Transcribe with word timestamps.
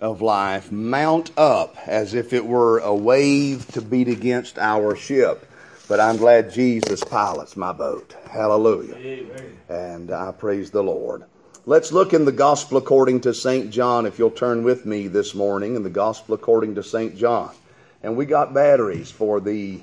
of 0.00 0.20
life 0.20 0.70
mount 0.70 1.30
up 1.36 1.76
as 1.86 2.14
if 2.14 2.32
it 2.32 2.46
were 2.46 2.78
a 2.78 2.94
wave 2.94 3.66
to 3.72 3.80
beat 3.80 4.08
against 4.08 4.58
our 4.58 4.94
ship. 4.94 5.50
But 5.88 6.00
I'm 6.00 6.16
glad 6.16 6.52
Jesus 6.52 7.02
pilots 7.04 7.56
my 7.56 7.72
boat. 7.72 8.16
Hallelujah. 8.30 8.96
Amen. 8.96 9.58
And 9.68 10.10
I 10.10 10.32
praise 10.32 10.70
the 10.70 10.82
Lord. 10.82 11.24
Let's 11.64 11.92
look 11.92 12.12
in 12.12 12.24
the 12.24 12.32
Gospel 12.32 12.78
according 12.78 13.22
to 13.22 13.34
St. 13.34 13.70
John, 13.70 14.06
if 14.06 14.18
you'll 14.18 14.30
turn 14.30 14.62
with 14.62 14.86
me 14.86 15.08
this 15.08 15.34
morning, 15.34 15.74
in 15.74 15.82
the 15.82 15.90
Gospel 15.90 16.34
according 16.34 16.76
to 16.76 16.82
St. 16.82 17.16
John. 17.16 17.50
And 18.02 18.16
we 18.16 18.26
got 18.26 18.54
batteries 18.54 19.10
for 19.10 19.40
the 19.40 19.80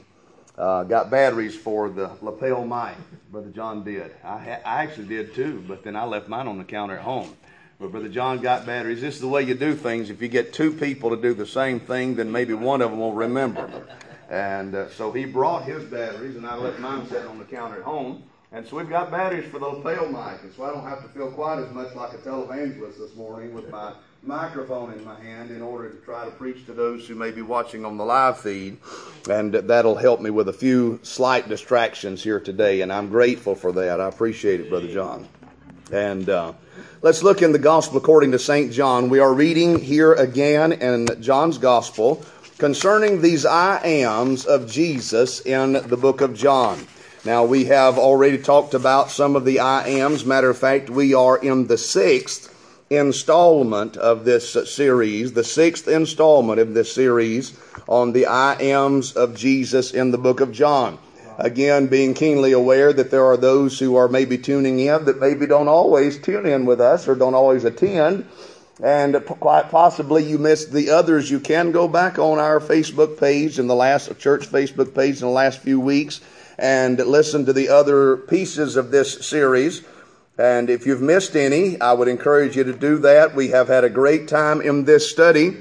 uh, 0.57 0.83
got 0.83 1.09
batteries 1.09 1.55
for 1.55 1.89
the 1.89 2.11
lapel 2.21 2.65
mic. 2.65 2.95
Brother 3.31 3.49
John 3.49 3.83
did. 3.83 4.11
I, 4.23 4.37
ha- 4.37 4.61
I 4.63 4.83
actually 4.83 5.07
did 5.07 5.33
too, 5.33 5.63
but 5.67 5.83
then 5.83 5.95
I 5.95 6.05
left 6.05 6.27
mine 6.27 6.47
on 6.47 6.57
the 6.57 6.63
counter 6.63 6.95
at 6.95 7.01
home. 7.01 7.35
But 7.83 7.91
Brother 7.91 8.07
John 8.07 8.39
got 8.39 8.65
batteries. 8.65 9.01
This 9.01 9.15
is 9.15 9.19
the 9.19 9.27
way 9.27 9.43
you 9.43 9.55
do 9.55 9.75
things. 9.75 10.09
If 10.09 10.21
you 10.21 10.29
get 10.29 10.53
two 10.53 10.71
people 10.71 11.09
to 11.09 11.21
do 11.21 11.33
the 11.33 11.45
same 11.45 11.81
thing, 11.81 12.15
then 12.15 12.31
maybe 12.31 12.53
one 12.53 12.81
of 12.81 12.91
them 12.91 13.01
will 13.01 13.11
remember. 13.11 13.85
And 14.29 14.73
uh, 14.73 14.89
so 14.91 15.11
he 15.11 15.25
brought 15.25 15.65
his 15.65 15.83
batteries, 15.83 16.37
and 16.37 16.47
I 16.47 16.55
left 16.55 16.79
mine 16.79 17.05
sitting 17.09 17.27
on 17.27 17.39
the 17.39 17.43
counter 17.43 17.79
at 17.79 17.83
home. 17.83 18.23
And 18.53 18.65
so 18.65 18.77
we've 18.77 18.87
got 18.87 19.11
batteries 19.11 19.51
for 19.51 19.59
the 19.59 19.67
lapel 19.67 20.07
mic, 20.07 20.43
and 20.43 20.53
so 20.55 20.63
I 20.63 20.71
don't 20.71 20.87
have 20.87 21.01
to 21.01 21.09
feel 21.09 21.29
quite 21.31 21.59
as 21.59 21.73
much 21.73 21.93
like 21.93 22.13
a 22.13 22.19
televangelist 22.19 22.99
this 22.99 23.13
morning 23.17 23.53
with 23.53 23.69
my 23.69 23.91
microphone 24.21 24.93
in 24.93 25.03
my 25.03 25.19
hand 25.19 25.51
in 25.51 25.61
order 25.61 25.89
to 25.89 25.97
try 26.05 26.23
to 26.23 26.31
preach 26.31 26.65
to 26.67 26.73
those 26.73 27.05
who 27.05 27.15
may 27.15 27.31
be 27.31 27.41
watching 27.41 27.83
on 27.83 27.97
the 27.97 28.05
live 28.05 28.39
feed. 28.39 28.77
And 29.29 29.53
that'll 29.53 29.95
help 29.95 30.21
me 30.21 30.29
with 30.29 30.47
a 30.47 30.53
few 30.53 31.01
slight 31.03 31.49
distractions 31.49 32.23
here 32.23 32.39
today, 32.39 32.79
and 32.79 32.93
I'm 32.93 33.09
grateful 33.09 33.55
for 33.55 33.73
that. 33.73 33.99
I 33.99 34.07
appreciate 34.07 34.61
it, 34.61 34.69
Brother 34.69 34.87
John. 34.87 35.27
And 35.93 36.27
uh, 36.27 36.53
let's 37.03 37.21
look 37.21 37.43
in 37.43 37.51
the 37.51 37.59
Gospel 37.59 37.97
according 37.97 38.31
to 38.31 38.39
St. 38.39 38.73
John. 38.73 39.09
We 39.09 39.19
are 39.19 39.31
reading 39.31 39.77
here 39.77 40.11
again 40.13 40.71
in 40.73 41.21
John's 41.21 41.59
Gospel 41.59 42.25
concerning 42.57 43.21
these 43.21 43.45
I 43.45 43.77
ams 43.83 44.43
of 44.43 44.67
Jesus 44.67 45.41
in 45.41 45.73
the 45.73 45.95
book 45.95 46.21
of 46.21 46.33
John. 46.33 46.87
Now, 47.25 47.45
we 47.45 47.65
have 47.65 47.99
already 47.99 48.39
talked 48.39 48.73
about 48.73 49.11
some 49.11 49.35
of 49.35 49.45
the 49.45 49.59
I 49.59 49.85
ams. 49.87 50.25
Matter 50.25 50.49
of 50.49 50.57
fact, 50.57 50.89
we 50.89 51.13
are 51.13 51.37
in 51.37 51.67
the 51.67 51.77
sixth 51.77 52.49
installment 52.89 53.95
of 53.95 54.25
this 54.25 54.51
series, 54.73 55.33
the 55.33 55.43
sixth 55.43 55.87
installment 55.87 56.59
of 56.59 56.73
this 56.73 56.91
series 56.91 57.55
on 57.87 58.13
the 58.13 58.25
I 58.25 58.55
ams 58.55 59.11
of 59.13 59.35
Jesus 59.35 59.93
in 59.93 60.09
the 60.09 60.17
book 60.17 60.39
of 60.39 60.51
John. 60.51 60.97
Again, 61.43 61.87
being 61.87 62.13
keenly 62.13 62.53
aware 62.53 62.93
that 62.93 63.11
there 63.11 63.25
are 63.25 63.35
those 63.35 63.77
who 63.77 63.97
are 63.97 64.07
maybe 64.07 64.37
tuning 64.37 64.79
in 64.79 65.03
that 65.03 65.19
maybe 65.19 65.45
don't 65.45 65.67
always 65.67 66.17
tune 66.17 66.45
in 66.45 66.65
with 66.65 66.79
us 66.79 67.05
or 67.05 67.15
don't 67.15 67.33
always 67.33 67.65
attend. 67.65 68.25
And 68.81 69.13
quite 69.25 69.69
possibly 69.69 70.23
you 70.23 70.37
missed 70.37 70.71
the 70.71 70.91
others. 70.91 71.29
You 71.29 71.41
can 71.41 71.73
go 71.73 71.89
back 71.89 72.17
on 72.17 72.39
our 72.39 72.61
Facebook 72.61 73.19
page 73.19 73.59
in 73.59 73.67
the 73.67 73.75
last 73.75 74.17
church 74.19 74.47
Facebook 74.47 74.95
page 74.95 75.15
in 75.15 75.27
the 75.27 75.33
last 75.33 75.59
few 75.59 75.81
weeks 75.81 76.21
and 76.57 76.97
listen 76.97 77.45
to 77.45 77.51
the 77.51 77.67
other 77.67 78.15
pieces 78.15 78.77
of 78.77 78.91
this 78.91 79.27
series. 79.27 79.83
And 80.37 80.69
if 80.69 80.85
you've 80.85 81.01
missed 81.01 81.35
any, 81.35 81.77
I 81.81 81.91
would 81.91 82.07
encourage 82.07 82.55
you 82.55 82.63
to 82.63 82.73
do 82.73 82.99
that. 82.99 83.35
We 83.35 83.49
have 83.49 83.67
had 83.67 83.83
a 83.83 83.89
great 83.89 84.29
time 84.29 84.61
in 84.61 84.85
this 84.85 85.11
study. 85.11 85.57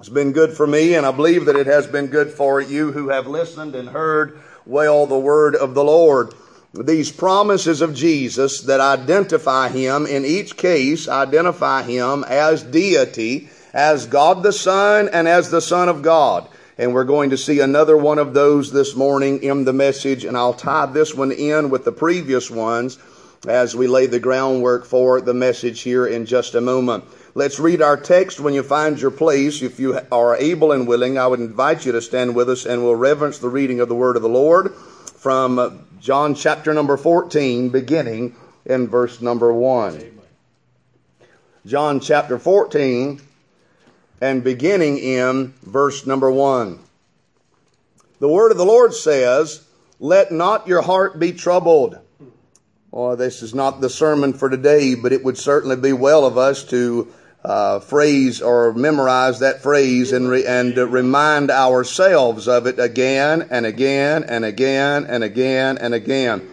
It's 0.00 0.08
been 0.08 0.32
good 0.32 0.54
for 0.54 0.66
me, 0.66 0.96
and 0.96 1.06
I 1.06 1.12
believe 1.12 1.44
that 1.44 1.54
it 1.54 1.68
has 1.68 1.86
been 1.86 2.08
good 2.08 2.32
for 2.32 2.60
you 2.60 2.90
who 2.90 3.10
have 3.10 3.28
listened 3.28 3.76
and 3.76 3.88
heard 3.88 4.40
well 4.66 5.06
the 5.06 5.18
word 5.18 5.54
of 5.54 5.74
the 5.74 5.84
Lord. 5.84 6.34
These 6.72 7.12
promises 7.12 7.80
of 7.80 7.94
Jesus 7.94 8.62
that 8.62 8.80
identify 8.80 9.68
him, 9.68 10.06
in 10.06 10.24
each 10.24 10.56
case, 10.56 11.08
identify 11.08 11.82
him 11.82 12.24
as 12.24 12.64
deity, 12.64 13.48
as 13.72 14.06
God 14.06 14.42
the 14.42 14.52
Son, 14.52 15.08
and 15.12 15.28
as 15.28 15.50
the 15.50 15.60
Son 15.60 15.88
of 15.88 16.02
God. 16.02 16.48
And 16.76 16.92
we're 16.92 17.04
going 17.04 17.30
to 17.30 17.38
see 17.38 17.60
another 17.60 17.96
one 17.96 18.18
of 18.18 18.34
those 18.34 18.72
this 18.72 18.96
morning 18.96 19.42
in 19.44 19.64
the 19.64 19.72
message. 19.72 20.24
And 20.24 20.36
I'll 20.36 20.54
tie 20.54 20.86
this 20.86 21.14
one 21.14 21.30
in 21.30 21.70
with 21.70 21.84
the 21.84 21.92
previous 21.92 22.50
ones 22.50 22.98
as 23.46 23.76
we 23.76 23.86
lay 23.86 24.06
the 24.06 24.18
groundwork 24.18 24.84
for 24.84 25.20
the 25.20 25.34
message 25.34 25.82
here 25.82 26.06
in 26.06 26.26
just 26.26 26.54
a 26.56 26.60
moment. 26.60 27.04
Let's 27.36 27.58
read 27.58 27.82
our 27.82 27.96
text 27.96 28.38
when 28.38 28.54
you 28.54 28.62
find 28.62 29.00
your 29.00 29.10
place. 29.10 29.60
If 29.60 29.80
you 29.80 29.98
are 30.12 30.36
able 30.36 30.70
and 30.70 30.86
willing, 30.86 31.18
I 31.18 31.26
would 31.26 31.40
invite 31.40 31.84
you 31.84 31.90
to 31.90 32.00
stand 32.00 32.36
with 32.36 32.48
us 32.48 32.64
and 32.64 32.84
we'll 32.84 32.94
reverence 32.94 33.38
the 33.38 33.48
reading 33.48 33.80
of 33.80 33.88
the 33.88 33.94
word 33.96 34.14
of 34.14 34.22
the 34.22 34.28
Lord 34.28 34.72
from 34.72 35.84
John 36.00 36.36
chapter 36.36 36.72
number 36.72 36.96
14, 36.96 37.70
beginning 37.70 38.36
in 38.64 38.86
verse 38.86 39.20
number 39.20 39.52
1. 39.52 40.20
John 41.66 41.98
chapter 41.98 42.38
14, 42.38 43.20
and 44.20 44.44
beginning 44.44 44.98
in 44.98 45.54
verse 45.64 46.06
number 46.06 46.30
one. 46.30 46.78
The 48.20 48.28
word 48.28 48.52
of 48.52 48.58
the 48.58 48.64
Lord 48.64 48.94
says, 48.94 49.66
Let 49.98 50.30
not 50.30 50.68
your 50.68 50.82
heart 50.82 51.18
be 51.18 51.32
troubled. 51.32 51.98
Oh, 52.92 53.16
this 53.16 53.42
is 53.42 53.56
not 53.56 53.80
the 53.80 53.90
sermon 53.90 54.34
for 54.34 54.48
today, 54.48 54.94
but 54.94 55.12
it 55.12 55.24
would 55.24 55.36
certainly 55.36 55.74
be 55.74 55.92
well 55.92 56.24
of 56.24 56.38
us 56.38 56.62
to 56.66 57.12
uh, 57.44 57.78
phrase 57.80 58.40
or 58.40 58.72
memorize 58.72 59.40
that 59.40 59.62
phrase 59.62 60.12
and, 60.12 60.28
re- 60.28 60.46
and 60.46 60.78
uh, 60.78 60.86
remind 60.86 61.50
ourselves 61.50 62.48
of 62.48 62.66
it 62.66 62.78
again 62.78 63.46
and 63.50 63.66
again 63.66 64.24
and 64.24 64.44
again 64.44 65.04
and 65.04 65.22
again 65.22 65.76
and 65.76 65.92
again. 65.92 66.48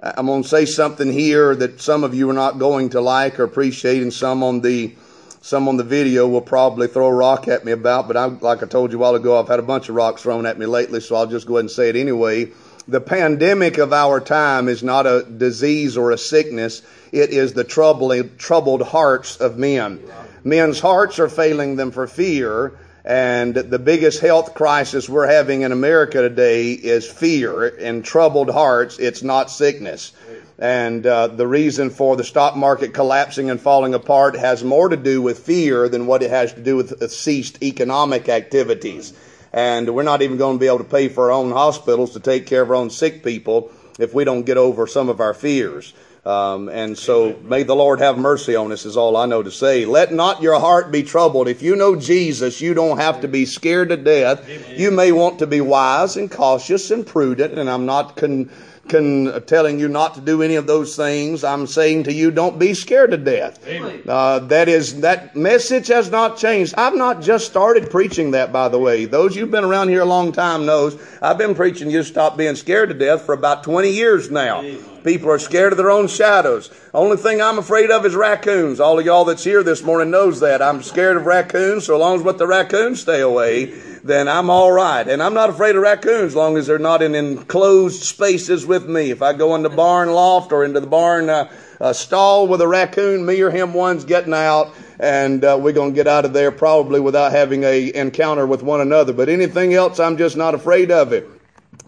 I'm 0.00 0.26
going 0.26 0.42
to 0.42 0.48
say 0.48 0.64
something 0.64 1.10
here 1.12 1.56
that 1.56 1.80
some 1.80 2.04
of 2.04 2.14
you 2.14 2.30
are 2.30 2.34
not 2.34 2.58
going 2.58 2.90
to 2.90 3.00
like 3.00 3.40
or 3.40 3.44
appreciate, 3.44 4.02
and 4.02 4.12
some 4.12 4.44
on 4.44 4.60
the 4.60 4.94
some 5.40 5.66
on 5.68 5.76
the 5.76 5.84
video 5.84 6.28
will 6.28 6.42
probably 6.42 6.88
throw 6.88 7.06
a 7.06 7.14
rock 7.14 7.48
at 7.48 7.64
me 7.64 7.72
about, 7.72 8.06
but 8.06 8.16
I, 8.16 8.26
like 8.26 8.62
I 8.62 8.66
told 8.66 8.92
you 8.92 8.98
a 8.98 9.00
while 9.00 9.14
ago, 9.14 9.38
I've 9.38 9.48
had 9.48 9.60
a 9.60 9.62
bunch 9.62 9.88
of 9.88 9.94
rocks 9.94 10.22
thrown 10.22 10.46
at 10.46 10.58
me 10.58 10.66
lately, 10.66 11.00
so 11.00 11.16
I'll 11.16 11.26
just 11.26 11.46
go 11.46 11.54
ahead 11.54 11.64
and 11.64 11.70
say 11.70 11.88
it 11.88 11.96
anyway. 11.96 12.50
The 12.86 13.00
pandemic 13.00 13.78
of 13.78 13.92
our 13.92 14.20
time 14.20 14.68
is 14.68 14.82
not 14.82 15.06
a 15.06 15.22
disease 15.22 15.96
or 15.96 16.10
a 16.10 16.18
sickness. 16.18 16.82
It 17.12 17.30
is 17.30 17.52
the 17.52 17.64
troubling, 17.64 18.36
troubled 18.36 18.82
hearts 18.82 19.36
of 19.36 19.58
men. 19.58 20.02
Men's 20.44 20.80
hearts 20.80 21.18
are 21.18 21.28
failing 21.28 21.76
them 21.76 21.90
for 21.90 22.06
fear, 22.06 22.78
and 23.04 23.54
the 23.54 23.78
biggest 23.78 24.20
health 24.20 24.54
crisis 24.54 25.08
we're 25.08 25.26
having 25.26 25.62
in 25.62 25.72
America 25.72 26.20
today 26.20 26.72
is 26.72 27.06
fear 27.06 27.66
and 27.66 28.04
troubled 28.04 28.50
hearts. 28.50 28.98
It's 28.98 29.22
not 29.22 29.50
sickness. 29.50 30.12
And 30.58 31.06
uh, 31.06 31.28
the 31.28 31.46
reason 31.46 31.90
for 31.90 32.16
the 32.16 32.24
stock 32.24 32.56
market 32.56 32.92
collapsing 32.92 33.48
and 33.48 33.60
falling 33.60 33.94
apart 33.94 34.36
has 34.36 34.64
more 34.64 34.88
to 34.88 34.96
do 34.96 35.22
with 35.22 35.38
fear 35.38 35.88
than 35.88 36.06
what 36.06 36.22
it 36.22 36.30
has 36.30 36.52
to 36.54 36.60
do 36.60 36.76
with 36.76 37.10
ceased 37.10 37.62
economic 37.62 38.28
activities. 38.28 39.12
And 39.52 39.94
we're 39.94 40.02
not 40.02 40.20
even 40.20 40.36
going 40.36 40.56
to 40.56 40.60
be 40.60 40.66
able 40.66 40.78
to 40.78 40.84
pay 40.84 41.08
for 41.08 41.26
our 41.26 41.30
own 41.30 41.52
hospitals 41.52 42.12
to 42.12 42.20
take 42.20 42.46
care 42.46 42.62
of 42.62 42.70
our 42.70 42.76
own 42.76 42.90
sick 42.90 43.22
people 43.24 43.70
if 43.98 44.12
we 44.12 44.24
don't 44.24 44.44
get 44.44 44.56
over 44.56 44.86
some 44.86 45.08
of 45.08 45.20
our 45.20 45.32
fears. 45.32 45.94
Um, 46.28 46.68
and 46.68 46.98
so 46.98 47.38
may 47.44 47.62
the 47.62 47.74
Lord 47.74 48.00
have 48.00 48.18
mercy 48.18 48.54
on 48.54 48.70
us 48.70 48.84
is 48.84 48.98
all 48.98 49.16
I 49.16 49.24
know 49.24 49.42
to 49.42 49.50
say. 49.50 49.86
Let 49.86 50.12
not 50.12 50.42
your 50.42 50.60
heart 50.60 50.92
be 50.92 51.02
troubled. 51.02 51.48
If 51.48 51.62
you 51.62 51.74
know 51.74 51.96
Jesus, 51.96 52.60
you 52.60 52.74
don't 52.74 52.98
have 52.98 53.22
to 53.22 53.28
be 53.28 53.46
scared 53.46 53.88
to 53.88 53.96
death. 53.96 54.46
You 54.76 54.90
may 54.90 55.10
want 55.10 55.38
to 55.38 55.46
be 55.46 55.62
wise 55.62 56.18
and 56.18 56.30
cautious 56.30 56.90
and 56.90 57.06
prudent, 57.06 57.58
and 57.58 57.70
I'm 57.70 57.86
not 57.86 58.16
con- 58.16 58.50
can, 58.88 59.42
telling 59.46 59.78
you 59.78 59.88
not 59.88 60.14
to 60.14 60.20
do 60.20 60.42
any 60.42 60.56
of 60.56 60.66
those 60.66 60.96
things. 60.96 61.44
I'm 61.44 61.66
saying 61.66 62.04
to 62.04 62.12
you, 62.12 62.30
don't 62.30 62.58
be 62.58 62.74
scared 62.74 63.10
to 63.12 63.16
death. 63.16 63.58
Uh, 64.06 64.40
that 64.40 64.68
is, 64.68 65.00
that 65.00 65.36
message 65.36 65.88
has 65.88 66.10
not 66.10 66.36
changed. 66.36 66.74
I've 66.76 66.96
not 66.96 67.22
just 67.22 67.46
started 67.46 67.90
preaching 67.90 68.32
that, 68.32 68.52
by 68.52 68.68
the 68.68 68.78
way. 68.78 69.04
Those 69.04 69.36
you've 69.36 69.50
been 69.50 69.64
around 69.64 69.88
here 69.88 70.02
a 70.02 70.06
long 70.06 70.32
time 70.32 70.66
knows 70.66 71.00
I've 71.22 71.38
been 71.38 71.54
preaching 71.54 71.90
you 71.90 72.02
stop 72.02 72.36
being 72.36 72.56
scared 72.56 72.88
to 72.88 72.94
death 72.94 73.22
for 73.22 73.32
about 73.32 73.62
20 73.62 73.90
years 73.90 74.30
now. 74.30 74.62
People 75.04 75.30
are 75.30 75.38
scared 75.38 75.72
of 75.72 75.78
their 75.78 75.90
own 75.90 76.08
shadows. 76.08 76.70
Only 76.92 77.16
thing 77.16 77.40
I'm 77.40 77.58
afraid 77.58 77.90
of 77.90 78.04
is 78.04 78.14
raccoons. 78.14 78.80
All 78.80 78.98
of 78.98 79.06
y'all 79.06 79.24
that's 79.24 79.44
here 79.44 79.62
this 79.62 79.82
morning 79.82 80.10
knows 80.10 80.40
that. 80.40 80.60
I'm 80.60 80.82
scared 80.82 81.16
of 81.16 81.26
raccoons, 81.26 81.86
so 81.86 81.98
long 81.98 82.16
as 82.16 82.22
let 82.22 82.38
the 82.38 82.46
raccoons 82.46 83.00
stay 83.00 83.20
away 83.20 83.72
then 84.08 84.26
I'm 84.28 84.50
all 84.50 84.72
right. 84.72 85.06
And 85.06 85.22
I'm 85.22 85.34
not 85.34 85.50
afraid 85.50 85.76
of 85.76 85.82
raccoons 85.82 86.28
as 86.32 86.36
long 86.36 86.56
as 86.56 86.66
they're 86.66 86.78
not 86.78 87.02
in 87.02 87.14
enclosed 87.14 88.02
spaces 88.02 88.66
with 88.66 88.88
me. 88.88 89.10
If 89.10 89.22
I 89.22 89.32
go 89.32 89.54
in 89.54 89.62
the 89.62 89.68
barn 89.68 90.10
loft 90.10 90.52
or 90.52 90.64
into 90.64 90.80
the 90.80 90.86
barn 90.86 91.30
uh, 91.30 91.50
uh, 91.80 91.92
stall 91.92 92.48
with 92.48 92.60
a 92.60 92.68
raccoon, 92.68 93.24
me 93.24 93.40
or 93.40 93.50
him 93.50 93.74
one's 93.74 94.04
getting 94.04 94.34
out, 94.34 94.74
and 94.98 95.44
uh, 95.44 95.58
we're 95.60 95.72
going 95.72 95.92
to 95.92 95.94
get 95.94 96.08
out 96.08 96.24
of 96.24 96.32
there 96.32 96.50
probably 96.50 97.00
without 97.00 97.32
having 97.32 97.62
a 97.64 97.94
encounter 97.94 98.46
with 98.46 98.62
one 98.62 98.80
another. 98.80 99.12
But 99.12 99.28
anything 99.28 99.74
else, 99.74 100.00
I'm 100.00 100.16
just 100.16 100.36
not 100.36 100.54
afraid 100.54 100.90
of 100.90 101.12
it. 101.12 101.28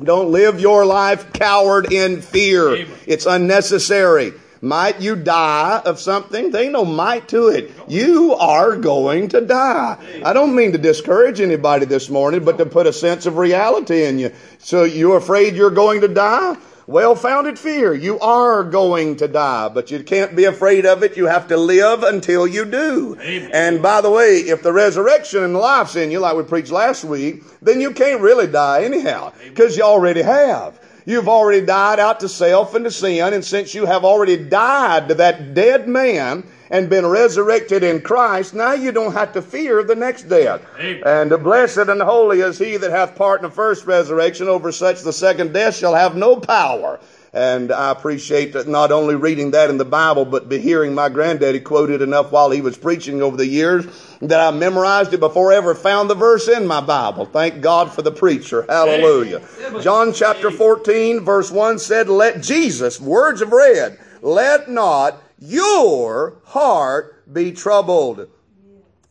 Don't 0.02 0.30
live 0.30 0.60
your 0.60 0.86
life 0.86 1.32
coward 1.32 1.92
in 1.92 2.22
fear. 2.22 2.86
It's 3.06 3.26
unnecessary. 3.26 4.32
Might 4.62 5.00
you 5.00 5.16
die 5.16 5.80
of 5.84 5.98
something? 5.98 6.50
There 6.50 6.62
ain't 6.62 6.72
no 6.72 6.84
might 6.84 7.28
to 7.28 7.48
it. 7.48 7.72
You 7.88 8.34
are 8.34 8.76
going 8.76 9.28
to 9.28 9.40
die. 9.40 9.96
I 10.22 10.32
don't 10.32 10.54
mean 10.54 10.72
to 10.72 10.78
discourage 10.78 11.40
anybody 11.40 11.86
this 11.86 12.10
morning, 12.10 12.44
but 12.44 12.58
to 12.58 12.66
put 12.66 12.86
a 12.86 12.92
sense 12.92 13.24
of 13.24 13.38
reality 13.38 14.04
in 14.04 14.18
you. 14.18 14.32
So 14.58 14.84
you're 14.84 15.16
afraid 15.16 15.54
you're 15.54 15.70
going 15.70 16.02
to 16.02 16.08
die? 16.08 16.56
well 16.90 17.14
founded 17.14 17.58
fear. 17.58 17.94
You 17.94 18.18
are 18.18 18.64
going 18.64 19.16
to 19.16 19.28
die, 19.28 19.68
but 19.68 19.90
you 19.90 20.02
can't 20.02 20.34
be 20.34 20.44
afraid 20.44 20.84
of 20.84 21.02
it. 21.04 21.16
You 21.16 21.26
have 21.26 21.46
to 21.48 21.56
live 21.56 22.02
until 22.02 22.46
you 22.46 22.64
do. 22.64 23.16
Amen. 23.20 23.50
And 23.54 23.82
by 23.82 24.00
the 24.00 24.10
way, 24.10 24.38
if 24.38 24.62
the 24.62 24.72
resurrection 24.72 25.44
and 25.44 25.54
life's 25.54 25.94
in 25.94 26.10
you, 26.10 26.18
like 26.18 26.36
we 26.36 26.42
preached 26.42 26.72
last 26.72 27.04
week, 27.04 27.44
then 27.62 27.80
you 27.80 27.92
can't 27.92 28.20
really 28.20 28.48
die 28.48 28.82
anyhow, 28.82 29.32
because 29.44 29.76
you 29.76 29.84
already 29.84 30.22
have. 30.22 30.80
You've 31.04 31.28
already 31.28 31.64
died 31.64 31.98
out 31.98 32.20
to 32.20 32.28
self 32.28 32.74
and 32.74 32.84
to 32.84 32.90
sin, 32.90 33.32
and 33.32 33.44
since 33.44 33.74
you 33.74 33.86
have 33.86 34.04
already 34.04 34.36
died 34.36 35.08
to 35.08 35.14
that 35.14 35.54
dead 35.54 35.88
man, 35.88 36.44
and 36.70 36.88
been 36.88 37.06
resurrected 37.06 37.82
in 37.82 38.00
Christ, 38.00 38.54
now 38.54 38.72
you 38.72 38.92
don't 38.92 39.12
have 39.12 39.32
to 39.32 39.42
fear 39.42 39.82
the 39.82 39.96
next 39.96 40.28
death. 40.28 40.62
Amen. 40.78 41.02
And 41.04 41.42
blessed 41.42 41.78
and 41.78 42.00
holy 42.00 42.40
is 42.40 42.58
he 42.58 42.76
that 42.76 42.92
hath 42.92 43.16
part 43.16 43.40
in 43.40 43.48
the 43.48 43.54
first 43.54 43.86
resurrection. 43.86 44.48
Over 44.48 44.70
such 44.70 45.02
the 45.02 45.12
second 45.12 45.52
death 45.52 45.76
shall 45.76 45.94
have 45.94 46.16
no 46.16 46.36
power. 46.36 47.00
And 47.32 47.70
I 47.70 47.92
appreciate 47.92 48.66
not 48.66 48.90
only 48.90 49.14
reading 49.14 49.52
that 49.52 49.70
in 49.70 49.78
the 49.78 49.84
Bible, 49.84 50.24
but 50.24 50.50
hearing 50.50 50.94
my 50.94 51.08
granddaddy 51.08 51.60
quoted 51.60 52.02
enough 52.02 52.32
while 52.32 52.50
he 52.50 52.60
was 52.60 52.76
preaching 52.76 53.22
over 53.22 53.36
the 53.36 53.46
years 53.46 53.86
that 54.20 54.40
I 54.40 54.50
memorized 54.50 55.14
it 55.14 55.20
before 55.20 55.52
I 55.52 55.56
ever 55.56 55.76
found 55.76 56.10
the 56.10 56.16
verse 56.16 56.48
in 56.48 56.66
my 56.66 56.80
Bible. 56.80 57.26
Thank 57.26 57.60
God 57.60 57.92
for 57.92 58.02
the 58.02 58.10
preacher. 58.10 58.66
Hallelujah. 58.68 59.42
John 59.80 60.12
chapter 60.12 60.50
14 60.50 61.20
verse 61.20 61.52
1 61.52 61.78
said, 61.78 62.08
let 62.08 62.42
Jesus, 62.42 63.00
words 63.00 63.40
of 63.42 63.52
read, 63.52 63.98
let 64.22 64.68
not 64.68 65.22
your 65.38 66.34
heart 66.46 67.32
be 67.32 67.52
troubled. 67.52 68.28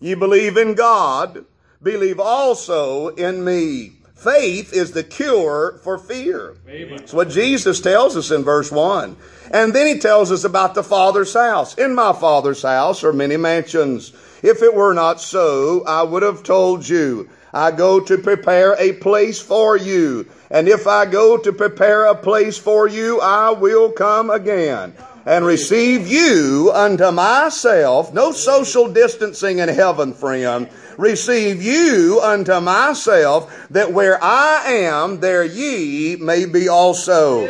You 0.01 0.18
believe 0.18 0.57
in 0.57 0.75
God, 0.75 1.45
believe 1.81 2.19
also 2.19 3.10
in 3.10 3.44
me. 3.45 3.94
Faith 4.19 4.74
is 4.74 4.92
the 4.92 5.04
cure 5.04 5.80
for 5.81 5.98
fear. 5.98 6.56
That's 6.68 7.13
what 7.13 7.30
Jesus 7.30 7.80
tells 7.80 8.18
us 8.18 8.31
in 8.31 8.44
verse 8.44 8.69
1. 8.69 9.16
And 9.51 9.74
then 9.74 9.88
he 9.88 9.98
tells 9.98 10.30
us 10.30 10.44
about 10.44 10.75
the 10.75 10.83
Father's 10.83 11.33
house. 11.33 11.74
In 11.77 11.95
my 11.95 12.12
Father's 12.12 12.63
house 12.63 13.01
are 13.06 13.13
many 13.13 13.38
mansions. 13.38 14.12
If 14.44 14.62
it 14.62 14.75
were 14.75 14.94
not 14.94 15.21
so, 15.21 15.86
I 15.86 16.04
would 16.04 16.24
have 16.24 16.44
told 16.44 16.88
you. 16.88 17.30
I 17.54 17.71
go 17.71 18.01
to 18.01 18.18
prepare 18.18 18.75
a 18.77 18.92
place 18.92 19.39
for 19.39 19.77
you. 19.77 20.27
And 20.51 20.68
if 20.68 20.86
I 20.86 21.06
go 21.06 21.38
to 21.38 21.54
prepare 21.54 22.06
a 22.06 22.15
place 22.15 22.57
for 22.57 22.89
you, 22.89 23.22
I 23.22 23.51
will 23.51 23.89
come 23.92 24.30
again 24.30 24.94
and 25.25 25.45
receive 25.45 26.07
you 26.07 26.72
unto 26.74 27.12
myself. 27.12 28.13
No 28.13 28.31
social 28.31 28.92
distancing 28.92 29.60
in 29.60 29.69
heaven, 29.69 30.13
friend. 30.13 30.69
Receive 31.00 31.63
you 31.63 32.19
unto 32.22 32.60
myself, 32.60 33.68
that 33.69 33.94
where 33.94 34.22
I 34.22 34.63
am, 34.68 35.22
there 35.22 35.46
ye 35.46 36.18
may 36.18 36.44
be 36.44 36.68
also. 36.68 37.48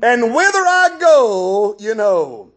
And 0.00 0.32
whither 0.32 0.58
I 0.58 0.96
go, 1.00 1.74
you 1.80 1.96
know, 1.96 2.52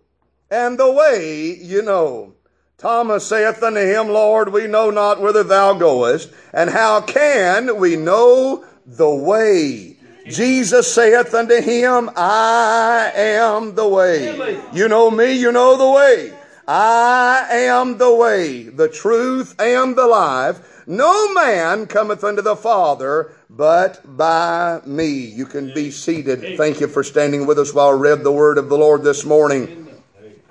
and 0.52 0.78
the 0.78 0.92
way 0.92 1.58
you 1.60 1.82
know. 1.82 2.36
Thomas 2.78 3.26
saith 3.26 3.64
unto 3.64 3.80
him, 3.80 4.10
Lord, 4.10 4.54
we 4.54 4.68
know 4.68 4.92
not 4.92 5.22
whither 5.22 5.44
thou 5.44 5.74
goest, 5.74 6.32
and 6.54 6.70
how 6.70 7.02
can 7.02 7.78
we 7.78 7.96
know 7.96 8.64
the 8.86 9.10
way? 9.10 9.98
Jesus 10.28 10.94
saith 10.94 11.34
unto 11.34 11.60
him, 11.62 12.12
I 12.16 13.12
am 13.16 13.74
the 13.74 13.88
way. 13.88 14.62
You 14.72 14.88
know 14.88 15.10
me, 15.10 15.34
you 15.34 15.52
know 15.52 15.78
the 15.78 15.90
way. 15.90 16.39
I 16.72 17.48
am 17.52 17.98
the 17.98 18.14
way, 18.14 18.62
the 18.62 18.88
truth, 18.88 19.60
and 19.60 19.96
the 19.96 20.06
life. 20.06 20.86
No 20.86 21.34
man 21.34 21.88
cometh 21.88 22.24
unto 22.24 22.44
the 22.44 22.56
Father 22.56 23.32
but 23.50 24.02
by 24.06 24.80
me. 24.86 25.08
You 25.08 25.48
can 25.48 25.74
be 25.74 25.90
seated. 25.90 26.58
Thank 26.58 26.80
you 26.80 26.88
for 26.88 27.04
standing 27.04 27.48
with 27.48 27.58
us 27.58 27.74
while 27.74 27.88
I 27.88 27.94
read 27.94 28.24
the 28.24 28.32
word 28.32 28.60
of 28.60 28.70
the 28.70 28.78
Lord 28.78 29.02
this 29.02 29.26
morning. 29.26 29.88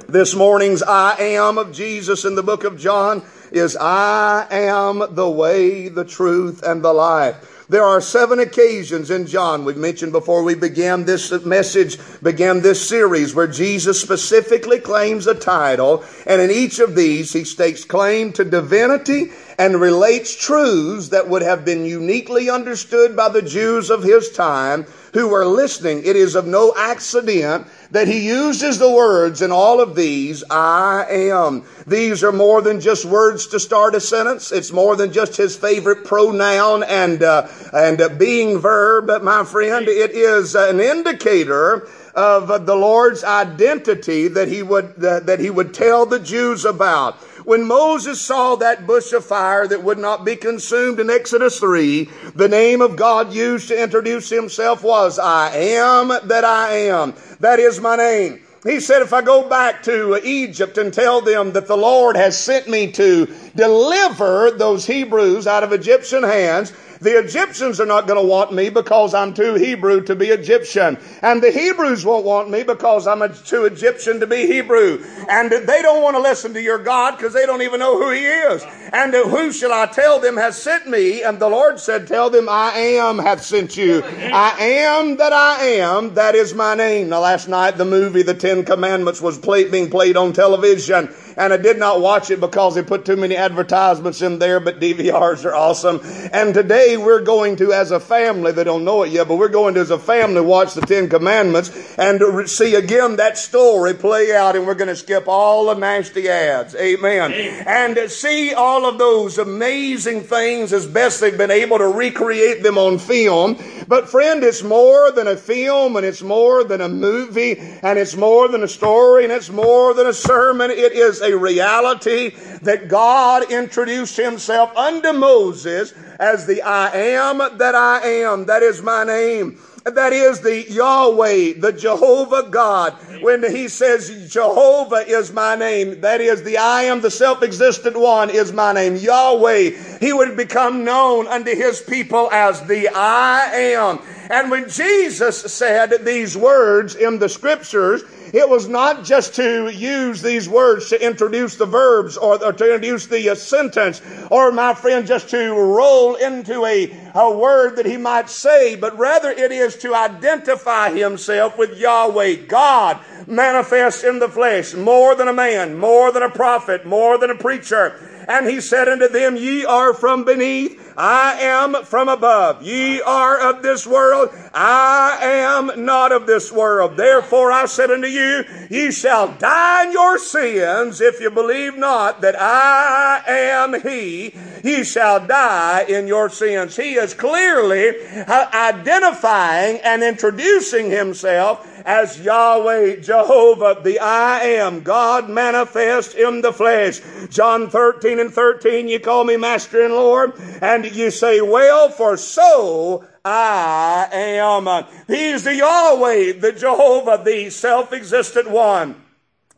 This 0.08 0.34
morning's 0.34 0.82
I 0.82 1.14
am 1.20 1.56
of 1.56 1.72
Jesus 1.72 2.24
in 2.24 2.34
the 2.34 2.42
book 2.42 2.64
of 2.64 2.76
John 2.76 3.22
is 3.52 3.76
I 3.76 4.48
am 4.50 5.14
the 5.14 5.30
way, 5.30 5.88
the 5.88 6.04
truth, 6.04 6.64
and 6.64 6.82
the 6.82 6.92
life. 6.92 7.57
There 7.70 7.84
are 7.84 8.00
seven 8.00 8.40
occasions 8.40 9.10
in 9.10 9.26
John 9.26 9.66
we've 9.66 9.76
mentioned 9.76 10.12
before 10.12 10.42
we 10.42 10.54
began 10.54 11.04
this 11.04 11.30
message, 11.44 11.98
began 12.22 12.62
this 12.62 12.88
series 12.88 13.34
where 13.34 13.46
Jesus 13.46 14.00
specifically 14.00 14.78
claims 14.78 15.26
a 15.26 15.34
title. 15.34 16.02
And 16.26 16.40
in 16.40 16.50
each 16.50 16.78
of 16.78 16.94
these, 16.94 17.34
he 17.34 17.44
stakes 17.44 17.84
claim 17.84 18.32
to 18.32 18.44
divinity 18.44 19.32
and 19.58 19.78
relates 19.78 20.34
truths 20.34 21.08
that 21.08 21.28
would 21.28 21.42
have 21.42 21.66
been 21.66 21.84
uniquely 21.84 22.48
understood 22.48 23.14
by 23.14 23.28
the 23.28 23.42
Jews 23.42 23.90
of 23.90 24.02
his 24.02 24.30
time 24.30 24.86
who 25.12 25.28
were 25.28 25.44
listening. 25.44 26.02
It 26.06 26.16
is 26.16 26.36
of 26.36 26.46
no 26.46 26.72
accident 26.74 27.66
that 27.90 28.06
he 28.08 28.26
uses 28.26 28.78
the 28.78 28.90
words 28.90 29.40
in 29.40 29.50
all 29.50 29.80
of 29.80 29.94
these, 29.94 30.44
I 30.50 31.06
am. 31.08 31.64
These 31.86 32.22
are 32.22 32.32
more 32.32 32.60
than 32.60 32.80
just 32.80 33.04
words 33.04 33.46
to 33.48 33.60
start 33.60 33.94
a 33.94 34.00
sentence. 34.00 34.52
It's 34.52 34.72
more 34.72 34.94
than 34.94 35.12
just 35.12 35.36
his 35.36 35.56
favorite 35.56 36.04
pronoun 36.04 36.82
and, 36.82 37.22
uh, 37.22 37.48
and 37.72 38.00
uh, 38.00 38.10
being 38.10 38.58
verb, 38.58 39.22
my 39.22 39.44
friend. 39.44 39.88
It 39.88 40.10
is 40.10 40.54
an 40.54 40.80
indicator 40.80 41.88
of 42.14 42.66
the 42.66 42.74
Lord's 42.74 43.24
identity 43.24 44.28
that 44.28 44.48
he 44.48 44.62
would, 44.62 44.96
that 44.96 45.40
he 45.40 45.50
would 45.50 45.72
tell 45.72 46.04
the 46.04 46.18
Jews 46.18 46.64
about. 46.64 47.16
When 47.48 47.66
Moses 47.66 48.20
saw 48.20 48.56
that 48.56 48.86
bush 48.86 49.14
of 49.14 49.24
fire 49.24 49.66
that 49.66 49.82
would 49.82 49.96
not 49.96 50.22
be 50.22 50.36
consumed 50.36 51.00
in 51.00 51.08
Exodus 51.08 51.58
3, 51.58 52.06
the 52.34 52.46
name 52.46 52.82
of 52.82 52.94
God 52.94 53.32
used 53.32 53.68
to 53.68 53.82
introduce 53.82 54.28
himself 54.28 54.82
was, 54.82 55.18
I 55.18 55.56
am 55.56 56.08
that 56.08 56.44
I 56.44 56.72
am. 56.74 57.14
That 57.40 57.58
is 57.58 57.80
my 57.80 57.96
name. 57.96 58.42
He 58.64 58.80
said, 58.80 59.00
if 59.00 59.14
I 59.14 59.22
go 59.22 59.48
back 59.48 59.82
to 59.84 60.20
Egypt 60.22 60.76
and 60.76 60.92
tell 60.92 61.22
them 61.22 61.52
that 61.52 61.68
the 61.68 61.76
Lord 61.76 62.16
has 62.16 62.38
sent 62.38 62.68
me 62.68 62.92
to 62.92 63.26
deliver 63.56 64.50
those 64.50 64.84
Hebrews 64.84 65.46
out 65.46 65.64
of 65.64 65.72
Egyptian 65.72 66.24
hands, 66.24 66.74
the 67.00 67.18
Egyptians 67.18 67.80
are 67.80 67.86
not 67.86 68.06
going 68.06 68.20
to 68.20 68.26
want 68.26 68.52
me 68.52 68.70
because 68.70 69.14
I'm 69.14 69.34
too 69.34 69.54
Hebrew 69.54 70.02
to 70.02 70.14
be 70.14 70.28
Egyptian. 70.28 70.98
And 71.22 71.42
the 71.42 71.50
Hebrews 71.50 72.04
won't 72.04 72.24
want 72.24 72.50
me 72.50 72.62
because 72.62 73.06
I'm 73.06 73.22
too 73.44 73.64
Egyptian 73.64 74.20
to 74.20 74.26
be 74.26 74.46
Hebrew. 74.46 75.04
And 75.28 75.50
they 75.50 75.82
don't 75.82 76.02
want 76.02 76.16
to 76.16 76.22
listen 76.22 76.54
to 76.54 76.62
your 76.62 76.78
God 76.78 77.16
because 77.16 77.32
they 77.32 77.46
don't 77.46 77.62
even 77.62 77.80
know 77.80 77.98
who 77.98 78.10
He 78.10 78.24
is. 78.24 78.64
And 78.92 79.12
who 79.14 79.52
shall 79.52 79.72
I 79.72 79.86
tell 79.86 80.18
them 80.18 80.36
has 80.36 80.60
sent 80.60 80.88
me? 80.88 81.22
And 81.22 81.38
the 81.38 81.48
Lord 81.48 81.78
said, 81.78 82.06
Tell 82.06 82.30
them 82.30 82.48
I 82.48 82.72
am 82.72 83.18
hath 83.18 83.42
sent 83.42 83.76
you. 83.76 84.02
I 84.04 84.56
am 84.58 85.16
that 85.18 85.32
I 85.32 85.64
am. 85.64 86.14
That 86.14 86.34
is 86.34 86.54
my 86.54 86.74
name. 86.74 87.08
Now, 87.10 87.20
last 87.20 87.48
night, 87.48 87.76
the 87.76 87.84
movie 87.84 88.22
The 88.22 88.34
Ten 88.34 88.64
Commandments 88.64 89.20
was 89.20 89.38
play, 89.38 89.68
being 89.68 89.90
played 89.90 90.16
on 90.16 90.32
television 90.32 91.14
and 91.38 91.52
I 91.52 91.56
did 91.56 91.78
not 91.78 92.00
watch 92.00 92.30
it 92.30 92.40
because 92.40 92.74
they 92.74 92.82
put 92.82 93.04
too 93.04 93.16
many 93.16 93.36
advertisements 93.36 94.20
in 94.22 94.38
there, 94.38 94.60
but 94.60 94.80
DVRs 94.80 95.44
are 95.44 95.54
awesome. 95.54 96.00
And 96.32 96.52
today 96.52 96.96
we're 96.96 97.22
going 97.22 97.56
to, 97.56 97.72
as 97.72 97.90
a 97.90 98.00
family, 98.00 98.52
they 98.52 98.64
don't 98.64 98.84
know 98.84 99.04
it 99.04 99.12
yet, 99.12 99.28
but 99.28 99.36
we're 99.36 99.48
going 99.48 99.74
to, 99.74 99.80
as 99.80 99.90
a 99.90 99.98
family, 99.98 100.40
watch 100.40 100.74
the 100.74 100.80
Ten 100.80 101.08
Commandments 101.08 101.70
and 101.96 102.48
see 102.48 102.74
again 102.74 103.16
that 103.16 103.38
story 103.38 103.94
play 103.94 104.34
out, 104.34 104.56
and 104.56 104.66
we're 104.66 104.74
going 104.74 104.88
to 104.88 104.96
skip 104.96 105.28
all 105.28 105.66
the 105.66 105.74
nasty 105.74 106.28
ads. 106.28 106.74
Amen. 106.74 107.32
Amen. 107.32 107.64
And 107.66 108.10
see 108.10 108.52
all 108.52 108.86
of 108.86 108.98
those 108.98 109.38
amazing 109.38 110.22
things 110.22 110.72
as 110.72 110.86
best 110.86 111.20
they've 111.20 111.38
been 111.38 111.50
able 111.50 111.78
to 111.78 111.86
recreate 111.86 112.62
them 112.62 112.78
on 112.78 112.98
film. 112.98 113.58
But 113.86 114.08
friend, 114.08 114.42
it's 114.42 114.62
more 114.62 115.10
than 115.12 115.26
a 115.26 115.36
film 115.36 115.96
and 115.96 116.04
it's 116.04 116.22
more 116.22 116.64
than 116.64 116.80
a 116.80 116.88
movie 116.88 117.58
and 117.58 117.98
it's 117.98 118.16
more 118.16 118.48
than 118.48 118.62
a 118.62 118.68
story 118.68 119.24
and 119.24 119.32
it's 119.32 119.50
more 119.50 119.94
than 119.94 120.06
a 120.06 120.12
sermon. 120.12 120.70
It 120.70 120.92
is 120.92 121.22
a 121.22 121.27
reality 121.36 122.30
that 122.62 122.88
God 122.88 123.50
introduced 123.50 124.16
himself 124.16 124.76
unto 124.76 125.12
Moses 125.12 125.92
as 126.18 126.46
the 126.46 126.62
I 126.62 126.90
am 126.90 127.38
that 127.58 127.74
I 127.74 128.00
am. 128.22 128.46
That 128.46 128.62
is 128.62 128.82
my 128.82 129.04
name. 129.04 129.58
That 129.84 130.12
is 130.12 130.40
the 130.40 130.70
Yahweh, 130.70 131.54
the 131.60 131.72
Jehovah 131.72 132.48
God. 132.50 132.92
When 133.22 133.42
he 133.42 133.68
says 133.68 134.30
Jehovah 134.30 135.08
is 135.08 135.32
my 135.32 135.56
name, 135.56 136.00
that 136.02 136.20
is 136.20 136.42
the 136.42 136.58
I 136.58 136.82
am, 136.82 137.00
the 137.00 137.10
self-existent 137.10 137.98
one 137.98 138.28
is 138.28 138.52
my 138.52 138.72
name. 138.72 138.96
Yahweh, 138.96 139.98
he 140.00 140.12
would 140.12 140.36
become 140.36 140.84
known 140.84 141.26
unto 141.26 141.54
his 141.54 141.80
people 141.80 142.28
as 142.32 142.62
the 142.66 142.88
I 142.88 143.50
am. 143.54 144.00
And 144.30 144.50
when 144.50 144.68
Jesus 144.68 145.40
said 145.52 146.04
these 146.04 146.36
words 146.36 146.94
in 146.94 147.18
the 147.18 147.28
scriptures, 147.28 148.02
it 148.32 148.48
was 148.48 148.68
not 148.68 149.04
just 149.04 149.34
to 149.34 149.70
use 149.70 150.22
these 150.22 150.48
words 150.48 150.88
to 150.90 151.04
introduce 151.04 151.56
the 151.56 151.66
verbs 151.66 152.16
or, 152.16 152.38
to 152.38 152.48
introduce 152.48 153.06
the 153.06 153.30
uh, 153.30 153.34
sentence 153.34 154.02
or, 154.30 154.52
my 154.52 154.74
friend, 154.74 155.06
just 155.06 155.30
to 155.30 155.52
roll 155.52 156.14
into 156.16 156.64
a, 156.64 157.10
a 157.14 157.36
word 157.36 157.76
that 157.76 157.86
he 157.86 157.96
might 157.96 158.28
say, 158.28 158.76
but 158.76 158.98
rather 158.98 159.30
it 159.30 159.52
is 159.52 159.76
to 159.76 159.94
identify 159.94 160.90
himself 160.90 161.58
with 161.58 161.78
Yahweh, 161.78 162.46
God 162.46 162.98
manifest 163.26 164.04
in 164.04 164.18
the 164.18 164.28
flesh, 164.28 164.74
more 164.74 165.14
than 165.14 165.28
a 165.28 165.32
man, 165.32 165.78
more 165.78 166.12
than 166.12 166.22
a 166.22 166.30
prophet, 166.30 166.86
more 166.86 167.18
than 167.18 167.30
a 167.30 167.36
preacher. 167.36 168.24
And 168.28 168.46
he 168.46 168.60
said 168.60 168.88
unto 168.88 169.08
them, 169.08 169.36
Ye 169.36 169.64
are 169.64 169.94
from 169.94 170.24
beneath, 170.24 170.87
I 170.98 171.40
am 171.42 171.84
from 171.84 172.08
above. 172.08 172.60
Ye 172.62 173.00
are 173.00 173.38
of 173.38 173.62
this 173.62 173.86
world, 173.86 174.30
I 174.52 175.18
am 175.22 175.84
not 175.84 176.10
of 176.10 176.26
this 176.26 176.50
world. 176.50 176.96
Therefore 176.96 177.52
I 177.52 177.66
said 177.66 177.92
unto 177.92 178.08
you, 178.08 178.42
Ye 178.68 178.90
shall 178.90 179.28
die 179.28 179.86
in 179.86 179.92
your 179.92 180.18
sins 180.18 181.00
if 181.00 181.20
you 181.20 181.30
believe 181.30 181.78
not 181.78 182.20
that 182.22 182.34
I 182.40 183.22
am 183.28 183.80
He. 183.80 184.34
Ye 184.64 184.82
shall 184.82 185.24
die 185.24 185.84
in 185.88 186.08
your 186.08 186.28
sins. 186.30 186.74
He 186.74 186.94
is 186.94 187.14
clearly 187.14 187.92
identifying 188.26 189.78
and 189.84 190.02
introducing 190.02 190.90
Himself 190.90 191.64
as 191.88 192.20
Yahweh, 192.20 192.96
Jehovah, 192.96 193.80
the 193.82 193.98
I 193.98 194.40
am, 194.40 194.82
God 194.82 195.30
manifest 195.30 196.14
in 196.14 196.42
the 196.42 196.52
flesh. 196.52 197.00
John 197.30 197.70
13 197.70 198.18
and 198.18 198.32
13, 198.32 198.88
you 198.88 199.00
call 199.00 199.24
me 199.24 199.36
Master 199.38 199.84
and 199.84 199.94
Lord, 199.94 200.32
and 200.60 200.84
you 200.94 201.10
say, 201.10 201.40
Well, 201.40 201.88
for 201.90 202.16
so 202.16 203.04
I 203.24 204.08
am. 204.12 204.84
He's 205.06 205.44
the 205.44 205.56
Yahweh, 205.56 206.32
the 206.40 206.52
Jehovah, 206.52 207.22
the 207.24 207.50
self 207.50 207.92
existent 207.92 208.50
one. 208.50 208.96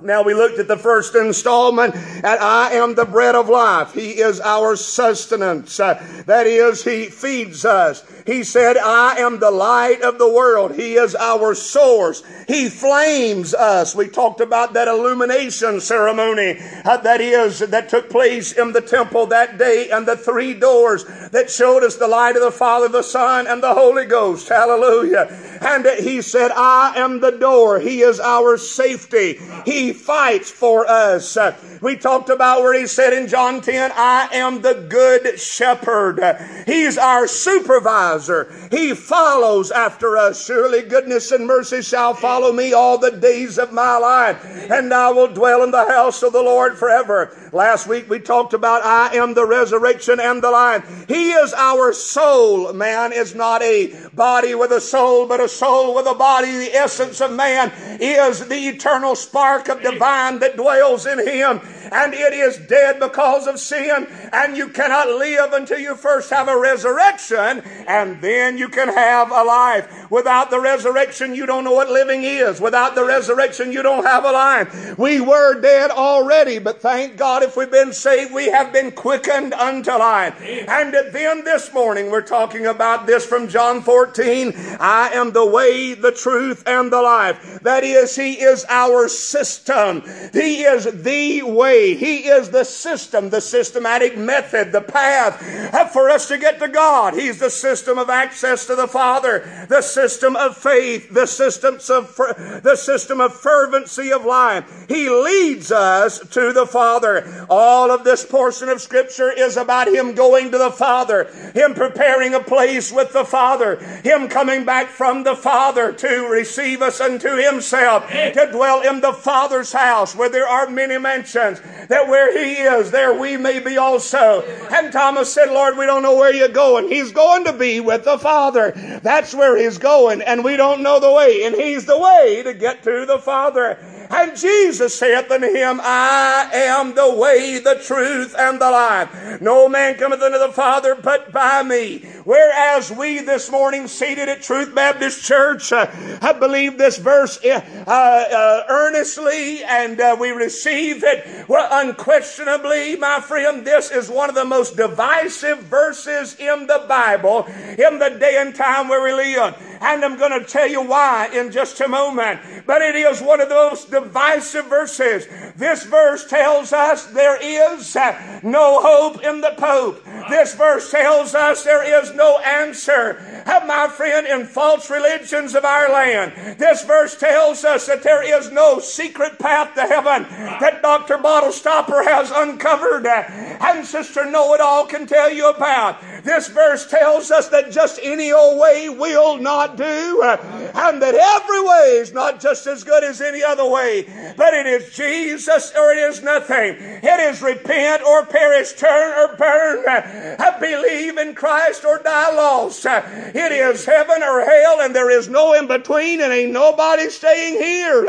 Now 0.03 0.23
we 0.23 0.33
looked 0.33 0.59
at 0.59 0.67
the 0.67 0.79
first 0.79 1.15
installment 1.15 1.95
at 1.95 2.41
I 2.41 2.73
am 2.73 2.95
the 2.95 3.05
bread 3.05 3.35
of 3.35 3.51
life. 3.51 3.93
He 3.93 4.13
is 4.13 4.41
our 4.41 4.75
sustenance. 4.75 5.79
Uh, 5.79 6.03
that 6.27 6.47
is, 6.47 6.83
He 6.85 7.07
feeds 7.07 7.65
us. 7.67 8.03
He 8.27 8.45
said, 8.45 8.77
I 8.77 9.17
am 9.17 9.41
the 9.41 9.51
light 9.51 10.03
of 10.03 10.19
the 10.19 10.29
world. 10.29 10.75
He 10.75 10.95
is 10.95 11.15
our 11.15 11.55
source. 11.55 12.23
He 12.47 12.69
flames 12.69 13.55
us. 13.55 13.95
We 13.95 14.09
talked 14.09 14.41
about 14.41 14.73
that 14.75 14.89
illumination 14.89 15.81
ceremony 15.81 16.59
uh, 16.85 16.99
that 16.99 17.21
is, 17.21 17.59
that 17.59 17.89
took 17.89 18.09
place 18.09 18.53
in 18.53 18.73
the 18.73 18.81
temple 18.81 19.27
that 19.27 19.59
day 19.59 19.91
and 19.91 20.07
the 20.07 20.17
three 20.17 20.55
doors 20.55 21.05
that 21.31 21.51
showed 21.51 21.83
us 21.83 21.97
the 21.97 22.09
light 22.09 22.37
of 22.37 22.43
the 22.43 22.51
Father, 22.51 22.89
the 22.89 23.03
Son, 23.03 23.47
and 23.47 23.63
the 23.63 23.75
Holy 23.75 24.07
Ghost. 24.07 24.49
Hallelujah. 24.49 25.27
And 25.61 25.87
He 26.03 26.23
said, 26.23 26.53
I 26.53 26.95
am 26.97 27.21
the 27.21 27.33
door. 27.33 27.81
He 27.81 28.01
is 28.01 28.21
our 28.21 28.57
safety. 28.57 29.39
He 29.65 29.90
fights 29.93 30.51
for 30.51 30.87
us. 30.89 31.37
We 31.81 31.97
talked 31.97 32.29
about 32.29 32.63
where 32.63 32.79
he 32.79 32.87
said 32.87 33.13
in 33.13 33.29
John 33.29 33.61
10, 33.61 33.93
I 33.95 34.29
am 34.33 34.63
the 34.63 34.87
good 34.89 35.39
shepherd. 35.39 36.21
He's 36.67 36.99
our 36.99 37.27
supervisor. 37.27 38.53
He 38.71 38.95
follows 38.95 39.71
after 39.71 40.17
us. 40.17 40.45
Surely 40.45 40.83
goodness 40.83 41.33
and 41.33 41.47
mercy 41.47 41.83
shall 41.83 42.15
follow 42.15 42.53
me 42.53 42.73
all 42.73 42.99
the 42.99 43.11
days 43.11 43.59
of 43.59 43.73
my 43.73 43.97
life, 43.97 44.45
and 44.71 44.93
I 44.93 45.11
will 45.11 45.29
dwell 45.29 45.63
in 45.63 45.71
the 45.71 45.87
house 45.87 46.23
of 46.23 46.33
the 46.33 46.43
Lord 46.43 46.79
forever. 46.79 47.37
Last 47.53 47.87
week 47.87 48.09
we 48.09 48.21
talked 48.21 48.55
about 48.55 48.85
I 48.85 49.17
am 49.17 49.35
the 49.35 49.47
resurrection 49.47 50.21
and 50.21 50.43
the 50.43 50.51
life. 50.51 51.07
He 51.09 51.33
is 51.33 51.53
our 51.55 51.93
soul. 51.93 52.73
Man 52.73 53.13
is 53.13 53.35
not 53.35 53.63
a 53.63 53.95
body 54.15 54.55
with 54.55 54.71
a 54.71 54.81
soul, 54.81 55.27
but 55.27 55.41
a 55.41 55.49
soul 55.49 55.95
with 55.95 56.07
a 56.07 56.15
body. 56.15 56.51
The 56.51 56.75
essence 56.75 57.21
of 57.21 57.33
man 57.33 57.73
is 58.01 58.47
the 58.47 58.69
eternal 58.69 59.17
spark 59.17 59.69
of 59.69 59.80
divine 59.83 60.39
that 60.41 60.57
dwells 60.57 61.07
in 61.07 61.19
him 61.27 61.61
and 61.93 62.15
it 62.15 62.33
is 62.33 62.57
dead 62.59 63.01
because 63.01 63.47
of 63.47 63.59
sin, 63.59 64.07
and 64.33 64.57
you 64.57 64.69
cannot 64.69 65.09
live 65.09 65.53
until 65.53 65.79
you 65.79 65.97
first 65.97 66.31
have 66.31 66.49
a 66.49 66.59
resurrection, 66.59 67.61
and 67.87 68.21
then 68.23 68.59
you 68.59 68.69
can 68.69 68.89
have 68.89 69.31
a 69.31 69.43
life. 69.43 70.00
Without 70.11 70.51
the 70.51 70.61
resurrection, 70.61 71.35
you 71.35 71.47
don't 71.47 71.65
know 71.65 71.73
what 71.73 71.89
living 71.89 72.25
is. 72.25 72.61
Without 72.61 72.95
the 72.95 73.05
resurrection, 73.05 73.73
you 73.73 73.83
don't 73.83 74.05
have 74.05 74.25
a 74.25 74.33
life. 74.33 74.99
We 74.99 75.21
were 75.21 75.61
dead 75.61 75.91
already, 75.91 76.59
but 76.59 76.83
thank 76.83 77.17
God 77.17 77.43
if 77.43 77.57
we've 77.57 77.71
been 77.71 77.93
saved, 77.93 78.35
we 78.35 78.47
have 78.47 78.73
been 78.73 78.91
quickened 78.91 79.55
unto 79.55 79.93
life. 79.93 80.41
And 80.43 80.93
then 81.13 81.45
this 81.45 81.73
morning, 81.73 82.11
we're 82.11 82.23
talking 82.23 82.67
about 82.67 83.07
this 83.07 83.25
from 83.25 83.49
John 83.49 83.83
14. 83.83 84.53
I 84.81 85.11
am 85.13 85.33
the 85.33 85.47
way, 85.47 85.95
the 85.95 86.13
truth, 86.13 86.65
and 86.67 86.93
the 86.93 87.03
life. 87.03 87.61
That 87.63 87.85
is, 87.85 88.17
He 88.17 88.35
is 88.35 88.67
our 88.69 89.09
system. 89.09 90.03
He 90.33 90.63
is 90.63 90.85
the 90.85 91.43
way. 91.43 91.95
He 91.95 92.29
is 92.29 92.51
the 92.51 92.65
system, 92.65 93.31
the 93.31 93.41
systematic 93.41 94.19
method, 94.19 94.73
the 94.73 94.81
path 94.81 95.91
for 95.93 96.11
us 96.11 96.29
to 96.29 96.39
get 96.39 96.59
to 96.59 96.69
God. 96.69 97.15
He's 97.15 97.39
the 97.39 97.51
system 97.51 97.99
of 97.99 98.11
access 98.11 98.67
to 98.67 98.75
the 98.75 98.89
Father, 98.89 99.67
the 99.69 99.83
system 100.01 100.35
of 100.35 100.57
faith, 100.57 101.13
the 101.13 101.27
system 101.27 101.75
of, 101.75 102.17
the 102.63 102.75
system 102.77 103.21
of 103.21 103.35
fervency 103.35 104.11
of 104.13 104.25
life. 104.25 104.87
He 104.89 105.11
leads 105.11 105.71
us 105.71 106.19
to 106.19 106.55
the 106.55 106.67
Father. 106.67 107.47
All 107.51 107.91
of 107.91 108.03
this 108.03 108.25
portion 108.25 108.71
of 108.71 108.81
Scripture 108.81 109.31
is 109.31 109.59
about 109.59 109.89
Him 109.89 110.15
going 110.15 110.53
to 110.53 110.59
the 110.59 110.71
Father, 110.71 111.25
Him 111.55 111.75
preparing 111.75 112.33
a 112.33 112.41
place 112.41 112.91
with 112.91 113.13
the 113.13 113.25
Father, 113.27 113.77
Him 114.03 114.29
coming 114.29 114.65
back 114.65 114.89
from 114.89 115.23
the 115.23 115.37
Father 115.37 115.93
to 115.93 116.29
receive 116.29 116.81
us 116.81 117.01
unto 117.01 117.37
Himself, 117.37 118.09
to 118.09 118.49
dwell 118.51 118.81
in 118.81 119.03
the 119.03 119.13
Father's 119.13 119.73
house 119.73 120.17
where 120.17 120.31
there 120.31 120.49
are 120.49 120.71
many 120.71 120.97
mansions, 120.97 121.61
that 121.89 122.09
where 122.09 122.33
he 122.33 122.55
is, 122.55 122.91
there 122.91 123.19
we 123.19 123.37
may 123.37 123.61
be 123.61 123.77
also. 123.77 124.43
And 124.71 124.93
Thomas 124.93 125.33
said, 125.33 125.51
Lord, 125.51 125.77
we 125.77 125.87
don't 125.87 126.03
know 126.03 126.17
where 126.17 126.35
you're 126.35 126.49
going. 126.49 126.89
He's 126.89 127.13
going 127.13 127.45
to 127.45 127.53
be 127.53 127.81
with 127.81 128.05
the 128.05 128.19
Father. 128.19 128.73
That's 129.03 129.35
where 129.35 129.57
he's 129.57 129.79
going, 129.79 129.90
and 129.91 130.45
we 130.45 130.57
don't 130.57 130.83
know 130.83 131.01
the 131.01 131.13
way. 131.13 131.45
And 131.45 131.55
he's 131.55 131.87
the 131.87 131.99
way 131.99 132.43
to 132.45 132.55
get 132.55 132.83
to 132.85 133.07
the 133.07 133.19
Father. 133.19 133.79
And 134.11 134.37
Jesus 134.37 134.99
saith 134.99 135.31
unto 135.31 135.47
him, 135.47 135.81
I 135.81 136.51
am 136.53 136.95
the 136.95 137.15
way, 137.15 137.61
the 137.61 137.77
truth, 137.77 138.35
and 138.37 138.61
the 138.61 138.71
life. 138.71 139.41
No 139.41 139.69
man 139.69 139.97
cometh 139.97 140.21
unto 140.21 140.39
the 140.39 140.53
Father 140.53 140.97
but 140.97 141.33
by 141.33 141.63
me. 141.63 142.01
Whereas 142.25 142.91
we 142.91 143.21
this 143.21 143.51
morning 143.51 143.87
seated 143.87 144.29
at 144.29 144.43
Truth 144.43 144.75
Baptist 144.75 145.25
Church 145.25 145.73
uh, 145.73 145.87
have 146.21 146.41
believed 146.41 146.77
this 146.77 146.99
verse 146.99 147.39
uh, 147.45 147.63
uh, 147.87 148.63
earnestly 148.69 149.63
and 149.63 150.01
uh, 150.01 150.17
we 150.19 150.31
receive 150.31 151.05
it. 151.05 151.49
Well, 151.49 151.69
unquestionably, 151.71 152.97
my 152.97 153.21
friend, 153.21 153.65
this 153.65 153.93
is 153.93 154.09
one 154.09 154.29
of 154.29 154.35
the 154.35 154.45
most 154.45 154.77
divisive 154.77 155.59
verses 155.61 156.35
in 156.39 156.67
the 156.67 156.85
Bible 156.89 157.47
in 157.47 157.99
the 158.01 158.17
day 158.19 158.37
and 158.39 158.55
time 158.55 158.89
where 158.89 159.03
we 159.03 159.13
live. 159.13 159.55
And 159.81 160.05
I'm 160.05 160.19
going 160.19 160.39
to 160.39 160.47
tell 160.47 160.69
you 160.69 160.83
why 160.83 161.31
in 161.33 161.51
just 161.51 161.81
a 161.81 161.89
moment. 161.89 162.41
But 162.67 162.83
it 162.83 162.95
is 162.95 163.23
one 163.23 163.41
of 163.41 163.49
those 163.49 163.85
divisive 163.87 164.67
verses. 164.67 165.27
This 165.57 165.85
verse 165.85 166.27
tells 166.27 166.73
us 166.73 167.07
there 167.07 167.39
is 167.41 167.97
uh, 167.97 168.41
no 168.43 168.81
hope 168.81 169.23
in 169.25 169.41
the 169.41 169.55
Pope. 169.57 170.05
This 170.29 170.55
verse 170.55 170.91
tells 170.91 171.35
us 171.35 171.65
there 171.65 172.03
is 172.03 172.15
no 172.15 172.39
answer, 172.41 173.43
my 173.67 173.89
friend, 173.89 174.27
in 174.27 174.47
false 174.47 174.91
religions 174.91 175.55
of 175.55 175.65
our 175.65 175.91
land. 175.91 176.59
This 176.59 176.85
verse 176.85 177.17
tells 177.17 177.65
us 177.65 177.87
that 177.87 178.03
there 178.03 178.23
is 178.23 178.51
no 178.51 178.79
secret 178.81 179.39
path 179.39 179.75
to 179.75 179.83
heaven 179.83 180.25
that 180.61 180.83
Dr. 180.83 181.19
Bottle 181.19 181.53
Stopper 181.53 182.03
has 182.03 182.31
uncovered 182.31 183.07
uh, 183.07 183.25
and 183.61 183.87
Sister 183.87 184.31
Know 184.31 184.55
It 184.55 184.61
All 184.61 184.87
can 184.87 185.07
tell 185.07 185.31
you 185.33 185.49
about. 185.51 186.01
This 186.23 186.49
verse 186.49 186.87
tells 186.87 187.31
us 187.31 187.49
that 187.49 187.71
just 187.71 187.99
any 188.03 188.33
old 188.33 188.61
way 188.61 188.89
will 188.89 189.39
not 189.39 189.70
do, 189.77 190.23
uh, 190.23 190.37
and 190.75 191.03
that 191.03 191.15
every 191.15 191.63
way 191.63 192.01
is 192.01 192.13
not 192.13 192.41
just 192.41 192.67
as 192.67 192.85
good 192.85 193.05
as 193.05 193.21
any 193.21 193.43
other 193.43 193.69
way, 193.69 194.35
but 194.37 194.55
it 194.55 194.67
is 194.67 194.95
Jesus 194.95 195.73
or 195.77 195.93
it 195.93 195.99
is 195.99 196.23
nothing. 196.23 196.77
It 196.79 197.21
is 197.21 197.43
repent 197.43 198.03
or 198.03 198.27
perish, 198.27 198.73
turn 198.75 199.19
or 199.19 199.37
burn, 199.37 199.85
uh, 199.89 200.59
believe 200.61 201.19
in 201.19 201.35
Christ 201.35 201.85
or 201.85 201.99
die 201.99 202.35
lost. 202.35 202.87
Uh, 202.87 203.03
it 203.07 203.53
is 203.53 203.85
heaven 203.85 204.23
or 204.23 204.41
hell, 204.41 204.81
and 204.81 204.95
there 204.95 205.11
is 205.11 205.29
no 205.29 205.55
in 205.55 205.67
between, 205.67 206.21
and 206.21 206.33
ain't 206.33 206.53
nobody 206.53 207.09
staying 207.11 207.55
here. 207.55 208.05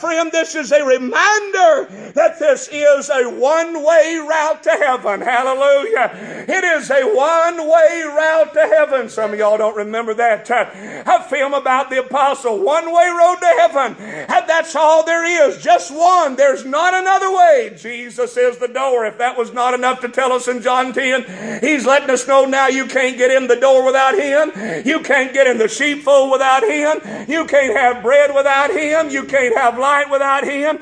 Friend, 0.00 0.32
this 0.32 0.54
is 0.54 0.72
a 0.72 0.82
reminder 0.82 2.12
that 2.14 2.38
this 2.38 2.68
is 2.72 3.10
a 3.10 3.28
one 3.28 3.84
way 3.84 4.16
route 4.16 4.62
to 4.62 4.70
heaven. 4.70 5.20
Hallelujah. 5.20 6.46
It 6.48 6.64
is 6.64 6.90
a 6.90 7.02
one 7.04 7.68
way 7.68 8.02
route 8.06 8.52
to 8.54 8.60
heaven. 8.60 9.08
Some 9.08 9.32
of 9.32 9.38
y'all 9.38 9.58
don't 9.58 9.76
remember 9.76 10.14
that 10.14 10.50
uh, 10.50 10.69
film 11.28 11.54
about 11.54 11.90
the 11.90 12.00
apostle. 12.00 12.58
One 12.58 12.92
way 12.92 13.08
road 13.08 13.36
to 13.40 13.46
heaven. 13.46 13.96
And 13.98 14.48
that's 14.48 14.74
all 14.74 15.04
there 15.04 15.24
is. 15.24 15.62
Just 15.62 15.90
one. 15.94 16.36
There's 16.36 16.64
not 16.64 16.94
another 16.94 17.34
way. 17.34 17.74
Jesus 17.76 18.36
is 18.36 18.58
the 18.58 18.68
door. 18.68 19.06
If 19.06 19.18
that 19.18 19.36
was 19.38 19.52
not 19.52 19.74
enough 19.74 20.00
to 20.00 20.08
tell 20.08 20.32
us 20.32 20.48
in 20.48 20.62
John 20.62 20.92
10, 20.92 21.60
he's 21.60 21.86
letting 21.86 22.10
us 22.10 22.26
know 22.26 22.44
now 22.44 22.68
you 22.68 22.86
can't 22.86 23.16
get 23.16 23.30
in 23.30 23.46
the 23.46 23.56
door 23.56 23.84
without 23.84 24.18
him. 24.18 24.52
You 24.86 25.00
can't 25.00 25.32
get 25.32 25.46
in 25.46 25.58
the 25.58 25.68
sheepfold 25.68 26.30
without 26.30 26.62
him. 26.62 27.28
You 27.28 27.44
can't 27.46 27.76
have 27.76 28.02
bread 28.02 28.34
without 28.34 28.70
him. 28.70 29.10
You 29.10 29.24
can't 29.24 29.56
have 29.56 29.78
light 29.78 30.10
without 30.10 30.44
him. 30.44 30.78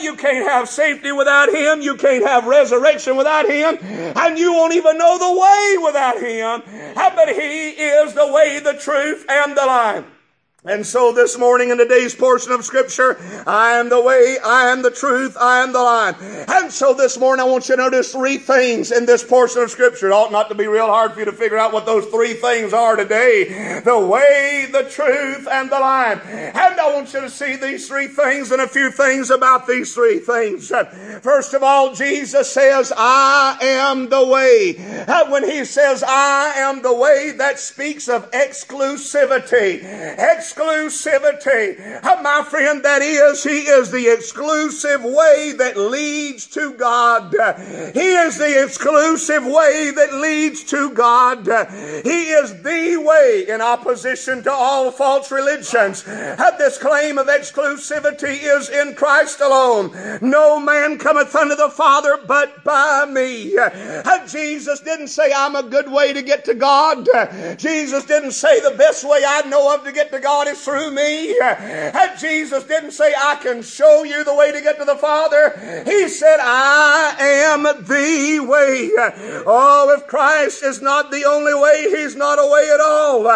You 0.00 0.16
can't 0.16 0.48
have 0.48 0.68
safety 0.68 1.12
without 1.12 1.48
him. 1.54 1.82
You 1.82 1.96
can't 1.96 2.26
have 2.26 2.46
resurrection 2.46 3.16
without 3.16 3.46
him. 3.48 3.78
And 4.16 4.38
you 4.38 4.52
won't 4.52 4.74
even 4.74 4.98
know 4.98 5.18
the 5.18 5.40
way 5.40 5.76
without 5.84 6.18
him. 6.20 6.62
But 6.94 7.28
he 7.28 7.70
is 7.70 8.14
the 8.14 8.32
way, 8.32 8.60
the 8.60 8.74
truth, 8.74 9.26
and 9.30 9.56
the 9.56 9.66
life. 9.66 10.19
And 10.62 10.84
so 10.86 11.10
this 11.14 11.38
morning 11.38 11.70
in 11.70 11.78
today's 11.78 12.14
portion 12.14 12.52
of 12.52 12.66
scripture, 12.66 13.16
I 13.46 13.78
am 13.78 13.88
the 13.88 14.02
way, 14.02 14.36
I 14.44 14.68
am 14.68 14.82
the 14.82 14.90
truth, 14.90 15.34
I 15.40 15.62
am 15.62 15.72
the 15.72 15.78
life. 15.78 16.20
And 16.50 16.70
so 16.70 16.92
this 16.92 17.18
morning 17.18 17.42
I 17.42 17.48
want 17.48 17.70
you 17.70 17.76
to 17.76 17.82
notice 17.82 18.12
three 18.12 18.36
things 18.36 18.92
in 18.92 19.06
this 19.06 19.24
portion 19.24 19.62
of 19.62 19.70
scripture. 19.70 20.08
It 20.08 20.12
ought 20.12 20.32
not 20.32 20.50
to 20.50 20.54
be 20.54 20.66
real 20.66 20.86
hard 20.86 21.14
for 21.14 21.20
you 21.20 21.24
to 21.24 21.32
figure 21.32 21.56
out 21.56 21.72
what 21.72 21.86
those 21.86 22.04
three 22.08 22.34
things 22.34 22.74
are 22.74 22.94
today. 22.94 23.80
The 23.82 23.98
way, 23.98 24.68
the 24.70 24.82
truth, 24.82 25.48
and 25.50 25.70
the 25.70 25.80
life. 25.80 26.22
And 26.26 26.78
I 26.78 26.94
want 26.94 27.14
you 27.14 27.22
to 27.22 27.30
see 27.30 27.56
these 27.56 27.88
three 27.88 28.08
things 28.08 28.50
and 28.50 28.60
a 28.60 28.68
few 28.68 28.90
things 28.90 29.30
about 29.30 29.66
these 29.66 29.94
three 29.94 30.18
things. 30.18 30.70
First 31.22 31.54
of 31.54 31.62
all, 31.62 31.94
Jesus 31.94 32.52
says, 32.52 32.92
I 32.94 33.56
am 33.62 34.10
the 34.10 34.26
way. 34.26 34.74
When 35.30 35.50
he 35.50 35.64
says, 35.64 36.04
I 36.06 36.52
am 36.56 36.82
the 36.82 36.94
way, 36.94 37.30
that 37.38 37.58
speaks 37.58 38.10
of 38.10 38.30
exclusivity 38.32 39.80
exclusivity. 40.50 42.02
My 42.22 42.44
friend, 42.48 42.84
that 42.84 43.02
is, 43.02 43.42
He 43.42 43.60
is 43.60 43.90
the 43.90 44.12
exclusive 44.12 45.02
way 45.02 45.52
that 45.56 45.76
leads 45.76 46.46
to 46.48 46.74
God. 46.74 47.32
He 47.94 48.12
is 48.12 48.36
the 48.38 48.62
exclusive 48.62 49.44
way 49.44 49.90
that 49.94 50.14
leads 50.14 50.64
to 50.64 50.90
God. 50.90 51.46
He 52.04 52.30
is 52.30 52.62
the 52.62 52.96
way 52.98 53.46
in 53.48 53.60
opposition 53.60 54.42
to 54.44 54.52
all 54.52 54.90
false 54.90 55.30
religions. 55.30 56.04
This 56.58 56.76
claim 56.76 57.16
of 57.16 57.28
exclusivity 57.28 58.38
is 58.42 58.68
in 58.68 58.94
Christ 58.94 59.40
alone. 59.40 59.92
No 60.20 60.60
man 60.60 60.98
cometh 60.98 61.34
unto 61.34 61.56
the 61.56 61.70
Father 61.70 62.18
but 62.26 62.62
by 62.64 63.06
me. 63.10 63.56
Jesus 64.28 64.80
didn't 64.80 65.08
say, 65.08 65.32
I'm 65.34 65.56
a 65.56 65.62
good 65.62 65.90
way 65.90 66.12
to 66.12 66.22
get 66.22 66.44
to 66.44 66.54
God. 66.54 67.08
Jesus 67.56 68.04
didn't 68.04 68.32
say 68.32 68.60
the 68.60 68.76
best 68.76 69.04
way 69.04 69.22
I 69.26 69.42
know 69.48 69.74
of 69.74 69.84
to 69.84 69.92
get 69.92 70.10
to 70.12 70.20
God 70.20 70.39
Is 70.48 70.64
through 70.64 70.90
me. 70.90 71.38
And 71.38 72.18
Jesus 72.18 72.64
didn't 72.64 72.92
say, 72.92 73.12
I 73.16 73.36
can 73.42 73.62
show 73.62 74.04
you 74.04 74.24
the 74.24 74.34
way 74.34 74.50
to 74.52 74.60
get 74.62 74.78
to 74.78 74.84
the 74.86 74.96
Father. 74.96 75.84
He 75.84 76.08
said, 76.08 76.38
I 76.40 77.14
am 77.18 77.62
the 77.62 78.40
way. 78.48 78.90
Oh, 79.46 79.94
if 79.96 80.06
Christ 80.06 80.62
is 80.62 80.80
not 80.80 81.10
the 81.10 81.24
only 81.24 81.52
way, 81.54 81.88
He's 81.90 82.16
not 82.16 82.38
a 82.38 82.50
way 82.50 82.70
at 82.72 82.80
all. 82.80 83.26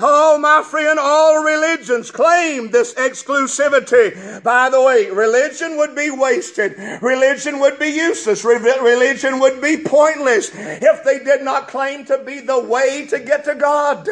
Oh, 0.00 0.38
my 0.40 0.62
friend, 0.68 0.98
all 0.98 1.44
religions 1.44 2.10
claim 2.10 2.70
this 2.70 2.92
exclusivity. 2.94 4.42
By 4.42 4.68
the 4.68 4.82
way, 4.82 5.10
religion 5.10 5.76
would 5.76 5.94
be 5.94 6.10
wasted. 6.10 6.76
Religion 7.00 7.60
would 7.60 7.78
be 7.78 7.88
useless. 7.90 8.44
Religion 8.44 9.38
would 9.38 9.60
be 9.60 9.76
pointless 9.76 10.50
if 10.54 11.04
they 11.04 11.20
did 11.20 11.42
not 11.42 11.68
claim 11.68 12.04
to 12.06 12.18
be 12.18 12.40
the 12.40 12.58
way 12.58 13.06
to 13.06 13.20
get 13.20 13.44
to 13.44 13.54
God. 13.54 14.08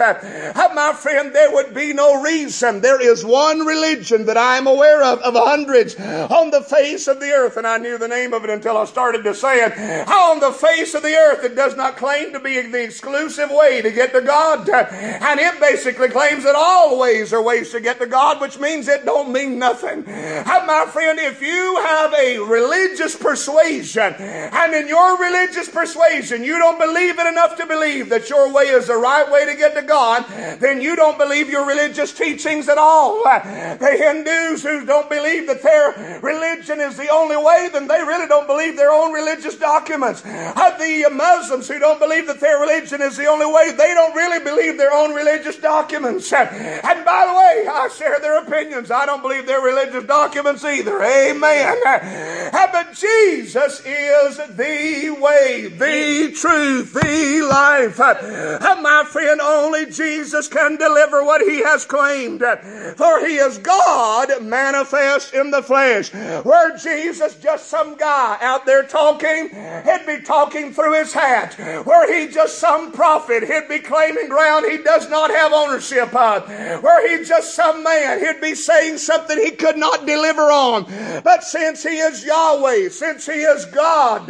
My 0.76 0.92
friend, 0.92 1.34
there 1.34 1.50
would 1.52 1.74
be 1.74 1.92
no 1.92 2.22
reason 2.22 2.35
reason 2.36 2.80
there 2.80 3.00
is 3.00 3.24
one 3.24 3.60
religion 3.60 4.26
that 4.26 4.36
I 4.36 4.56
am 4.56 4.66
aware 4.66 5.02
of, 5.02 5.20
of 5.20 5.34
hundreds 5.34 5.96
on 5.96 6.50
the 6.50 6.60
face 6.60 7.08
of 7.08 7.20
the 7.20 7.30
earth, 7.30 7.56
and 7.56 7.66
I 7.66 7.78
knew 7.78 7.98
the 7.98 8.08
name 8.08 8.32
of 8.34 8.44
it 8.44 8.50
until 8.50 8.76
I 8.76 8.84
started 8.84 9.24
to 9.24 9.34
say 9.34 9.64
it. 9.64 9.72
On 10.08 10.40
the 10.40 10.52
face 10.52 10.94
of 10.94 11.02
the 11.02 11.14
earth, 11.14 11.44
it 11.44 11.54
does 11.54 11.76
not 11.76 11.96
claim 11.96 12.32
to 12.32 12.40
be 12.40 12.60
the 12.60 12.82
exclusive 12.82 13.50
way 13.50 13.80
to 13.82 13.90
get 13.90 14.12
to 14.12 14.20
God. 14.20 14.68
And 14.68 15.40
it 15.40 15.58
basically 15.60 16.08
claims 16.08 16.44
that 16.44 16.54
all 16.54 16.98
ways 16.98 17.32
are 17.32 17.42
ways 17.42 17.70
to 17.72 17.80
get 17.80 17.98
to 18.00 18.06
God, 18.06 18.40
which 18.40 18.58
means 18.58 18.88
it 18.88 19.04
don't 19.04 19.32
mean 19.32 19.58
nothing. 19.58 20.04
And 20.06 20.66
my 20.66 20.86
friend, 20.92 21.18
if 21.18 21.40
you 21.40 21.76
have 21.86 22.12
a 22.14 22.38
religious 22.38 23.16
persuasion, 23.16 24.14
and 24.18 24.74
in 24.74 24.88
your 24.88 25.18
religious 25.18 25.68
persuasion 25.68 26.44
you 26.44 26.58
don't 26.58 26.78
believe 26.78 27.18
it 27.18 27.26
enough 27.26 27.56
to 27.56 27.66
believe 27.66 28.08
that 28.10 28.28
your 28.28 28.52
way 28.52 28.64
is 28.64 28.88
the 28.88 28.96
right 28.96 29.30
way 29.30 29.46
to 29.46 29.56
get 29.56 29.74
to 29.74 29.82
God, 29.82 30.26
then 30.60 30.80
you 30.80 30.96
don't 30.96 31.18
believe 31.18 31.48
your 31.48 31.66
religious 31.66 32.12
teachings 32.26 32.68
at 32.68 32.78
all. 32.78 33.22
The 33.22 33.96
Hindus 33.98 34.62
who 34.62 34.84
don't 34.84 35.08
believe 35.08 35.46
that 35.46 35.62
their 35.62 36.20
religion 36.20 36.80
is 36.80 36.96
the 36.96 37.08
only 37.08 37.36
way, 37.36 37.68
then 37.72 37.86
they 37.86 38.02
really 38.02 38.26
don't 38.26 38.46
believe 38.46 38.76
their 38.76 38.90
own 38.90 39.12
religious 39.12 39.56
documents. 39.56 40.22
The 40.22 41.08
Muslims 41.12 41.68
who 41.68 41.78
don't 41.78 42.00
believe 42.00 42.26
that 42.26 42.40
their 42.40 42.58
religion 42.60 43.00
is 43.02 43.16
the 43.16 43.26
only 43.26 43.46
way, 43.46 43.72
they 43.72 43.94
don't 43.94 44.14
really 44.14 44.42
believe 44.44 44.76
their 44.76 44.92
own 44.92 45.14
religious 45.14 45.56
documents. 45.56 46.32
And 46.32 47.04
by 47.04 47.26
the 47.26 47.34
way, 47.34 47.66
I 47.68 47.88
share 47.96 48.18
their 48.20 48.42
opinions. 48.42 48.90
I 48.90 49.06
don't 49.06 49.22
believe 49.22 49.46
their 49.46 49.60
religious 49.60 50.04
documents 50.04 50.64
either. 50.64 51.02
Amen. 51.02 51.76
But 52.52 52.92
Jesus 52.94 53.82
is 53.84 54.36
the 54.36 55.16
way, 55.20 55.68
the 55.68 56.32
truth, 56.32 56.92
the 56.92 57.46
life. 57.48 57.98
My 57.98 59.04
friend, 59.08 59.40
only 59.40 59.86
Jesus 59.86 60.48
can 60.48 60.76
deliver 60.76 61.24
what 61.24 61.40
he 61.42 61.62
has 61.62 61.84
claimed 61.84 62.15
proclaimed, 62.16 62.96
for 62.96 63.26
he 63.26 63.36
is 63.36 63.58
God 63.58 64.42
manifest 64.42 65.34
in 65.34 65.50
the 65.50 65.62
flesh. 65.62 66.12
Were 66.44 66.76
Jesus 66.76 67.34
just 67.36 67.68
some 67.68 67.96
guy 67.96 68.38
out 68.40 68.66
there 68.66 68.82
talking, 68.82 69.50
he'd 69.50 70.06
be 70.06 70.22
talking 70.22 70.72
through 70.72 70.98
his 70.98 71.12
hat. 71.12 71.56
Were 71.86 72.12
he 72.12 72.28
just 72.32 72.58
some 72.58 72.92
prophet, 72.92 73.44
he'd 73.44 73.68
be 73.68 73.78
claiming 73.78 74.28
ground 74.28 74.66
he 74.66 74.78
does 74.78 75.08
not 75.10 75.30
have 75.30 75.52
ownership 75.52 76.14
of. 76.14 76.48
Were 76.82 77.08
he 77.08 77.24
just 77.24 77.54
some 77.54 77.82
man, 77.82 78.20
he'd 78.20 78.40
be 78.40 78.54
saying 78.54 78.98
something 78.98 79.38
he 79.38 79.52
could 79.52 79.76
not 79.76 80.06
deliver 80.06 80.42
on. 80.42 80.84
But 81.22 81.44
since 81.44 81.82
he 81.82 81.98
is 81.98 82.24
Yahweh, 82.24 82.88
since 82.90 83.26
he 83.26 83.40
is 83.40 83.64
God 83.66 84.28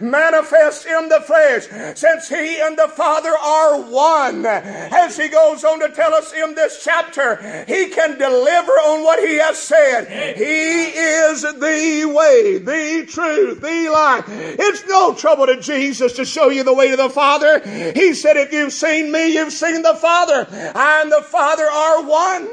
manifest 0.00 0.86
in 0.86 1.08
the 1.08 1.20
flesh, 1.20 1.66
since 1.96 2.28
he 2.28 2.60
and 2.60 2.76
the 2.76 2.88
Father 2.88 3.36
are 3.36 3.80
one, 3.80 4.46
as 4.46 5.16
he 5.16 5.28
goes 5.28 5.64
on 5.64 5.80
to 5.80 5.88
tell 5.88 6.14
us 6.14 6.32
in 6.32 6.54
this 6.54 6.82
chapter, 6.84 7.25
he 7.66 7.88
can 7.88 8.18
deliver 8.18 8.72
on 8.72 9.02
what 9.02 9.26
He 9.26 9.36
has 9.36 9.58
said. 9.58 10.36
He 10.36 10.44
is 10.44 11.42
the 11.42 12.12
way, 12.14 12.58
the 12.58 13.06
truth, 13.06 13.60
the 13.60 13.90
life. 13.92 14.24
It's 14.28 14.86
no 14.86 15.14
trouble 15.14 15.46
to 15.46 15.60
Jesus 15.60 16.12
to 16.14 16.24
show 16.24 16.48
you 16.48 16.62
the 16.62 16.74
way 16.74 16.90
to 16.90 16.96
the 16.96 17.10
Father. 17.10 17.60
He 17.92 18.14
said, 18.14 18.36
if 18.36 18.52
you've 18.52 18.72
seen 18.72 19.10
me, 19.12 19.34
you've 19.34 19.52
seen 19.52 19.82
the 19.82 19.94
Father. 19.94 20.46
I 20.74 21.02
and 21.02 21.12
the 21.12 21.22
Father 21.22 21.64
are 21.64 22.02
one. 22.02 22.48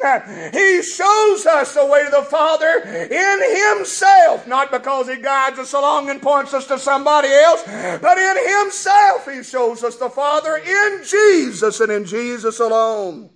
He 0.54 0.82
shows 0.84 1.46
us 1.46 1.74
the 1.74 1.86
way 1.86 2.04
to 2.06 2.12
the 2.12 2.24
Father 2.24 2.82
in 2.84 3.76
Himself, 3.76 4.48
not 4.48 4.72
because 4.72 5.08
He 5.08 5.18
guides 5.18 5.60
us 5.60 5.74
along 5.74 6.10
and 6.10 6.22
points 6.22 6.54
us 6.54 6.68
to 6.68 6.80
somebody 6.80 7.30
else, 7.30 7.64
but 8.02 8.18
in 8.18 8.62
Himself 8.62 9.28
He 9.30 9.44
shows 9.44 9.84
us 9.84 9.98
the 9.98 10.10
Father 10.10 10.58
in 10.58 11.04
Jesus 11.04 11.80
and 11.80 11.92
in 11.92 12.06
Jesus 12.06 12.60
alone. 12.60 13.30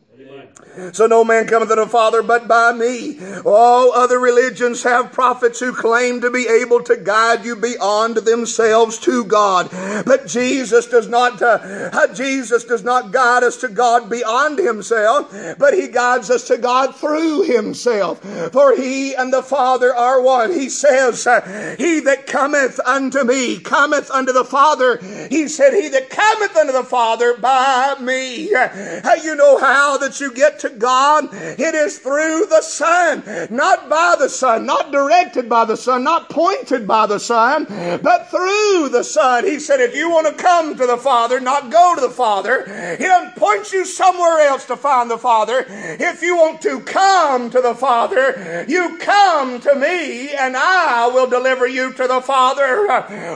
So 0.94 1.08
no 1.08 1.24
man 1.24 1.48
cometh 1.48 1.70
to 1.70 1.76
the 1.76 1.88
Father 1.88 2.22
but 2.22 2.48
by 2.48 2.74
me. 2.74 3.20
All 3.46 3.94
other 3.94 4.20
religions 4.20 4.84
have 4.84 5.12
prophets 5.12 5.60
who 5.60 5.74
claim 5.74 6.22
to 6.22 6.30
be 6.30 6.48
able 6.48 6.84
to 6.84 6.98
guide 6.98 7.46
you 7.46 7.56
beyond 7.56 8.18
themselves 8.18 8.98
to 9.00 9.24
God. 9.24 9.70
But 10.06 10.28
Jesus 10.28 10.86
does 10.88 11.08
not, 11.08 11.42
uh, 11.42 11.60
uh, 11.94 12.14
Jesus 12.14 12.64
does 12.64 12.84
not 12.84 13.12
guide 13.12 13.44
us 13.44 13.58
to 13.58 13.68
God 13.68 14.10
beyond 14.10 14.60
himself, 14.60 15.34
but 15.58 15.74
he 15.74 15.88
guides 15.88 16.30
us 16.30 16.48
to 16.48 16.58
God 16.58 16.96
through 16.96 17.44
himself. 17.44 18.22
For 18.52 18.76
he 18.76 19.14
and 19.14 19.34
the 19.34 19.44
Father 19.44 19.94
are 19.96 20.22
one. 20.22 20.52
He 20.52 20.70
says, 20.70 21.26
uh, 21.26 21.76
he 21.78 22.00
that 22.02 22.28
cometh 22.28 22.80
unto 22.86 23.24
me 23.24 23.60
cometh 23.60 24.12
unto 24.12 24.32
the 24.32 24.46
Father. 24.46 24.98
He 25.30 25.48
said, 25.48 25.74
he 25.74 25.90
that 25.90 26.10
cometh 26.10 26.56
unto 26.56 26.74
the 26.74 26.84
Father 26.84 27.36
by 27.38 27.96
me. 28.00 28.54
Uh, 28.54 29.16
you 29.24 29.36
know 29.36 29.58
how 29.58 29.98
that 29.98 30.20
you 30.20 30.34
get 30.34 30.60
to 30.60 30.67
to 30.68 30.76
God, 30.76 31.30
it 31.32 31.76
is 31.76 32.00
through 32.00 32.46
the 32.48 32.62
Son, 32.62 33.24
not 33.50 33.90
by 33.90 34.16
the 34.18 34.30
Son, 34.30 34.66
not 34.66 34.92
directed 34.92 35.50
by 35.50 35.66
the 35.66 35.78
Son, 35.78 36.04
not 36.04 36.30
pointed 36.30 36.88
by 36.88 37.06
the 37.06 37.20
Son, 37.20 37.66
but 38.02 38.30
through 38.30 38.90
the 38.90 39.04
Son. 39.04 39.46
He 39.46 39.60
said, 39.60 39.80
if 39.80 39.96
you 39.96 40.10
want 40.10 40.28
to 40.28 40.34
come 40.34 40.76
to 40.76 40.86
the 40.86 40.98
Father, 40.98 41.40
not 41.40 41.72
go 41.72 41.96
to 41.96 42.02
the 42.02 42.10
Father, 42.10 42.66
He 42.98 43.04
doesn't 43.04 43.36
point 43.36 43.72
you 43.72 43.86
somewhere 43.86 44.48
else 44.48 44.66
to 44.66 44.76
find 44.76 45.10
the 45.10 45.18
Father. 45.18 45.66
If 45.68 46.22
you 46.22 46.36
want 46.38 46.62
to 46.62 46.82
come 46.82 47.50
to 47.50 47.62
the 47.62 47.76
Father, 47.76 48.66
you 48.68 48.98
come 48.98 49.60
to 49.62 49.76
me 49.76 50.32
and 50.32 50.56
I 50.58 51.08
will 51.08 51.28
deliver 51.28 51.68
you 51.68 51.94
to 51.94 52.08
the 52.08 52.22
Father. 52.22 52.88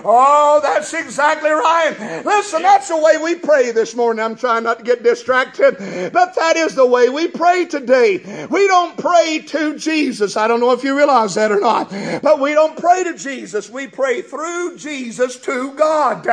Oh, 0.04 0.60
that's 0.62 0.94
exactly 0.94 1.50
right. 1.50 2.24
Listen, 2.26 2.62
that's 2.62 2.90
the 2.90 2.98
way 2.98 3.18
we 3.18 3.36
pray 3.36 3.72
this 3.72 3.96
morning. 3.96 4.24
I'm 4.24 4.36
trying 4.36 4.64
not 4.64 4.80
to 4.80 4.84
get 4.84 5.04
distracted, 5.04 5.78
but 6.14 6.36
that 6.36 6.58
is 6.58 6.76
the 6.76 6.86
way 6.86 7.10
we 7.10 7.21
we 7.22 7.28
pray 7.28 7.66
today, 7.66 8.48
we 8.50 8.68
don't 8.68 8.98
pray 8.98 9.44
to 9.48 9.78
Jesus. 9.78 10.36
I 10.36 10.48
don't 10.48 10.60
know 10.60 10.72
if 10.72 10.84
you 10.84 10.98
realize 10.98 11.36
that 11.36 11.52
or 11.52 11.60
not, 11.60 11.92
but 12.22 12.40
we 12.40 12.54
don't 12.54 12.78
pray 12.78 13.04
to 13.04 13.16
Jesus. 13.16 13.70
We 13.70 13.88
pray 13.88 14.22
through 14.22 14.78
Jesus 14.78 15.38
to 15.42 15.74
God. 15.76 16.26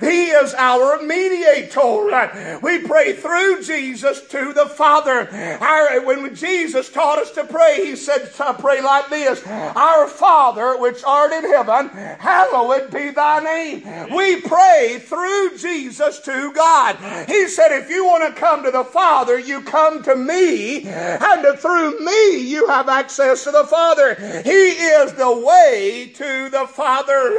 He 0.00 0.26
is 0.26 0.54
our 0.54 1.02
mediator. 1.02 2.58
We 2.62 2.78
pray 2.80 3.14
through 3.14 3.62
Jesus 3.64 4.20
to 4.28 4.52
the 4.52 4.66
Father. 4.66 5.28
Our, 5.60 6.04
when 6.04 6.34
Jesus 6.34 6.88
taught 6.90 7.18
us 7.18 7.32
to 7.32 7.44
pray, 7.44 7.84
He 7.84 7.96
said 7.96 8.32
pray 8.58 8.80
like 8.80 9.08
this 9.08 9.44
Our 9.46 10.06
Father, 10.06 10.78
which 10.78 11.02
art 11.04 11.32
in 11.32 11.44
heaven, 11.44 11.88
hallowed 11.88 12.90
be 12.92 13.10
thy 13.10 13.40
name. 13.40 14.14
We 14.14 14.40
pray 14.40 15.00
through 15.00 15.56
Jesus 15.58 16.20
to 16.20 16.52
God. 16.52 16.96
He 17.28 17.48
said, 17.48 17.72
If 17.72 17.90
you 17.90 18.06
want 18.06 18.34
to 18.34 18.40
come 18.40 18.62
to 18.64 18.70
the 18.70 18.84
Father, 18.84 19.38
you 19.38 19.62
come 19.62 20.02
to 20.04 20.14
me, 20.26 20.86
and 20.86 21.58
through 21.58 21.98
me 22.00 22.38
you 22.38 22.66
have 22.68 22.88
access 22.88 23.44
to 23.44 23.50
the 23.50 23.64
Father. 23.64 24.14
He 24.42 24.50
is 24.50 25.14
the 25.14 25.32
way 25.32 26.10
to 26.14 26.50
the 26.50 26.66
Father. 26.66 27.36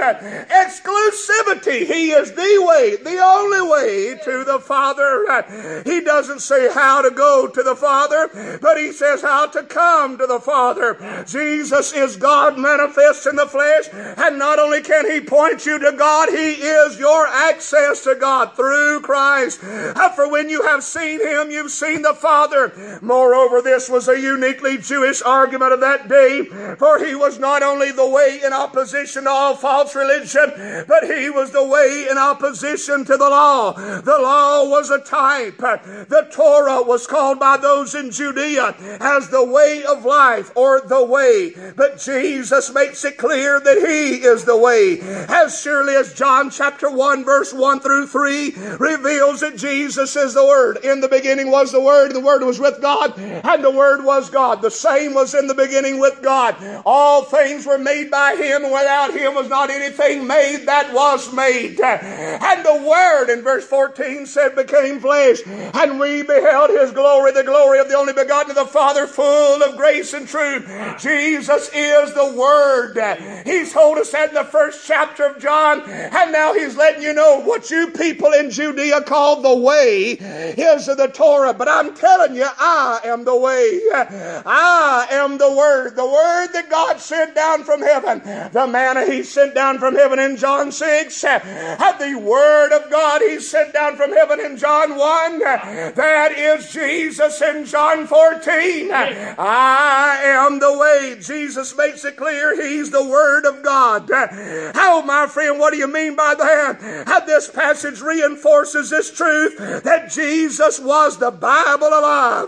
Exclusivity. 0.50 1.86
He 1.86 2.12
is 2.12 2.32
the 2.32 2.66
way, 2.68 2.96
the 2.98 3.20
only 3.20 3.62
way 3.62 4.20
to 4.24 4.44
the 4.44 4.60
Father. 4.60 5.84
He 5.86 6.02
doesn't 6.02 6.40
say 6.40 6.72
how 6.72 7.02
to 7.02 7.12
go 7.12 7.48
to 7.48 7.64
the 7.64 7.76
Father, 7.76 8.60
but 8.62 8.78
he 8.78 8.92
says 8.92 9.22
how 9.22 9.48
to 9.48 9.64
come 9.64 10.18
to 10.18 10.28
the 10.28 10.40
Father. 10.40 11.26
Jesus 11.28 11.94
is 11.94 12.16
God 12.16 12.58
manifest 12.58 13.26
in 13.28 13.36
the 13.36 13.48
flesh, 13.48 13.90
and 13.94 14.40
not 14.40 14.60
only 14.60 14.82
can 14.82 15.10
he 15.10 15.22
point 15.22 15.66
you 15.66 15.80
to 15.80 15.92
God, 15.92 16.30
he 16.30 16.54
is 16.54 17.00
your 17.00 17.28
access 17.28 18.04
to 18.04 18.16
God 18.16 18.56
through 18.56 19.02
Christ. 19.02 19.60
Uh, 19.64 20.10
for 20.10 20.30
when 20.30 20.50
you 20.50 20.64
have 20.64 20.84
seen 20.84 21.20
him, 21.26 21.52
you've 21.52 21.72
seen 21.72 22.02
the 22.02 22.14
Father. 22.14 22.69
Moreover, 23.02 23.62
this 23.62 23.90
was 23.90 24.08
a 24.08 24.20
uniquely 24.20 24.78
Jewish 24.78 25.22
argument 25.22 25.74
of 25.74 25.80
that 25.82 26.08
day, 26.08 26.46
for 26.78 27.04
he 27.04 27.16
was 27.16 27.40
not 27.40 27.64
only 27.64 27.92
the 27.92 28.08
way 28.08 28.40
in 28.44 28.54
opposition 28.54 29.24
to 29.24 29.30
all 29.30 29.56
false 29.56 29.96
religion, 29.96 30.86
but 30.88 31.04
he 31.04 31.30
was 31.30 31.52
the 31.52 31.64
way 31.64 32.08
in 32.10 32.18
opposition 32.18 33.06
to 33.06 33.18
the 33.18 33.30
law. 33.30 33.74
The 33.74 34.18
law 34.18 34.68
was 34.70 34.90
a 34.90 35.00
type. 35.00 35.58
The 35.58 36.28
Torah 36.32 36.82
was 36.82 37.08
called 37.08 37.40
by 37.40 37.58
those 37.58 37.96
in 37.96 38.12
Judea 38.12 38.76
as 39.00 39.30
the 39.30 39.46
way 39.46 39.84
of 39.84 40.06
life 40.06 40.52
or 40.56 40.82
the 40.82 41.04
way. 41.04 41.54
But 41.76 42.00
Jesus 42.00 42.74
makes 42.74 43.04
it 43.06 43.18
clear 43.18 43.60
that 43.60 43.78
he 43.78 44.16
is 44.26 44.46
the 44.46 44.58
way. 44.58 45.00
As 45.02 45.62
surely 45.62 45.96
as 45.96 46.14
John 46.14 46.50
chapter 46.50 46.90
1 46.90 47.24
verse 47.26 47.54
1 47.54 47.80
through 47.80 48.08
3 48.08 48.56
reveals 48.80 49.42
that 49.42 49.58
Jesus 49.58 50.16
is 50.16 50.34
the 50.34 50.46
Word. 50.46 50.78
In 50.84 51.02
the 51.02 51.08
beginning 51.08 51.52
was 51.52 51.72
the 51.72 51.82
Word, 51.82 52.14
the 52.14 52.20
Word 52.20 52.44
was 52.44 52.59
with 52.60 52.82
God, 52.82 53.18
and 53.18 53.64
the 53.64 53.72
Word 53.72 54.04
was 54.04 54.30
God. 54.30 54.62
The 54.62 54.72
same 54.72 55.14
was 55.14 55.34
in 55.34 55.48
the 55.48 55.54
beginning 55.54 56.00
with 56.00 56.22
God. 56.22 56.56
All 56.86 57.24
things 57.24 57.66
were 57.66 57.78
made 57.78 58.12
by 58.12 58.36
Him, 58.36 58.64
and 58.64 58.74
without 58.74 59.14
Him 59.14 59.36
was 59.36 59.50
not 59.50 59.70
anything 59.70 60.28
made 60.28 60.66
that 60.66 60.94
was 60.94 61.34
made. 61.34 61.80
And 61.80 62.66
the 62.66 62.84
Word, 62.88 63.30
in 63.30 63.42
verse 63.42 63.66
14, 63.66 64.26
said, 64.26 64.56
became 64.56 65.00
flesh, 65.00 65.40
and 65.46 66.00
we 66.00 66.24
beheld 66.24 66.70
His 66.70 66.92
glory, 66.92 67.32
the 67.32 67.44
glory 67.44 67.80
of 67.80 67.88
the 67.88 67.96
only 67.96 68.14
begotten 68.14 68.52
of 68.52 68.58
the 68.58 68.66
Father, 68.66 69.08
full 69.08 69.64
of 69.64 69.78
grace 69.78 70.14
and 70.14 70.28
truth. 70.28 70.68
Jesus 71.00 71.70
is 71.74 72.14
the 72.14 72.34
Word. 72.36 72.98
He's 73.46 73.72
told 73.72 73.98
us 73.98 74.12
that 74.12 74.30
in 74.30 74.36
the 74.36 74.44
first 74.44 74.86
chapter 74.86 75.26
of 75.26 75.40
John, 75.40 75.82
and 75.90 76.32
now 76.32 76.54
He's 76.54 76.76
letting 76.76 77.04
you 77.04 77.14
know 77.14 77.42
what 77.42 77.70
you 77.72 77.92
people 77.92 78.34
in 78.34 78.52
Judea 78.52 79.02
call 79.02 79.42
the 79.42 79.56
way 79.56 80.12
is 80.12 80.86
the 80.88 81.08
Torah. 81.14 81.54
But 81.54 81.70
I'm 81.70 81.94
telling 81.96 82.36
you, 82.36 82.49
I 82.58 83.02
am 83.06 83.24
the 83.24 83.36
way. 83.36 83.82
I 83.92 85.08
am 85.12 85.38
the 85.38 85.52
Word. 85.52 85.96
The 85.96 86.06
Word 86.06 86.48
that 86.54 86.70
God 86.70 87.00
sent 87.00 87.36
down 87.36 87.64
from 87.64 87.82
heaven. 87.82 88.22
The 88.52 88.68
manna 88.68 89.06
He 89.06 89.24
sent 89.24 89.56
down 89.56 89.80
from 89.80 89.96
heaven 89.96 90.20
in 90.20 90.38
John 90.38 90.72
6. 90.72 91.22
The 91.22 92.20
Word 92.22 92.72
of 92.72 92.90
God 92.90 93.22
He 93.22 93.40
sent 93.40 93.74
down 93.74 93.96
from 93.98 94.12
heaven 94.12 94.40
in 94.40 94.58
John 94.58 94.96
1. 94.98 95.40
That 95.40 96.32
is 96.32 96.72
Jesus 96.72 97.42
in 97.42 97.66
John 97.66 98.08
14. 98.08 98.92
I 98.92 100.20
am 100.24 100.60
the 100.60 100.78
way. 100.78 101.18
Jesus 101.20 101.76
makes 101.78 102.06
it 102.06 102.16
clear 102.16 102.56
He's 102.62 102.90
the 102.90 103.04
Word 103.04 103.46
of 103.46 103.62
God. 103.62 104.10
How, 104.10 105.02
my 105.02 105.28
friend, 105.28 105.60
what 105.60 105.72
do 105.72 105.78
you 105.78 105.88
mean 105.88 106.16
by 106.16 106.36
that? 106.36 107.06
How 107.08 107.20
this 107.20 107.50
passage 107.50 108.02
reinforces 108.02 108.90
this 108.90 109.12
truth 109.12 109.58
that 109.58 110.10
Jesus 110.12 110.80
was 110.80 111.18
the 111.18 111.32
Bible 111.32 111.88
alive. 111.88 112.39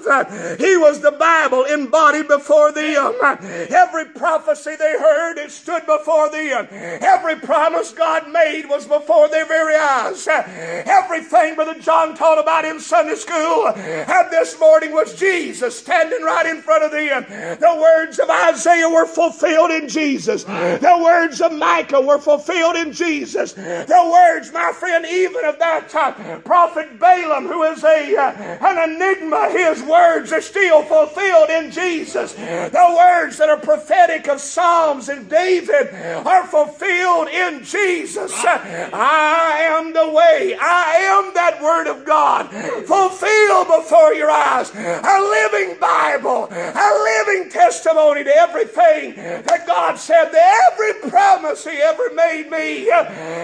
He 0.60 0.78
was 0.78 1.02
the 1.02 1.12
Bible 1.12 1.66
embodied 1.66 2.28
before 2.28 2.72
them. 2.72 3.14
Every 3.22 4.06
prophecy 4.06 4.76
they 4.76 4.98
heard, 4.98 5.38
it 5.38 5.52
stood 5.52 5.86
before 5.86 6.30
them. 6.30 6.68
Every 6.72 7.36
promise 7.36 7.92
God 7.92 8.30
made 8.32 8.68
was 8.68 8.86
before 8.86 9.28
their 9.30 9.46
very 9.46 9.76
eyes. 9.76 10.28
Everything 10.28 11.56
Brother 11.56 11.80
John 11.80 12.16
taught 12.16 12.40
about 12.40 12.66
in 12.66 12.80
Sunday 12.80 13.16
school 13.16 13.68
and 13.68 14.32
this 14.32 14.60
morning 14.60 14.92
was 14.92 15.14
Jesus 15.18 15.78
standing 15.80 16.22
right 16.24 16.46
in 16.46 16.62
front 16.62 16.84
of 16.84 16.92
them. 16.92 17.26
The 17.60 17.80
words 17.82 18.20
of 18.20 18.30
Isaiah 18.30 18.90
were 18.90 19.06
fulfilled 19.06 19.72
in 19.72 19.88
Jesus. 19.88 20.44
The 20.44 21.00
words 21.04 21.42
of 21.42 21.52
Micah 21.54 22.02
were 22.02 22.20
fulfilled 22.20 22.76
in 22.76 22.94
Jesus. 22.94 23.54
The 23.54 24.10
words, 24.12 24.52
my 24.54 24.72
friend, 24.74 25.06
even 25.06 25.46
of 25.46 25.60
that 25.60 25.94
uh, 25.96 26.40
prophet 26.40 27.00
Balaam, 27.00 27.48
who 27.48 27.64
is 27.64 27.84
a 27.84 28.16
uh, 28.16 28.32
an 28.62 28.92
enigma, 28.92 29.50
his 29.52 29.81
words 29.82 30.32
are 30.32 30.42
still 30.42 30.84
fulfilled 30.84 31.50
in 31.50 31.72
Jesus. 31.72 32.34
The 32.34 32.96
words 32.98 33.38
that 33.38 33.50
are 33.50 33.58
prophetic 33.58 34.28
of 34.28 34.40
Psalms 34.40 35.10
and 35.10 35.30
David 35.30 35.94
are 36.26 36.46
fulfilled 36.48 37.28
in 37.30 37.64
Jesus. 37.64 38.32
I 38.44 39.62
am 39.78 39.94
the 39.94 40.10
way. 40.10 40.58
I 40.60 40.96
am 41.02 41.34
that 41.34 41.62
Word 41.62 41.88
of 41.88 42.06
God 42.06 42.50
fulfilled 42.86 43.68
before 43.68 44.14
your 44.14 44.30
eyes. 44.30 44.72
A 44.76 45.20
living 45.22 45.80
Bible, 45.80 46.48
a 46.52 46.90
living 47.04 47.50
testimony 47.50 48.24
to 48.24 48.36
everything 48.36 49.16
that 49.16 49.66
God 49.68 49.98
said, 49.98 50.34
every 50.34 51.10
promise 51.10 51.66
He 51.66 51.78
ever 51.78 52.14
made 52.14 52.50
me, 52.50 52.90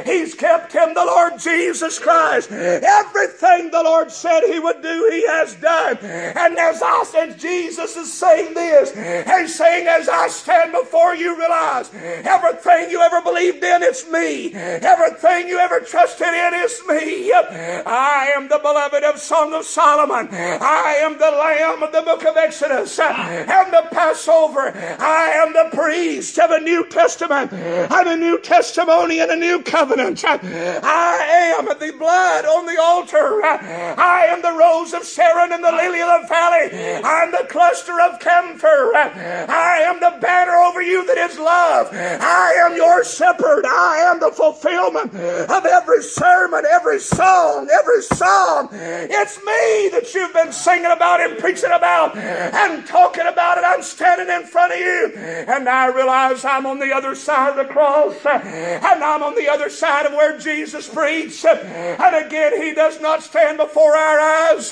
He's 0.05 0.33
kept 0.33 0.73
Him, 0.73 0.93
the 0.93 1.05
Lord 1.05 1.39
Jesus 1.39 1.99
Christ. 1.99 2.51
Everything 2.51 3.71
the 3.71 3.83
Lord 3.83 4.11
said 4.11 4.43
He 4.43 4.59
would 4.59 4.81
do, 4.81 5.09
He 5.11 5.25
has 5.27 5.55
done. 5.55 5.97
And 6.35 6.57
as 6.57 6.81
I 6.81 7.03
said, 7.03 7.39
Jesus 7.39 7.95
is 7.95 8.11
saying 8.11 8.53
this, 8.53 8.91
He's 8.91 9.55
saying, 9.55 9.87
as 9.87 10.09
I 10.09 10.27
stand 10.27 10.71
before 10.71 11.15
you, 11.15 11.37
realize 11.37 11.89
everything 11.93 12.89
you 12.89 13.01
ever 13.01 13.21
believed 13.21 13.63
in, 13.63 13.83
it's 13.83 14.09
me. 14.09 14.53
Everything 14.53 15.47
you 15.47 15.59
ever 15.59 15.79
trusted 15.79 16.27
in, 16.27 16.53
is 16.53 16.81
me. 16.87 17.31
I 17.33 18.31
am 18.35 18.47
the 18.47 18.59
beloved 18.59 19.03
of 19.03 19.19
Song 19.19 19.53
of 19.53 19.65
Solomon. 19.65 20.29
I 20.31 20.97
am 21.01 21.17
the 21.17 21.31
Lamb 21.31 21.83
of 21.83 21.91
the 21.91 22.01
book 22.01 22.25
of 22.25 22.37
Exodus. 22.37 22.99
I 22.99 23.45
am 23.47 23.71
the 23.71 23.87
Passover. 23.91 24.71
I 24.99 25.29
am 25.35 25.53
the 25.53 25.69
priest 25.75 26.39
of 26.39 26.51
a 26.51 26.59
New 26.59 26.87
Testament 26.89 27.51
and 27.53 28.07
a 28.07 28.17
new 28.17 28.39
testimony 28.39 29.19
and 29.19 29.31
a 29.31 29.35
new 29.35 29.61
covenant. 29.61 30.23
I 30.25 31.55
am 31.57 31.65
the 31.65 31.93
blood 31.97 32.45
on 32.45 32.65
the 32.65 32.79
altar. 32.81 33.41
I 33.43 34.25
am 34.29 34.41
the 34.41 34.51
rose 34.51 34.93
of 34.93 35.05
Sharon 35.05 35.51
and 35.51 35.63
the 35.63 35.71
lily 35.71 36.01
of 36.01 36.07
the 36.07 36.16
valley. 36.27 37.03
I 37.03 37.23
am 37.23 37.31
the 37.31 37.45
cluster 37.49 37.99
of 38.01 38.19
camphor. 38.19 38.91
I 38.95 39.81
am 39.85 39.99
the 39.99 40.17
banner 40.21 40.55
over 40.55 40.81
you 40.81 41.05
that 41.07 41.17
is 41.17 41.37
love. 41.37 41.89
I 41.91 42.53
am 42.65 42.75
your 42.75 43.03
shepherd. 43.03 43.65
I 43.65 43.97
am 44.11 44.19
the 44.19 44.31
fulfillment 44.31 45.13
of 45.13 45.65
every 45.65 46.01
sermon, 46.03 46.63
every 46.69 46.99
song, 46.99 47.69
every 47.71 48.01
psalm. 48.01 48.69
It's 48.71 49.37
me 49.39 49.89
that 49.91 50.11
you've 50.13 50.33
been 50.33 50.51
singing 50.51 50.91
about 50.91 51.21
and 51.21 51.37
preaching 51.37 51.71
about 51.71 52.17
and 52.17 52.85
talking 52.85 53.25
about 53.25 53.57
it. 53.57 53.63
I'm 53.65 53.81
standing 53.83 54.33
in 54.33 54.45
front 54.45 54.73
of 54.73 54.79
you 54.79 55.13
and 55.17 55.67
I 55.67 55.87
realize 55.87 56.45
I'm 56.45 56.65
on 56.65 56.79
the 56.79 56.93
other 56.93 57.15
side 57.15 57.57
of 57.57 57.67
the 57.67 57.73
cross 57.73 58.15
and 58.25 59.03
I'm 59.03 59.23
on 59.23 59.35
the 59.35 59.47
other 59.49 59.69
side 59.69 60.05
of 60.05 60.13
where 60.13 60.37
Jesus 60.37 60.87
preached. 60.87 61.45
And 61.45 62.25
again, 62.25 62.61
he 62.61 62.73
does 62.73 62.99
not 63.01 63.23
stand 63.23 63.57
before 63.57 63.95
our 63.95 64.19
eyes, 64.19 64.69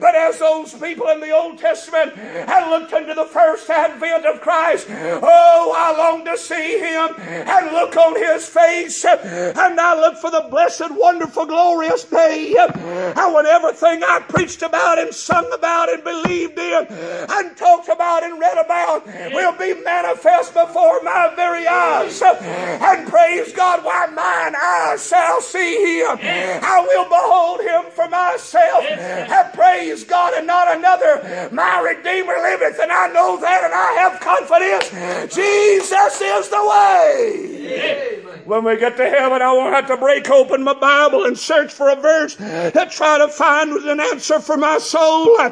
but 0.00 0.14
as 0.14 0.38
those 0.38 0.69
people 0.74 1.08
in 1.08 1.20
the 1.20 1.30
Old 1.30 1.58
Testament 1.58 2.14
had 2.14 2.68
looked 2.70 2.92
into 2.92 3.14
the 3.14 3.24
first 3.24 3.68
advent 3.70 4.26
of 4.26 4.40
Christ, 4.40 4.86
oh, 4.90 5.74
I 5.76 5.96
long 5.96 6.24
to 6.24 6.36
see 6.36 6.78
him 6.78 7.14
and 7.18 7.72
look 7.72 7.96
on 7.96 8.16
his 8.16 8.46
face, 8.46 9.04
and 9.04 9.80
I 9.80 9.98
look 10.00 10.16
for 10.16 10.30
the 10.30 10.46
blessed, 10.50 10.90
wonderful, 10.90 11.46
glorious 11.46 12.04
day, 12.04 12.54
and 12.56 13.34
when 13.34 13.46
everything 13.46 14.02
I 14.02 14.20
preached 14.28 14.62
about 14.62 14.98
and 14.98 15.14
sung 15.14 15.50
about 15.52 15.92
and 15.92 16.02
believed 16.04 16.58
in 16.58 16.86
and 16.90 17.56
talked 17.56 17.88
about 17.88 18.22
and 18.22 18.38
read 18.40 18.58
about 18.58 19.06
will 19.32 19.52
be 19.52 19.74
manifest 19.82 20.54
before 20.54 21.02
my 21.02 21.32
very 21.36 21.66
eyes. 21.66 22.20
And 22.22 23.08
praise 23.08 23.52
God, 23.52 23.84
why 23.84 24.06
mine 24.06 24.54
eyes 24.54 25.06
shall 25.06 25.40
see 25.40 26.00
him. 26.00 26.18
I 26.20 26.80
will 26.86 27.04
behold 27.04 27.60
him 27.60 27.90
for 27.92 28.08
myself. 28.08 28.84
And 28.84 29.52
praise 29.52 30.04
God 30.04 30.34
and 30.34 30.46
not 30.46 30.59
another. 30.68 31.48
My 31.52 31.80
Redeemer 31.80 32.34
liveth, 32.42 32.78
and 32.80 32.90
I 32.92 33.08
know 33.12 33.38
that, 33.40 33.64
and 33.64 33.74
I 33.74 33.92
have 34.02 34.20
confidence. 34.20 35.34
Jesus 35.34 36.20
is 36.20 36.48
the 36.48 36.62
way. 36.70 38.20
When 38.44 38.64
we 38.64 38.76
get 38.78 38.96
to 38.96 39.08
heaven, 39.08 39.42
I 39.42 39.52
won't 39.52 39.74
have 39.74 39.86
to 39.88 39.96
break 39.96 40.28
open 40.28 40.64
my 40.64 40.74
Bible 40.74 41.24
and 41.24 41.38
search 41.38 41.72
for 41.72 41.88
a 41.88 41.94
verse 41.94 42.34
to 42.36 42.88
try 42.90 43.18
to 43.18 43.28
find 43.28 43.70
an 43.72 44.00
answer 44.00 44.40
for 44.40 44.56
my 44.56 44.78
soul. 44.78 45.38
Uh, 45.40 45.50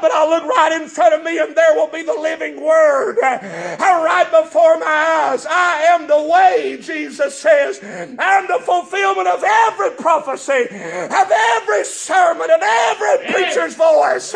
but 0.00 0.10
I'll 0.12 0.30
look 0.30 0.44
right 0.44 0.80
in 0.80 0.88
front 0.88 1.14
of 1.14 1.22
me 1.24 1.38
and 1.38 1.54
there 1.54 1.74
will 1.74 1.88
be 1.88 2.02
the 2.02 2.14
living 2.14 2.64
word 2.64 3.18
uh, 3.22 3.38
right 3.80 4.28
before 4.30 4.78
my 4.78 4.86
eyes. 4.86 5.44
I 5.46 5.86
am 5.90 6.06
the 6.06 6.22
way, 6.22 6.78
Jesus 6.80 7.38
says. 7.38 7.78
I'm 7.82 8.46
the 8.46 8.60
fulfillment 8.64 9.28
of 9.28 9.42
every 9.44 9.90
prophecy, 9.90 10.64
of 10.70 11.30
every 11.56 11.84
sermon, 11.84 12.48
and 12.50 12.62
every 12.62 13.32
preacher's 13.34 13.74
voice. 13.74 14.34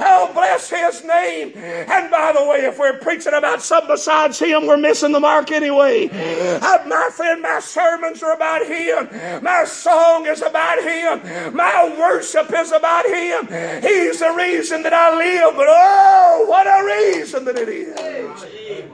Oh, 0.00 0.30
bless 0.34 0.70
his 0.70 1.04
name. 1.04 1.52
And 1.56 2.10
by 2.10 2.32
the 2.32 2.44
way, 2.44 2.64
if 2.64 2.78
we're 2.78 2.98
preaching 2.98 3.34
about 3.34 3.62
something 3.62 3.88
besides 3.88 4.38
him, 4.38 4.66
we're 4.66 4.76
missing 4.76 5.12
the 5.12 5.20
mark 5.20 5.50
anyway. 5.50 6.08
Uh, 6.10 6.78
my 6.86 7.10
friend, 7.12 7.42
my 7.42 7.60
sermons 7.60 8.22
are 8.22 8.34
about 8.34 8.66
him. 8.66 9.42
My 9.42 9.64
song 9.64 10.26
is 10.26 10.42
about 10.42 10.82
him. 10.82 11.54
My 11.54 11.94
worship 11.98 12.52
is 12.54 12.72
about 12.72 13.06
him. 13.06 13.46
He's 13.82 14.20
the 14.20 14.34
reason 14.36 14.82
that 14.82 14.92
I 14.92 15.16
live. 15.16 15.56
But 15.56 15.66
oh, 15.68 16.46
what 16.48 16.66
a 16.66 16.84
reason 17.16 17.44
that 17.44 17.56
it 17.56 17.68
is. 17.68 18.84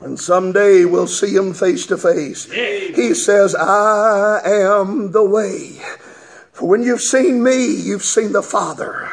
And 0.00 0.18
someday 0.18 0.86
we'll 0.86 1.06
see 1.06 1.34
him 1.36 1.52
face 1.52 1.84
to 1.86 1.98
face. 1.98 2.50
He 2.50 3.12
says, 3.12 3.54
I 3.54 4.40
am 4.44 5.12
the 5.12 5.22
way. 5.22 5.78
For 6.52 6.68
when 6.68 6.82
you've 6.82 7.02
seen 7.02 7.42
me, 7.42 7.66
you've 7.66 8.04
seen 8.04 8.32
the 8.32 8.42
Father. 8.42 9.10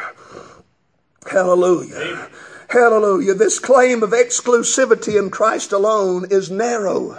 Hallelujah. 1.30 2.28
Hallelujah. 2.68 3.34
This 3.34 3.58
claim 3.58 4.02
of 4.02 4.10
exclusivity 4.10 5.18
in 5.18 5.30
Christ 5.30 5.72
alone 5.72 6.26
is 6.30 6.50
narrow. 6.50 7.18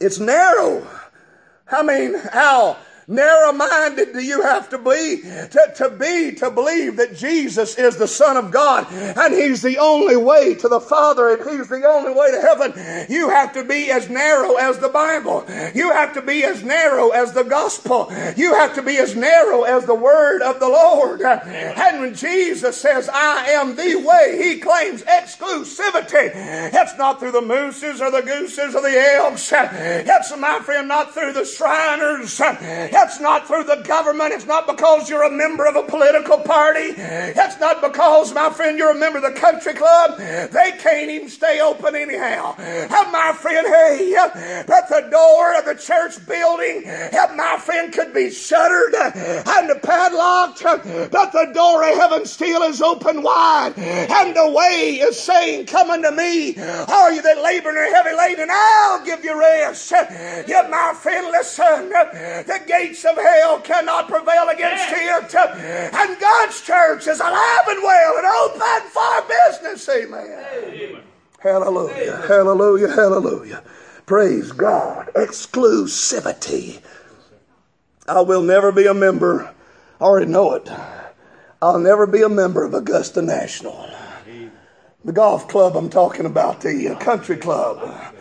It's 0.00 0.18
narrow. 0.18 0.86
I 1.70 1.82
mean, 1.82 2.14
how 2.32 2.76
narrow 3.10 3.52
minded 3.52 4.12
do 4.12 4.20
you 4.20 4.42
have 4.42 4.68
to 4.70 4.78
be 4.78 5.20
to, 5.20 5.72
to 5.76 5.90
be 5.90 6.32
to 6.36 6.50
believe 6.50 6.96
that 6.96 7.16
Jesus 7.16 7.76
is 7.76 7.96
the 7.96 8.08
Son 8.08 8.36
of 8.36 8.50
God 8.50 8.86
and 8.90 9.34
He's 9.34 9.62
the 9.62 9.78
only 9.78 10.16
way 10.16 10.54
to 10.54 10.68
the 10.68 10.80
Father 10.80 11.34
and 11.34 11.50
He's 11.50 11.68
the 11.68 11.84
only 11.86 12.12
way 12.12 12.30
to 12.30 12.40
heaven? 12.40 13.06
You 13.08 13.28
have 13.30 13.52
to 13.54 13.64
be 13.64 13.90
as 13.90 14.08
narrow 14.08 14.54
as 14.54 14.78
the 14.78 14.88
Bible. 14.88 15.44
You 15.74 15.90
have 15.92 16.14
to 16.14 16.22
be 16.22 16.44
as 16.44 16.62
narrow 16.62 17.10
as 17.10 17.32
the 17.32 17.42
gospel. 17.42 18.12
You 18.36 18.54
have 18.54 18.74
to 18.76 18.82
be 18.82 18.98
as 18.98 19.16
narrow 19.16 19.64
as 19.64 19.86
the 19.86 19.94
word 19.94 20.42
of 20.42 20.60
the 20.60 20.68
Lord. 20.68 21.22
And 21.22 22.00
when 22.00 22.14
Jesus 22.14 22.80
says, 22.80 23.08
I 23.12 23.46
am 23.48 23.74
the 23.74 23.96
way, 23.96 24.38
He 24.40 24.60
claims 24.60 25.02
exclusivity. 25.02 26.30
It's 26.72 26.96
not 26.96 27.18
through 27.18 27.32
the 27.32 27.40
mooses 27.40 28.00
or 28.00 28.10
the 28.10 28.22
gooses 28.22 28.74
or 28.74 28.82
the 28.82 29.00
elks. 29.16 29.52
It's, 29.52 30.36
my 30.36 30.60
friend, 30.60 30.86
not 30.88 31.12
through 31.12 31.32
the 31.32 31.44
Shriners. 31.44 32.40
It's 32.40 32.99
not 33.20 33.46
through 33.46 33.64
the 33.64 33.82
government. 33.86 34.32
It's 34.32 34.46
not 34.46 34.66
because 34.66 35.08
you're 35.08 35.22
a 35.22 35.30
member 35.30 35.66
of 35.66 35.76
a 35.76 35.82
political 35.82 36.38
party. 36.38 36.94
It's 36.96 37.60
not 37.60 37.80
because, 37.80 38.32
my 38.34 38.50
friend, 38.50 38.78
you're 38.78 38.90
a 38.90 38.98
member 38.98 39.18
of 39.18 39.34
the 39.34 39.38
country 39.40 39.74
club. 39.74 40.18
They 40.18 40.72
can't 40.78 41.10
even 41.10 41.28
stay 41.28 41.60
open 41.60 41.94
anyhow. 41.94 42.54
And 42.58 43.12
my 43.12 43.32
friend, 43.38 43.66
hey, 43.66 44.14
but 44.66 44.88
the 44.88 45.08
door 45.10 45.56
of 45.58 45.64
the 45.64 45.74
church 45.74 46.24
building, 46.26 46.84
my 47.36 47.56
friend, 47.60 47.92
could 47.92 48.12
be 48.12 48.30
shuttered 48.30 48.94
and 48.94 49.82
padlocked, 49.82 50.62
but 50.62 51.32
the 51.32 51.50
door 51.54 51.88
of 51.88 51.96
heaven 51.96 52.26
still 52.26 52.62
is 52.62 52.82
open 52.82 53.22
wide. 53.22 53.74
And 53.78 54.36
the 54.36 54.50
way 54.50 54.98
is 55.00 55.18
saying, 55.18 55.66
Come 55.66 55.90
unto 55.90 56.10
me, 56.10 56.56
all 56.88 57.10
you 57.12 57.22
that 57.22 57.42
labor 57.42 57.68
and 57.70 57.78
are 57.78 57.94
heavy 57.94 58.16
laden, 58.16 58.48
I'll 58.50 59.04
give 59.04 59.24
you 59.24 59.38
rest. 59.38 59.90
Yet, 59.90 60.70
my 60.70 60.92
friend, 60.94 61.26
listen, 61.30 61.88
the 61.90 62.60
gate 62.66 62.89
gates 62.90 63.04
of 63.04 63.16
hell 63.16 63.60
cannot 63.60 64.08
prevail 64.08 64.48
against 64.48 64.86
it. 64.90 65.34
And 65.94 66.20
God's 66.20 66.60
church 66.62 67.06
is 67.06 67.20
alive 67.20 67.68
and 67.68 67.82
well 67.82 68.16
and 68.18 68.26
open 68.26 68.90
for 68.90 69.28
business. 69.28 69.88
Amen. 69.88 70.44
Amen. 70.64 71.02
Hallelujah. 71.40 72.22
Hallelujah. 72.26 72.88
Hallelujah. 72.88 73.62
Praise 74.06 74.52
God. 74.52 75.10
Exclusivity. 75.14 76.82
I 78.08 78.20
will 78.22 78.42
never 78.42 78.72
be 78.72 78.86
a 78.86 78.94
member. 78.94 79.54
I 80.00 80.04
already 80.04 80.30
know 80.30 80.54
it. 80.54 80.68
I'll 81.62 81.78
never 81.78 82.06
be 82.06 82.22
a 82.22 82.28
member 82.28 82.64
of 82.64 82.74
Augusta 82.74 83.22
National. 83.22 83.88
The 85.04 85.12
golf 85.12 85.48
club 85.48 85.76
I'm 85.76 85.88
talking 85.88 86.26
about, 86.26 86.60
the 86.60 86.88
uh, 86.88 86.98
country 86.98 87.36
club. 87.36 88.14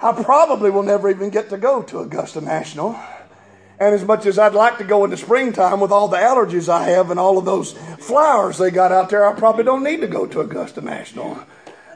I 0.00 0.12
probably 0.22 0.70
will 0.70 0.82
never 0.82 1.08
even 1.08 1.30
get 1.30 1.48
to 1.50 1.56
go 1.56 1.82
to 1.84 2.00
Augusta 2.00 2.40
National. 2.40 2.96
And 3.78 3.94
as 3.94 4.04
much 4.04 4.24
as 4.24 4.38
I'd 4.38 4.54
like 4.54 4.78
to 4.78 4.84
go 4.84 5.04
in 5.04 5.10
the 5.10 5.16
springtime 5.16 5.80
with 5.80 5.92
all 5.92 6.08
the 6.08 6.16
allergies 6.16 6.68
I 6.68 6.84
have 6.84 7.10
and 7.10 7.20
all 7.20 7.36
of 7.36 7.44
those 7.44 7.72
flowers 7.98 8.58
they 8.58 8.70
got 8.70 8.92
out 8.92 9.10
there, 9.10 9.26
I 9.26 9.38
probably 9.38 9.64
don't 9.64 9.84
need 9.84 10.00
to 10.00 10.06
go 10.06 10.26
to 10.26 10.40
Augusta 10.40 10.80
National. 10.80 11.44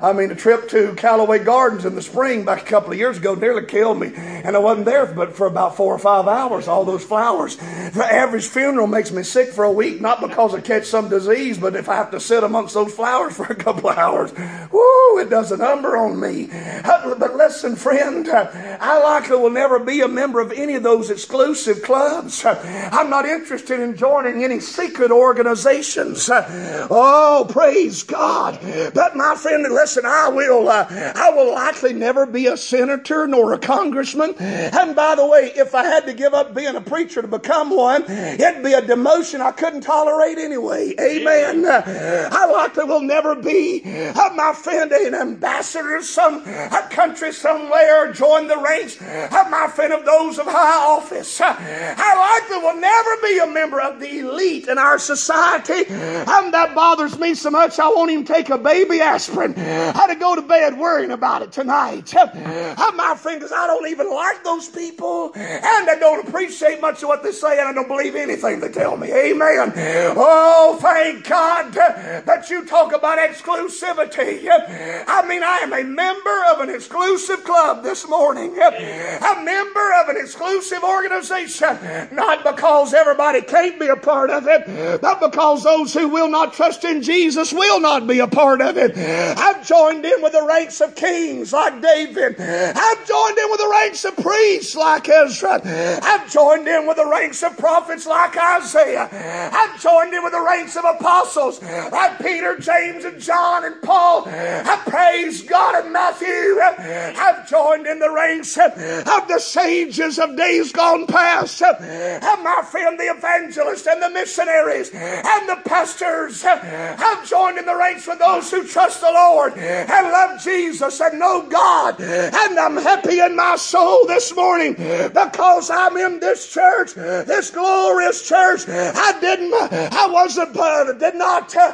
I 0.02 0.14
mean, 0.14 0.30
a 0.30 0.34
trip 0.34 0.68
to 0.70 0.94
Callaway 0.94 1.40
Gardens 1.40 1.84
in 1.84 1.94
the 1.94 2.00
spring 2.00 2.44
back 2.46 2.62
a 2.62 2.64
couple 2.64 2.90
of 2.90 2.98
years 2.98 3.18
ago 3.18 3.34
nearly 3.34 3.66
killed 3.66 4.00
me. 4.00 4.12
And 4.14 4.56
I 4.56 4.58
wasn't 4.58 4.86
there 4.86 5.04
but 5.04 5.36
for 5.36 5.46
about 5.46 5.76
four 5.76 5.94
or 5.94 5.98
five 5.98 6.26
hours, 6.26 6.68
all 6.68 6.86
those 6.86 7.04
flowers. 7.04 7.56
The 7.56 8.08
average 8.10 8.46
funeral 8.46 8.86
makes 8.86 9.12
me 9.12 9.22
sick 9.22 9.50
for 9.50 9.64
a 9.64 9.70
week, 9.70 10.00
not 10.00 10.22
because 10.22 10.54
I 10.54 10.60
catch 10.62 10.86
some 10.86 11.10
disease, 11.10 11.58
but 11.58 11.76
if 11.76 11.88
I 11.88 11.96
have 11.96 12.10
to 12.12 12.20
sit 12.20 12.42
amongst 12.42 12.72
those 12.74 12.94
flowers 12.94 13.36
for 13.36 13.44
a 13.44 13.54
couple 13.54 13.90
of 13.90 13.98
hours, 13.98 14.32
whoo, 14.72 15.18
it 15.18 15.28
does 15.28 15.52
a 15.52 15.56
number 15.58 15.96
on 15.98 16.18
me. 16.18 16.48
Uh, 16.50 17.14
but 17.16 17.34
listen, 17.34 17.76
friend, 17.76 18.26
uh, 18.28 18.50
I 18.80 19.02
likely 19.02 19.36
will 19.36 19.50
never 19.50 19.78
be 19.78 20.00
a 20.00 20.08
member 20.08 20.40
of 20.40 20.52
any 20.52 20.76
of 20.76 20.82
those 20.82 21.10
exclusive 21.10 21.82
clubs. 21.82 22.42
Uh, 22.42 22.88
I'm 22.90 23.10
not 23.10 23.26
interested 23.26 23.80
in 23.80 23.96
joining 23.96 24.44
any 24.44 24.60
secret 24.60 25.10
organizations. 25.10 26.30
Oh, 26.32 27.46
praise 27.50 28.02
God. 28.02 28.58
But 28.94 29.14
my 29.14 29.34
friend, 29.34 29.62
listen 29.64 29.89
listen, 29.90 30.08
I 30.08 30.28
will, 30.28 30.68
uh, 30.68 30.86
I 30.88 31.30
will 31.30 31.52
likely 31.52 31.92
never 31.92 32.24
be 32.24 32.46
a 32.46 32.56
senator 32.56 33.26
nor 33.26 33.52
a 33.52 33.58
congressman. 33.58 34.34
And 34.38 34.94
by 34.94 35.16
the 35.16 35.26
way, 35.26 35.50
if 35.56 35.74
I 35.74 35.84
had 35.84 36.06
to 36.06 36.14
give 36.14 36.32
up 36.32 36.54
being 36.54 36.76
a 36.76 36.80
preacher 36.80 37.22
to 37.22 37.26
become 37.28 37.70
one, 37.70 38.04
it'd 38.08 38.62
be 38.62 38.72
a 38.72 38.82
demotion 38.82 39.40
I 39.40 39.50
couldn't 39.50 39.80
tolerate 39.80 40.38
anyway. 40.38 40.94
Amen. 41.00 41.64
I 41.66 42.46
likely 42.46 42.84
will 42.84 43.00
never 43.00 43.34
be, 43.34 43.82
uh, 43.84 44.30
my 44.36 44.52
friend, 44.52 44.92
an 44.92 45.14
ambassador 45.14 45.96
of 45.96 46.04
some 46.04 46.44
a 46.46 46.86
country 46.90 47.32
somewhere, 47.32 48.12
join 48.12 48.46
the 48.46 48.58
ranks 48.58 48.96
of 48.96 49.50
my 49.50 49.68
friend 49.74 49.92
of 49.92 50.04
those 50.04 50.38
of 50.38 50.46
high 50.46 50.86
office. 50.86 51.40
I 51.40 52.38
likely 52.40 52.58
will 52.58 52.80
never 52.80 53.16
be 53.22 53.38
a 53.38 53.46
member 53.46 53.80
of 53.80 53.98
the 53.98 54.20
elite 54.20 54.68
in 54.68 54.78
our 54.78 55.00
society. 55.00 55.84
And 55.88 56.54
that 56.54 56.74
bothers 56.76 57.18
me 57.18 57.34
so 57.34 57.50
much 57.50 57.80
I 57.80 57.88
won't 57.88 58.12
even 58.12 58.24
take 58.24 58.50
a 58.50 58.58
baby 58.58 59.00
aspirin 59.00 59.54
how 59.94 60.06
to 60.06 60.14
go 60.14 60.34
to 60.34 60.42
bed 60.42 60.78
worrying 60.78 61.10
about 61.10 61.42
it 61.42 61.52
tonight. 61.52 62.14
I, 62.16 62.22
uh, 62.78 62.92
My 62.92 63.14
friend, 63.16 63.40
because 63.40 63.52
I 63.52 63.66
don't 63.66 63.88
even 63.88 64.10
like 64.10 64.42
those 64.44 64.68
people, 64.68 65.32
and 65.34 65.90
I 65.90 65.96
don't 65.98 66.26
appreciate 66.26 66.80
much 66.80 67.02
of 67.02 67.08
what 67.08 67.22
they 67.22 67.32
say, 67.32 67.58
and 67.58 67.68
I 67.68 67.72
don't 67.72 67.88
believe 67.88 68.14
anything 68.14 68.60
they 68.60 68.68
tell 68.70 68.96
me. 68.96 69.12
Amen. 69.12 69.72
Oh, 70.16 70.78
thank 70.80 71.26
God 71.28 71.72
that 71.72 72.50
you 72.50 72.64
talk 72.64 72.92
about 72.92 73.18
exclusivity. 73.18 74.46
I 74.48 75.26
mean, 75.26 75.42
I 75.42 75.58
am 75.62 75.72
a 75.72 75.84
member 75.84 76.44
of 76.52 76.60
an 76.60 76.70
exclusive 76.74 77.44
club 77.44 77.82
this 77.82 78.08
morning, 78.08 78.56
a 78.58 79.42
member 79.42 79.92
of 80.02 80.08
an 80.08 80.16
exclusive 80.16 80.82
organization, 80.82 81.78
not 82.12 82.44
because 82.44 82.94
everybody 82.94 83.42
can't 83.42 83.78
be 83.78 83.88
a 83.88 83.96
part 83.96 84.30
of 84.30 84.46
it, 84.46 85.00
but 85.00 85.20
because 85.20 85.62
those 85.64 85.92
who 85.94 86.08
will 86.08 86.28
not 86.28 86.52
trust 86.52 86.84
in 86.84 87.02
Jesus 87.02 87.52
will 87.52 87.80
not 87.80 88.06
be 88.06 88.18
a 88.18 88.26
part 88.26 88.60
of 88.60 88.76
it. 88.76 88.96
I've 88.96 89.66
joined 89.70 90.04
in 90.04 90.20
with 90.20 90.32
the 90.32 90.44
ranks 90.44 90.80
of 90.80 90.96
kings 90.96 91.52
like 91.52 91.80
David. 91.80 92.34
I've 92.40 93.06
joined 93.06 93.38
in 93.38 93.50
with 93.50 93.60
the 93.60 93.68
ranks 93.70 94.04
of 94.04 94.16
priests 94.16 94.74
like 94.74 95.08
Ezra. 95.08 95.60
I've 96.02 96.28
joined 96.28 96.66
in 96.66 96.88
with 96.88 96.96
the 96.96 97.06
ranks 97.06 97.44
of 97.44 97.56
prophets 97.56 98.04
like 98.04 98.36
Isaiah. 98.36 99.08
I've 99.52 99.80
joined 99.80 100.12
in 100.12 100.24
with 100.24 100.32
the 100.32 100.42
ranks 100.42 100.74
of 100.74 100.84
apostles 100.84 101.62
like 101.62 102.18
Peter, 102.18 102.58
James, 102.58 103.04
and 103.04 103.20
John 103.20 103.64
and 103.64 103.80
Paul. 103.80 104.24
I 104.26 104.82
praise 104.86 105.42
God 105.42 105.84
and 105.84 105.92
Matthew. 105.92 106.58
I've 106.60 107.48
joined 107.48 107.86
in 107.86 108.00
the 108.00 108.10
ranks 108.10 108.58
of 108.58 108.74
the 108.74 109.38
sages 109.38 110.18
of 110.18 110.36
days 110.36 110.72
gone 110.72 111.06
past. 111.06 111.62
And 111.62 112.42
my 112.42 112.62
friend, 112.68 112.98
the 112.98 113.04
evangelists 113.04 113.86
and 113.86 114.02
the 114.02 114.10
missionaries 114.10 114.90
and 114.92 115.48
the 115.48 115.60
pastors. 115.64 116.44
I've 116.44 117.28
joined 117.28 117.58
in 117.58 117.66
the 117.66 117.76
ranks 117.76 118.08
with 118.08 118.18
those 118.18 118.50
who 118.50 118.66
trust 118.66 119.00
the 119.00 119.12
Lord 119.12 119.49
and 119.56 120.12
love 120.12 120.42
Jesus 120.42 121.00
and 121.00 121.18
know 121.18 121.46
God. 121.48 122.00
And 122.00 122.58
I'm 122.58 122.76
happy 122.76 123.20
in 123.20 123.36
my 123.36 123.56
soul 123.56 124.06
this 124.06 124.34
morning 124.34 124.74
because 124.74 125.70
I'm 125.70 125.96
in 125.96 126.20
this 126.20 126.52
church, 126.52 126.94
this 126.94 127.50
glorious 127.50 128.26
church. 128.26 128.68
I 128.68 129.18
didn't, 129.20 129.52
I 129.54 130.06
wasn't, 130.10 130.56
uh, 130.56 130.92
did 130.92 131.14
not 131.14 131.54
uh, 131.56 131.72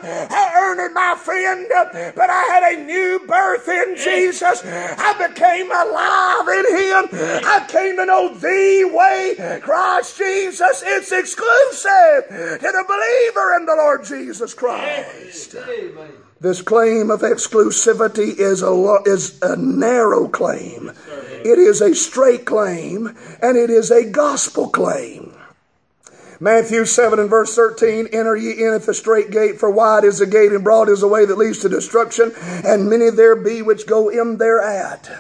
earn 0.56 0.80
it, 0.80 0.92
my 0.92 1.16
friend, 1.18 1.66
but 2.14 2.30
I 2.30 2.42
had 2.44 2.74
a 2.74 2.84
new 2.84 3.20
birth 3.26 3.68
in 3.68 3.96
Jesus. 3.96 4.62
I 4.64 5.28
became 5.28 5.70
alive 5.70 6.48
in 6.48 6.66
Him. 6.76 7.42
I 7.44 7.64
came 7.68 7.96
to 7.96 8.06
know 8.06 8.34
the 8.34 8.90
way, 8.92 9.60
Christ 9.62 10.18
Jesus. 10.18 10.82
It's 10.84 11.12
exclusive 11.12 12.28
to 12.28 12.58
the 12.60 12.84
believer 12.86 13.56
in 13.56 13.66
the 13.66 13.74
Lord 13.76 14.04
Jesus 14.04 14.54
Christ. 14.54 15.56
This 16.38 16.60
claim 16.60 17.10
of 17.10 17.22
exclusivity 17.22 18.38
is 18.38 18.62
a, 18.62 18.98
is 19.06 19.38
a 19.40 19.56
narrow 19.56 20.28
claim. 20.28 20.92
It 21.08 21.58
is 21.58 21.80
a 21.80 21.94
straight 21.94 22.44
claim, 22.44 23.16
and 23.40 23.56
it 23.56 23.70
is 23.70 23.90
a 23.90 24.04
gospel 24.04 24.68
claim. 24.68 25.32
Matthew 26.38 26.84
7 26.84 27.18
and 27.18 27.30
verse 27.30 27.54
13, 27.54 28.08
enter 28.12 28.36
ye 28.36 28.52
in 28.52 28.74
at 28.74 28.82
the 28.82 28.92
straight 28.92 29.30
gate, 29.30 29.58
for 29.58 29.70
wide 29.70 30.04
is 30.04 30.18
the 30.18 30.26
gate 30.26 30.52
and 30.52 30.62
broad 30.62 30.90
is 30.90 31.00
the 31.00 31.08
way 31.08 31.24
that 31.24 31.38
leads 31.38 31.60
to 31.60 31.70
destruction, 31.70 32.32
and 32.36 32.90
many 32.90 33.08
there 33.08 33.36
be 33.36 33.62
which 33.62 33.86
go 33.86 34.10
in 34.10 34.36
thereat. 34.36 35.10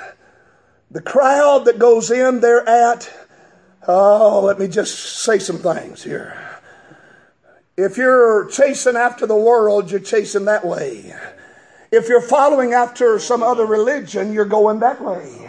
The 0.90 1.00
crowd 1.00 1.64
that 1.64 1.78
goes 1.78 2.10
in 2.10 2.40
thereat, 2.40 3.10
oh, 3.88 4.42
let 4.44 4.58
me 4.58 4.68
just 4.68 5.22
say 5.22 5.38
some 5.38 5.58
things 5.58 6.02
here. 6.02 6.45
If 7.76 7.96
you're 7.96 8.46
chasing 8.46 8.96
after 8.96 9.26
the 9.26 9.36
world, 9.36 9.90
you're 9.90 10.00
chasing 10.00 10.46
that 10.46 10.64
way. 10.64 11.14
If 11.92 12.08
you're 12.08 12.22
following 12.22 12.72
after 12.72 13.18
some 13.18 13.42
other 13.42 13.66
religion, 13.66 14.32
you're 14.32 14.44
going 14.44 14.80
that 14.80 15.00
way 15.00 15.45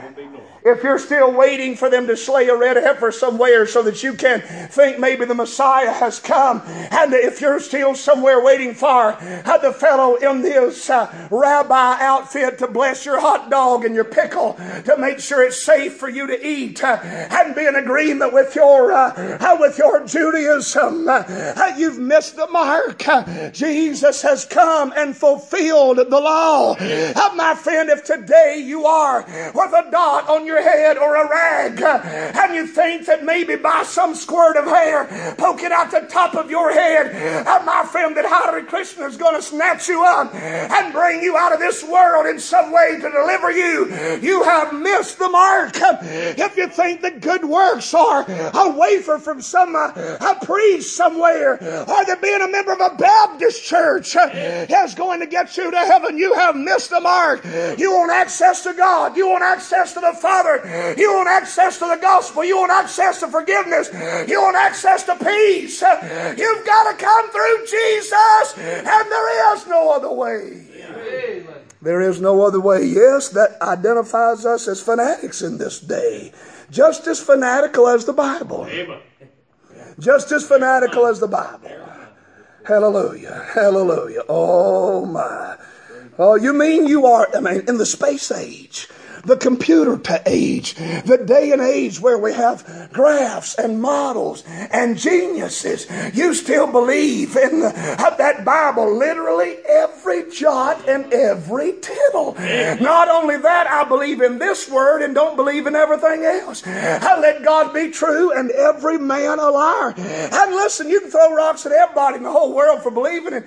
if 0.67 0.83
you're 0.83 0.99
still 0.99 1.31
waiting 1.31 1.75
for 1.75 1.89
them 1.89 2.07
to 2.07 2.17
slay 2.17 2.47
a 2.47 2.55
red 2.55 2.77
heifer 2.77 3.11
somewhere 3.11 3.65
so 3.65 3.81
that 3.83 4.03
you 4.03 4.13
can 4.13 4.41
think 4.69 4.99
maybe 4.99 5.25
the 5.25 5.35
Messiah 5.35 5.91
has 5.91 6.19
come, 6.19 6.61
and 6.65 7.13
if 7.13 7.41
you're 7.41 7.59
still 7.59 7.95
somewhere 7.95 8.43
waiting 8.43 8.73
for 8.73 9.17
the 9.61 9.73
fellow 9.73 10.15
in 10.15 10.41
this 10.41 10.89
uh, 10.89 11.27
rabbi 11.31 11.97
outfit 11.99 12.57
to 12.59 12.67
bless 12.67 13.05
your 13.05 13.19
hot 13.19 13.49
dog 13.49 13.85
and 13.85 13.95
your 13.95 14.03
pickle 14.03 14.53
to 14.85 14.95
make 14.97 15.19
sure 15.19 15.43
it's 15.43 15.61
safe 15.63 15.97
for 15.97 16.09
you 16.09 16.27
to 16.27 16.47
eat 16.47 16.83
uh, 16.83 16.99
and 17.03 17.55
be 17.55 17.65
in 17.65 17.75
agreement 17.75 18.33
with 18.33 18.55
your 18.55 18.91
uh, 18.91 19.57
with 19.59 19.77
your 19.77 20.05
Judaism, 20.05 21.07
uh, 21.07 21.73
you've 21.77 21.99
missed 21.99 22.35
the 22.35 22.47
mark. 22.47 23.03
Jesus 23.53 24.21
has 24.21 24.45
come 24.45 24.93
and 24.95 25.15
fulfilled 25.15 25.97
the 25.97 26.19
law. 26.19 26.75
Uh, 26.79 27.33
my 27.35 27.55
friend, 27.55 27.89
if 27.89 28.03
today 28.03 28.63
you 28.63 28.85
are 28.85 29.25
with 29.53 29.73
a 29.73 29.89
dot 29.91 30.29
on 30.29 30.45
your 30.45 30.56
head 30.61 30.97
or 30.97 31.15
a 31.15 31.29
rag, 31.29 31.81
and 31.81 32.55
you 32.55 32.67
think 32.67 33.05
that 33.05 33.23
maybe 33.23 33.55
by 33.55 33.83
some 33.83 34.15
squirt 34.15 34.57
of 34.57 34.65
hair 34.65 35.05
poking 35.37 35.71
out 35.71 35.91
the 35.91 36.01
top 36.09 36.35
of 36.35 36.49
your 36.49 36.71
head, 36.71 37.13
my 37.65 37.85
friend, 37.91 38.15
that 38.17 38.25
Hare 38.25 38.63
Krishna 38.63 39.05
is 39.05 39.17
going 39.17 39.35
to 39.35 39.41
snatch 39.41 39.87
you 39.87 40.03
up 40.03 40.33
and 40.33 40.93
bring 40.93 41.21
you 41.21 41.37
out 41.37 41.53
of 41.53 41.59
this 41.59 41.83
world 41.83 42.25
in 42.25 42.39
some 42.39 42.71
way 42.71 42.95
to 42.95 43.09
deliver 43.09 43.51
you, 43.51 43.87
you 44.21 44.43
have 44.43 44.73
missed 44.73 45.19
the 45.19 45.29
mark. 45.29 45.73
If 45.75 46.57
you 46.57 46.67
think 46.67 47.01
that 47.01 47.21
good 47.21 47.43
works 47.45 47.93
are 47.93 48.25
a 48.29 48.69
wafer 48.69 49.17
from 49.19 49.41
some 49.41 49.75
uh, 49.75 49.91
a 50.21 50.45
priest 50.45 50.95
somewhere, 50.95 51.53
or 51.53 52.05
that 52.05 52.19
being 52.21 52.41
a 52.41 52.47
member 52.47 52.73
of 52.73 52.79
a 52.81 52.95
Baptist 52.95 53.63
church 53.63 54.15
uh, 54.15 54.29
is 54.33 54.95
going 54.95 55.19
to 55.19 55.25
get 55.27 55.55
you 55.57 55.69
to 55.71 55.77
heaven, 55.77 56.17
you 56.17 56.33
have 56.33 56.55
missed 56.55 56.89
the 56.89 56.99
mark. 56.99 57.43
You 57.77 57.91
want 57.91 58.11
access 58.11 58.63
to 58.63 58.73
God. 58.73 59.15
You 59.17 59.29
want 59.29 59.43
access 59.43 59.93
to 59.93 59.99
the 59.99 60.13
Father. 60.13 60.46
You 60.97 61.13
want 61.13 61.29
access 61.29 61.77
to 61.79 61.85
the 61.85 61.97
gospel. 62.01 62.43
You 62.43 62.57
want 62.57 62.71
access 62.71 63.19
to 63.21 63.27
forgiveness. 63.27 63.89
You 64.27 64.41
want 64.41 64.55
access 64.55 65.03
to 65.03 65.15
peace. 65.15 65.81
You've 65.81 66.65
got 66.65 66.91
to 66.91 66.97
come 66.97 67.29
through 67.31 67.65
Jesus, 67.67 68.53
and 68.57 68.85
there 68.85 69.55
is 69.55 69.67
no 69.67 69.91
other 69.91 70.11
way. 70.11 70.67
There 71.81 72.01
is 72.01 72.19
no 72.19 72.41
other 72.41 72.59
way. 72.59 72.83
Yes, 72.85 73.29
that 73.29 73.61
identifies 73.61 74.45
us 74.45 74.67
as 74.67 74.81
fanatics 74.81 75.41
in 75.41 75.57
this 75.57 75.79
day. 75.79 76.31
Just 76.71 77.07
as 77.07 77.21
fanatical 77.21 77.87
as 77.87 78.05
the 78.05 78.13
Bible. 78.13 78.67
Just 79.99 80.31
as 80.31 80.45
fanatical 80.45 81.05
as 81.05 81.19
the 81.19 81.27
Bible. 81.27 81.71
Hallelujah. 82.65 83.47
Hallelujah. 83.53 84.23
Oh 84.27 85.05
my. 85.05 85.55
Oh, 86.19 86.35
you 86.35 86.51
mean 86.51 86.87
you 86.87 87.05
are, 87.05 87.27
I 87.35 87.39
mean, 87.39 87.63
in 87.67 87.77
the 87.77 87.85
space 87.85 88.31
age 88.31 88.89
the 89.27 89.37
computer 89.37 89.97
to 89.97 90.21
age, 90.25 90.75
the 90.75 91.21
day 91.23 91.51
and 91.51 91.61
age 91.61 91.99
where 91.99 92.17
we 92.17 92.33
have 92.33 92.89
graphs 92.91 93.55
and 93.55 93.81
models 93.81 94.43
and 94.47 94.97
geniuses. 94.97 95.87
You 96.13 96.33
still 96.33 96.71
believe 96.71 97.35
in 97.35 97.59
the, 97.59 97.71
that 98.17 98.43
Bible, 98.43 98.97
literally 98.97 99.57
every 99.67 100.31
jot 100.31 100.87
and 100.87 101.11
every 101.13 101.73
tittle. 101.81 102.35
Not 102.81 103.09
only 103.09 103.37
that, 103.37 103.67
I 103.67 103.83
believe 103.83 104.21
in 104.21 104.39
this 104.39 104.69
word 104.69 105.01
and 105.01 105.13
don't 105.13 105.35
believe 105.35 105.67
in 105.67 105.75
everything 105.75 106.23
else. 106.23 106.65
I 106.65 107.19
let 107.19 107.43
God 107.43 107.73
be 107.73 107.91
true 107.91 108.31
and 108.31 108.49
every 108.51 108.97
man 108.97 109.39
a 109.39 109.49
liar. 109.49 109.93
And 109.97 110.55
listen, 110.55 110.89
you 110.89 111.01
can 111.01 111.11
throw 111.11 111.35
rocks 111.35 111.65
at 111.65 111.71
everybody 111.71 112.17
in 112.17 112.23
the 112.23 112.31
whole 112.31 112.53
world 112.53 112.81
for 112.81 112.91
believing 112.91 113.33
it 113.33 113.45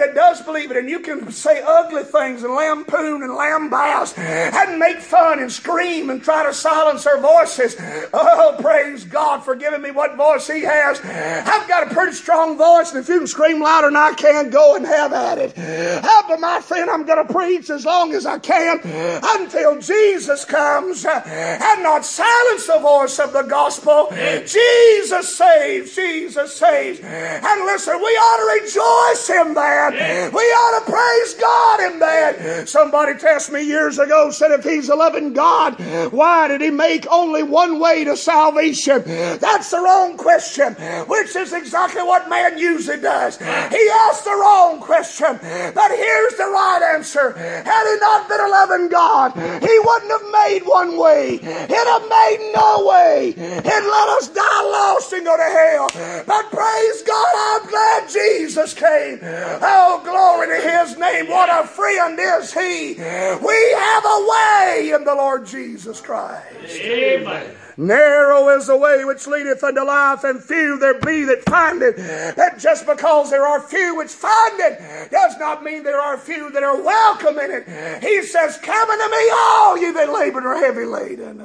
that 0.00 0.14
does 0.14 0.40
believe 0.42 0.70
it, 0.70 0.76
and 0.76 0.88
you 0.88 1.00
can 1.00 1.30
say 1.30 1.62
ugly 1.64 2.02
things 2.02 2.42
and 2.42 2.54
lampoon 2.54 3.22
and 3.22 3.34
lambaste 3.34 4.18
and 4.18 4.78
make 4.78 4.98
fun 4.98 5.19
and 5.20 5.52
scream 5.52 6.10
and 6.10 6.22
try 6.22 6.44
to 6.44 6.52
silence 6.54 7.04
their 7.04 7.20
voices. 7.20 7.76
Oh, 8.12 8.56
praise 8.60 9.04
God 9.04 9.44
for 9.44 9.54
giving 9.54 9.82
me 9.82 9.90
what 9.90 10.16
voice 10.16 10.46
He 10.46 10.62
has. 10.62 11.00
I've 11.00 11.68
got 11.68 11.90
a 11.90 11.94
pretty 11.94 12.12
strong 12.12 12.56
voice, 12.56 12.92
and 12.92 13.00
if 13.00 13.08
you 13.08 13.18
can 13.18 13.26
scream 13.26 13.62
louder 13.62 13.88
than 13.88 13.96
I 13.96 14.14
can, 14.14 14.50
go 14.50 14.76
and 14.76 14.86
have 14.86 15.12
at 15.12 15.38
it. 15.38 15.54
Oh, 15.56 16.24
but 16.28 16.40
my 16.40 16.60
friend, 16.60 16.90
I'm 16.90 17.04
going 17.04 17.26
to 17.26 17.32
preach 17.32 17.70
as 17.70 17.84
long 17.84 18.14
as 18.14 18.26
I 18.26 18.38
can 18.38 18.80
until 18.84 19.80
Jesus 19.80 20.44
comes 20.44 21.04
and 21.04 21.82
not 21.82 22.04
silence 22.04 22.66
the 22.66 22.78
voice 22.80 23.18
of 23.18 23.32
the 23.32 23.42
gospel. 23.42 24.08
Jesus 24.46 25.36
saves, 25.36 25.94
Jesus 25.94 26.56
saves. 26.56 27.00
And 27.00 27.64
listen, 27.66 27.98
we 27.98 28.04
ought 28.04 28.36
to 28.38 28.62
rejoice 28.62 29.30
in 29.30 29.54
that. 29.54 30.32
We 30.32 30.40
ought 30.40 30.84
to 30.84 30.90
praise 30.90 31.34
God 31.34 31.92
in 31.92 31.98
that. 32.00 32.68
Somebody 32.68 33.12
asked 33.26 33.52
me 33.52 33.62
years 33.62 33.98
ago, 33.98 34.30
said 34.30 34.50
if 34.52 34.64
He's 34.64 34.88
a 34.88 34.94
loving 35.10 35.32
God, 35.32 35.74
why 36.12 36.46
did 36.46 36.60
He 36.60 36.70
make 36.70 37.06
only 37.10 37.42
one 37.42 37.80
way 37.80 38.04
to 38.04 38.16
salvation? 38.16 39.02
That's 39.04 39.70
the 39.70 39.78
wrong 39.80 40.16
question, 40.16 40.74
which 41.06 41.34
is 41.34 41.52
exactly 41.52 42.02
what 42.02 42.28
man 42.30 42.58
usually 42.58 43.00
does. 43.00 43.38
He 43.38 43.90
asked 44.06 44.24
the 44.24 44.38
wrong 44.38 44.78
question, 44.80 45.38
but 45.74 45.90
here's 45.90 46.34
the 46.36 46.44
right 46.46 46.94
answer. 46.94 47.32
Had 47.32 47.90
He 47.90 47.96
not 48.00 48.28
been 48.28 48.40
a 48.40 48.48
loving 48.48 48.88
God, 48.88 49.32
He 49.34 49.78
wouldn't 49.80 50.12
have 50.12 50.30
made 50.30 50.62
one 50.64 50.96
way. 50.96 51.38
He'd 51.38 51.88
have 51.90 52.08
made 52.08 52.52
no 52.54 52.86
way. 52.86 53.32
He'd 53.32 53.64
let 53.64 54.08
us 54.16 54.28
die 54.28 54.62
lost 54.70 55.12
and 55.12 55.24
go 55.24 55.36
to 55.36 55.42
hell. 55.42 56.22
But 56.26 56.50
praise 56.50 57.02
God, 57.02 57.34
I'm 57.36 57.68
glad 57.68 58.08
Jesus 58.08 58.74
came. 58.74 59.18
Oh, 59.22 60.00
glory 60.04 60.46
to 60.48 60.68
His 60.68 60.96
name. 60.98 61.28
What 61.28 61.48
a 61.50 61.66
friend 61.66 62.18
is 62.20 62.52
He. 62.54 62.94
We 62.94 63.58
have 63.74 64.04
a 64.04 64.26
way 64.30 64.89
in 64.92 65.04
the 65.04 65.14
Lord 65.14 65.46
Jesus 65.46 66.00
Christ. 66.00 66.46
Amen. 66.68 67.56
Narrow 67.76 68.48
is 68.50 68.66
the 68.66 68.76
way 68.76 69.04
which 69.04 69.26
leadeth 69.26 69.64
unto 69.64 69.82
life, 69.82 70.22
and 70.24 70.42
few 70.42 70.78
there 70.78 71.00
be 71.00 71.24
that 71.24 71.44
find 71.44 71.82
it. 71.82 71.96
That 71.96 72.58
just 72.58 72.86
because 72.86 73.30
there 73.30 73.46
are 73.46 73.60
few 73.60 73.96
which 73.96 74.10
find 74.10 74.60
it 74.60 75.10
does 75.10 75.38
not 75.38 75.62
mean 75.62 75.82
there 75.82 76.00
are 76.00 76.18
few 76.18 76.50
that 76.50 76.62
are 76.62 76.80
welcome 76.82 77.38
in 77.38 77.50
it. 77.50 78.02
He 78.02 78.22
says, 78.22 78.58
Come 78.58 78.90
unto 78.90 79.10
me, 79.10 79.30
all 79.32 79.78
you 79.78 79.92
that 79.94 80.12
labor 80.12 80.38
and 80.38 80.46
are 80.46 80.58
heavy 80.58 80.84
laden. 80.84 81.42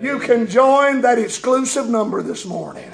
You 0.00 0.18
can 0.18 0.46
join 0.46 1.00
that 1.00 1.18
exclusive 1.18 1.88
number 1.88 2.22
this 2.22 2.44
morning. 2.44 2.90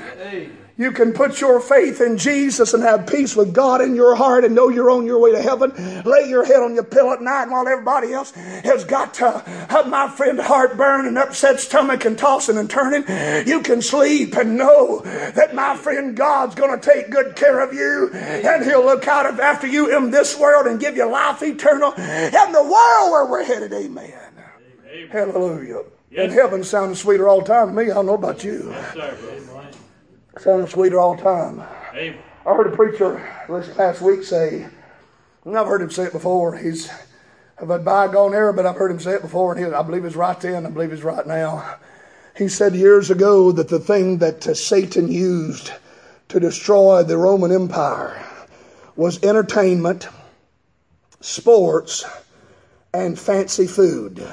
You 0.83 0.91
can 0.91 1.13
put 1.13 1.41
your 1.41 1.61
faith 1.61 2.01
in 2.01 2.19
Jesus 2.19 2.75
and 2.75 2.83
have 2.83 3.07
peace 3.07 3.37
with 3.37 3.55
God 3.55 3.81
in 3.81 3.95
your 3.95 4.17
heart 4.17 4.45
and 4.45 4.55
know 4.55 4.69
you're 4.69 4.91
on 4.91 5.07
your 5.07 5.21
way 5.21 5.31
to 5.31 5.41
heaven. 5.41 5.71
Lay 6.05 6.29
your 6.29 6.45
head 6.45 6.57
on 6.57 6.75
your 6.75 6.83
pillow 6.83 7.13
at 7.13 7.23
night 7.23 7.49
while 7.49 7.69
everybody 7.69 8.13
else 8.13 8.33
has 8.33 8.85
got 8.85 9.15
to 9.15 9.31
have 9.71 9.89
my 9.89 10.09
friend 10.09 10.41
heartburn 10.41 11.07
and 11.07 11.17
upset 11.17 11.61
stomach 11.61 12.05
and 12.05 12.19
tossing 12.19 12.59
and 12.59 12.69
turning. 12.69 13.05
You 13.47 13.63
can 13.63 13.81
sleep 13.81 14.37
and 14.37 14.57
know 14.57 15.01
that 15.01 15.55
my 15.55 15.77
friend 15.77 16.17
God's 16.17 16.57
going 16.57 16.79
to 16.79 16.85
take 16.85 17.11
good 17.11 17.37
care 17.37 17.61
of 17.61 17.73
you 17.73 18.11
and 18.13 18.65
He'll 18.65 18.85
look 18.85 19.07
out 19.07 19.39
after 19.39 19.69
you 19.69 19.97
in 19.97 20.11
this 20.11 20.37
world 20.37 20.67
and 20.67 20.81
give 20.81 20.97
you 20.97 21.09
life 21.09 21.43
eternal 21.43 21.93
in 21.93 22.53
the 22.53 22.63
world 22.63 23.13
where 23.13 23.27
we're 23.27 23.45
headed. 23.45 23.73
Amen. 23.73 24.13
Amen. 24.89 25.09
Hallelujah. 25.11 25.85
Yes. 26.11 26.25
And 26.25 26.33
heaven 26.33 26.65
sounds 26.65 27.01
sweeter 27.01 27.29
all 27.29 27.41
the 27.41 27.47
time 27.47 27.69
to 27.69 27.75
me. 27.75 27.85
I 27.85 27.95
don't 27.95 28.07
know 28.07 28.15
about 28.15 28.45
you. 28.45 28.69
Yes, 28.97 29.17
sounding 30.39 30.69
sweeter 30.69 30.99
all 30.99 31.17
the 31.17 31.23
time. 31.23 31.63
Amen. 31.95 32.19
I 32.45 32.55
heard 32.55 32.73
a 32.73 32.77
preacher 32.77 33.25
this 33.49 33.75
past 33.77 34.01
week 34.01 34.25
say, 34.25 34.67
and 35.45 35.57
I've 35.57 35.67
heard 35.67 35.83
him 35.83 35.91
say 35.91 36.05
it 36.05 36.13
before. 36.13 36.57
He's 36.57 36.91
of 37.59 37.71
a 37.71 37.79
bygone 37.79 38.35
era, 38.35 38.53
but 38.53 38.67
I've 38.67 38.77
heard 38.77 38.91
him 38.91 38.99
say 38.99 39.13
it 39.13 39.23
before, 39.23 39.55
and 39.55 39.65
he, 39.65 39.73
I 39.73 39.83
believe 39.83 40.03
he's 40.03 40.17
right 40.17 40.39
then. 40.41 40.67
I 40.67 40.71
believe 40.71 40.91
he's 40.91 41.05
right 41.05 41.27
now. 41.27 41.77
He 42.37 42.49
said 42.49 42.75
years 42.75 43.11
ago 43.11 43.53
that 43.53 43.69
the 43.69 43.79
thing 43.79 44.19
that 44.19 44.47
uh, 44.49 44.55
Satan 44.55 45.11
used 45.11 45.73
to 46.29 46.41
destroy 46.41 47.03
the 47.03 47.17
Roman 47.17 47.53
Empire 47.53 48.21
was 48.97 49.23
entertainment, 49.23 50.09
sports, 51.21 52.05
and 52.93 53.19
fancy 53.19 53.67
food. 53.67 54.27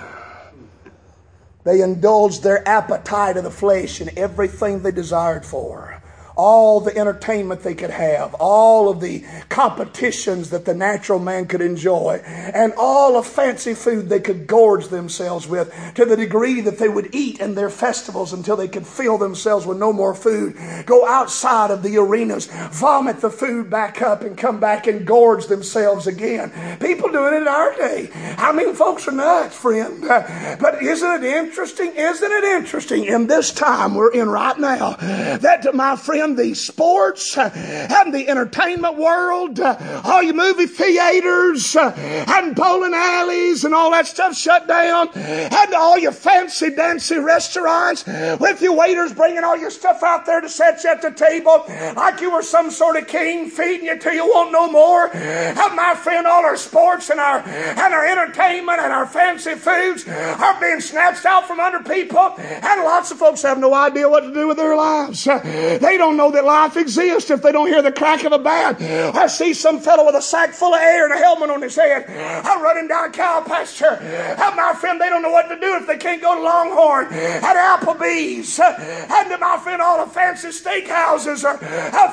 They 1.70 1.82
indulged 1.82 2.42
their 2.42 2.68
appetite 2.68 3.38
of 3.38 3.44
the 3.44 3.52
flesh 3.52 4.02
in 4.02 4.10
everything 4.18 4.82
they 4.82 4.90
desired 4.90 5.46
for 5.46 5.99
all 6.40 6.80
the 6.80 6.98
entertainment 6.98 7.64
they 7.64 7.76
could 7.76 7.90
have, 7.90 8.34
all 8.36 8.88
of 8.88 9.02
the 9.02 9.22
competitions 9.50 10.52
that 10.52 10.64
the 10.64 10.74
natural 10.74 11.20
man 11.20 11.46
could 11.46 11.60
enjoy, 11.60 12.22
and 12.26 12.72
all 12.78 13.18
of 13.18 13.28
fancy 13.28 13.74
food 13.74 14.08
they 14.08 14.22
could 14.22 14.48
gorge 14.48 14.88
themselves 14.88 15.46
with 15.48 15.70
to 15.96 16.06
the 16.06 16.16
degree 16.16 16.62
that 16.62 16.78
they 16.78 16.88
would 16.88 17.14
eat 17.14 17.42
in 17.42 17.56
their 17.56 17.70
festivals 17.70 18.32
until 18.32 18.56
they 18.56 18.70
could 18.70 18.88
fill 18.88 19.18
themselves 19.18 19.66
with 19.66 19.78
no 19.78 19.92
more 19.92 20.16
food, 20.16 20.56
go 20.86 21.06
outside 21.06 21.72
of 21.72 21.84
the 21.84 21.98
arenas, 21.98 22.46
vomit 22.72 23.20
the 23.20 23.30
food 23.30 23.70
back 23.70 24.02
up, 24.02 24.22
and 24.22 24.38
come 24.38 24.62
back 24.62 24.88
and 24.88 25.06
gorge 25.06 25.48
themselves 25.48 26.08
again. 26.08 26.50
People 26.80 27.10
doing 27.10 27.34
it 27.34 27.42
in 27.42 27.48
our 27.50 27.76
day. 27.76 28.10
I 28.38 28.54
mean, 28.54 28.74
folks 28.76 29.10
are 29.10 29.12
nuts, 29.12 29.58
friend. 29.58 30.02
But 30.02 30.82
isn't 30.82 31.24
it 31.24 31.24
interesting? 31.26 31.92
Isn't 31.96 32.32
it 32.32 32.44
interesting 32.46 33.04
in 33.04 33.28
this 33.28 33.52
time 33.52 33.96
we're 33.96 34.14
in 34.14 34.30
right 34.30 34.58
now 34.58 34.94
that, 34.94 35.68
my 35.76 35.98
friend, 35.98 36.29
the 36.36 36.54
sports 36.54 37.38
uh, 37.38 37.50
and 37.56 38.14
the 38.14 38.28
entertainment 38.28 38.98
world, 38.98 39.60
uh, 39.60 40.02
all 40.04 40.22
your 40.24 40.34
movie 40.34 40.66
theaters 40.66 41.76
uh, 41.76 41.94
and 42.28 42.56
bowling 42.56 42.94
alleys 42.94 43.66
and 43.66 43.74
all 43.74 43.92
that 43.92 44.08
stuff 44.08 44.36
shut 44.36 44.68
down, 44.68 45.10
and 45.16 45.74
all 45.74 45.98
your 45.98 46.12
fancy 46.12 46.70
dancy 46.70 47.18
restaurants 47.18 48.06
with 48.40 48.62
your 48.62 48.74
waiters 48.76 49.14
bringing 49.14 49.44
all 49.44 49.58
your 49.58 49.72
stuff 49.72 50.04
out 50.04 50.26
there 50.26 50.42
to 50.42 50.50
set 50.50 50.84
you 50.84 50.90
at 50.90 51.02
the 51.02 51.12
table 51.12 51.66
like 51.96 52.22
you 52.22 52.32
were 52.32 52.42
some 52.42 52.72
sort 52.72 52.96
of 52.96 53.08
king 53.08 53.50
feeding 53.50 53.86
you 53.86 53.98
till 53.98 54.14
you 54.14 54.26
want 54.26 54.52
no 54.52 54.72
more. 54.72 55.10
And 55.14 55.76
my 55.76 55.96
friend, 55.96 56.26
all 56.28 56.44
our 56.46 56.58
sports 56.58 57.10
and 57.10 57.20
our 57.20 57.40
and 57.40 57.94
our 57.94 58.06
entertainment 58.06 58.80
and 58.80 58.92
our 58.92 59.06
fancy 59.06 59.56
foods 59.56 60.08
are 60.08 60.60
being 60.60 60.82
snatched 60.82 61.26
out 61.26 61.48
from 61.48 61.60
under 61.60 61.80
people, 61.80 62.34
and 62.38 62.84
lots 62.84 63.12
of 63.12 63.18
folks 63.18 63.42
have 63.42 63.58
no 63.58 63.74
idea 63.74 64.08
what 64.10 64.22
to 64.22 64.34
do 64.34 64.48
with 64.48 64.58
their 64.58 64.76
lives. 64.76 65.24
They 65.26 65.98
don't 65.98 66.09
know 66.18 66.32
that 66.32 66.45
life 66.45 66.78
exists 66.78 67.30
if 67.30 67.41
they 67.41 67.51
don't 67.51 67.68
hear 67.68 67.82
the 67.82 67.91
crack 67.91 68.24
of 68.24 68.32
a 68.32 68.39
bat. 68.39 68.82
I 68.82 69.28
see 69.28 69.53
some 69.53 69.80
fellow 69.80 70.05
with 70.05 70.16
a 70.16 70.22
sack 70.22 70.51
full 70.53 70.74
of 70.74 70.82
air 70.82 71.05
and 71.05 71.14
a 71.14 71.18
helmet 71.18 71.49
on 71.49 71.62
his 71.62 71.76
head. 71.76 72.05
I'm 72.45 72.62
running 72.62 72.88
down 72.88 73.12
cow 73.12 73.41
pasture. 73.41 73.97
And 73.99 74.55
my 74.55 74.74
friend, 74.80 74.99
they 74.99 75.10
don't 75.10 75.22
know 75.22 75.32
what 75.32 75.47
to 75.49 75.60
do 75.60 75.76
if 75.76 75.88
they 75.88 75.97
can't 75.97 76.22
go 76.22 76.36
to 76.36 76.41
Longhorn 76.41 77.07
at 77.14 77.80
Applebee's. 77.80 78.60
And 78.60 79.30
to 79.30 79.38
my 79.38 79.57
friend, 79.57 79.82
all 79.82 80.05
the 80.05 80.12
fancy 80.12 80.49
steakhouses 80.49 81.43
or 81.43 81.57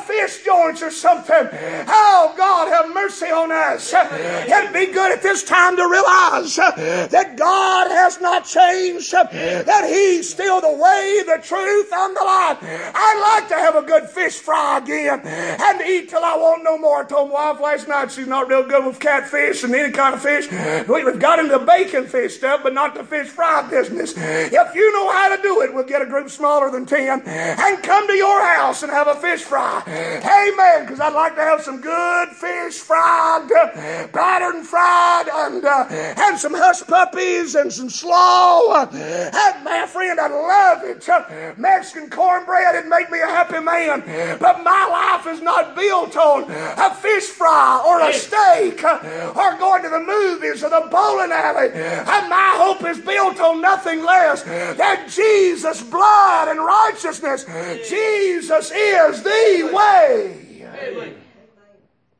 fish 0.02 0.44
joints 0.44 0.82
or 0.82 0.90
something. 0.90 1.48
Oh, 1.88 2.34
God, 2.36 2.68
have 2.68 2.92
mercy 2.94 3.26
on 3.26 3.52
us. 3.52 3.92
It'd 3.92 4.72
be 4.72 4.86
good 4.92 5.12
at 5.12 5.22
this 5.22 5.42
time 5.44 5.76
to 5.76 5.88
realize 5.88 6.56
that 6.56 7.36
God 7.36 7.90
has 7.90 8.20
not 8.20 8.44
changed, 8.44 9.12
that 9.12 9.84
He's 9.88 10.28
still 10.30 10.60
the 10.60 10.72
way, 10.72 11.22
the 11.26 11.40
truth, 11.42 11.88
and 11.92 12.16
the 12.16 12.24
life. 12.24 12.58
I'd 12.62 13.38
like 13.38 13.48
to 13.48 13.54
have 13.56 13.76
a 13.76 13.82
good 13.86 14.08
fish 14.08 14.34
fry 14.38 14.78
again 14.78 15.20
Had 15.20 15.78
to 15.78 15.84
eat 15.84 16.08
till 16.08 16.24
I 16.24 16.36
want 16.36 16.64
no 16.64 16.78
more. 16.78 17.02
I 17.02 17.04
told 17.04 17.30
my 17.30 17.52
wife 17.52 17.60
last 17.60 17.88
night 17.88 18.10
she's 18.12 18.26
not 18.26 18.48
real 18.48 18.62
good 18.62 18.84
with 18.84 18.98
catfish 19.00 19.62
and 19.62 19.74
any 19.74 19.92
kind 19.92 20.14
of 20.14 20.22
fish. 20.22 20.50
We've 20.88 21.18
got 21.18 21.38
into 21.38 21.58
bacon 21.58 22.06
fish 22.06 22.36
stuff, 22.36 22.60
but 22.62 22.74
not 22.74 22.94
the 22.94 23.04
fish 23.04 23.28
fry 23.28 23.68
business. 23.68 24.14
If 24.16 24.74
you 24.74 24.92
know 24.92 25.10
how 25.12 25.34
to 25.34 25.40
do 25.42 25.62
it, 25.62 25.72
we'll 25.72 25.84
get 25.84 26.02
a 26.02 26.06
group 26.06 26.30
smaller 26.30 26.70
than 26.70 26.86
10 26.86 27.22
and 27.26 27.82
come 27.82 28.06
to 28.06 28.14
your 28.14 28.44
house 28.54 28.82
and 28.82 28.90
have 28.90 29.06
a 29.08 29.14
fish 29.16 29.42
fry. 29.42 29.82
Amen. 29.86 30.84
Because 30.84 31.00
I'd 31.00 31.12
like 31.14 31.34
to 31.36 31.42
have 31.42 31.62
some 31.62 31.80
good 31.80 32.28
fish 32.30 32.78
fried, 32.78 33.50
uh, 33.52 34.06
battered 34.12 34.56
and 34.56 34.66
fried, 34.66 35.28
and, 35.32 35.64
uh, 35.64 35.86
and 35.90 36.38
some 36.38 36.54
hush 36.54 36.82
puppies 36.82 37.54
and 37.54 37.72
some 37.72 37.90
slaw. 37.90 38.72
Uh, 38.72 38.86
and 38.92 39.64
my 39.64 39.86
friend, 39.86 40.18
I 40.18 40.28
love 40.28 40.84
it. 40.84 41.08
Uh, 41.08 41.52
Mexican 41.56 42.10
cornbread, 42.10 42.74
it 42.74 42.86
make 42.88 43.10
me 43.10 43.20
a 43.20 43.26
happy 43.26 43.60
man 43.60 43.75
man. 43.76 44.38
But 44.40 44.62
my 44.62 44.86
life 44.88 45.26
is 45.34 45.42
not 45.42 45.74
built 45.76 46.16
on 46.16 46.50
a 46.50 46.94
fish 46.94 47.24
fry 47.24 47.82
or 47.86 48.00
a 48.00 48.12
steak 48.12 48.82
uh, 48.82 49.32
or 49.34 49.58
going 49.58 49.82
to 49.82 49.88
the 49.88 50.00
movies 50.00 50.62
or 50.62 50.70
the 50.70 50.88
bowling 50.90 51.32
alley. 51.32 51.70
And 51.72 52.28
my 52.28 52.54
hope 52.56 52.84
is 52.84 52.98
built 52.98 53.40
on 53.40 53.60
nothing 53.60 54.04
less 54.04 54.42
than 54.42 55.08
Jesus' 55.08 55.82
blood 55.82 56.48
and 56.48 56.60
righteousness. 56.60 57.44
Jesus 57.88 58.70
is 58.70 59.22
the 59.22 59.70
way. 59.72 60.42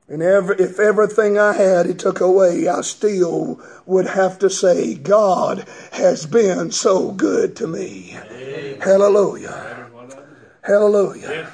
And 0.09 0.23
every, 0.23 0.57
if 0.57 0.79
everything 0.79 1.37
I 1.37 1.53
had 1.53 1.87
he 1.87 1.95
took 1.95 2.21
away, 2.21 2.69
I 2.69 2.83
still 2.83 3.61
would 3.87 4.07
have 4.07 4.39
to 4.39 4.49
say, 4.49 4.95
God 4.95 5.67
has 5.93 6.27
been 6.27 6.71
so 6.71 7.11
good 7.11 7.57
to 7.57 7.67
me. 7.67 8.17
Amen. 8.31 8.81
Hallelujah. 8.81 9.76
Hallelujah. 10.67 11.29
Yes, 11.29 11.53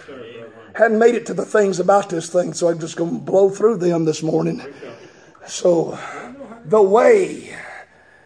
Hadn't 0.74 0.98
made 0.98 1.14
it 1.14 1.26
to 1.26 1.34
the 1.34 1.44
things 1.44 1.78
about 1.78 2.08
this 2.08 2.30
thing, 2.30 2.54
so 2.54 2.68
I'm 2.68 2.78
just 2.78 2.96
going 2.96 3.14
to 3.14 3.20
blow 3.20 3.50
through 3.50 3.76
them 3.76 4.06
this 4.06 4.22
morning. 4.22 4.62
So, 5.46 5.98
the 6.64 6.80
way. 6.80 7.54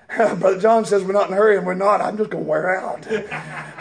Brother 0.17 0.61
John 0.61 0.85
says 0.85 1.03
we're 1.03 1.13
not 1.13 1.27
in 1.27 1.33
a 1.35 1.37
hurry, 1.37 1.57
and 1.57 1.67
we're 1.67 1.75
not. 1.75 2.01
I'm 2.01 2.17
just 2.17 2.31
going 2.31 2.45
to 2.45 2.49
wear 2.49 2.79
out. 2.79 3.05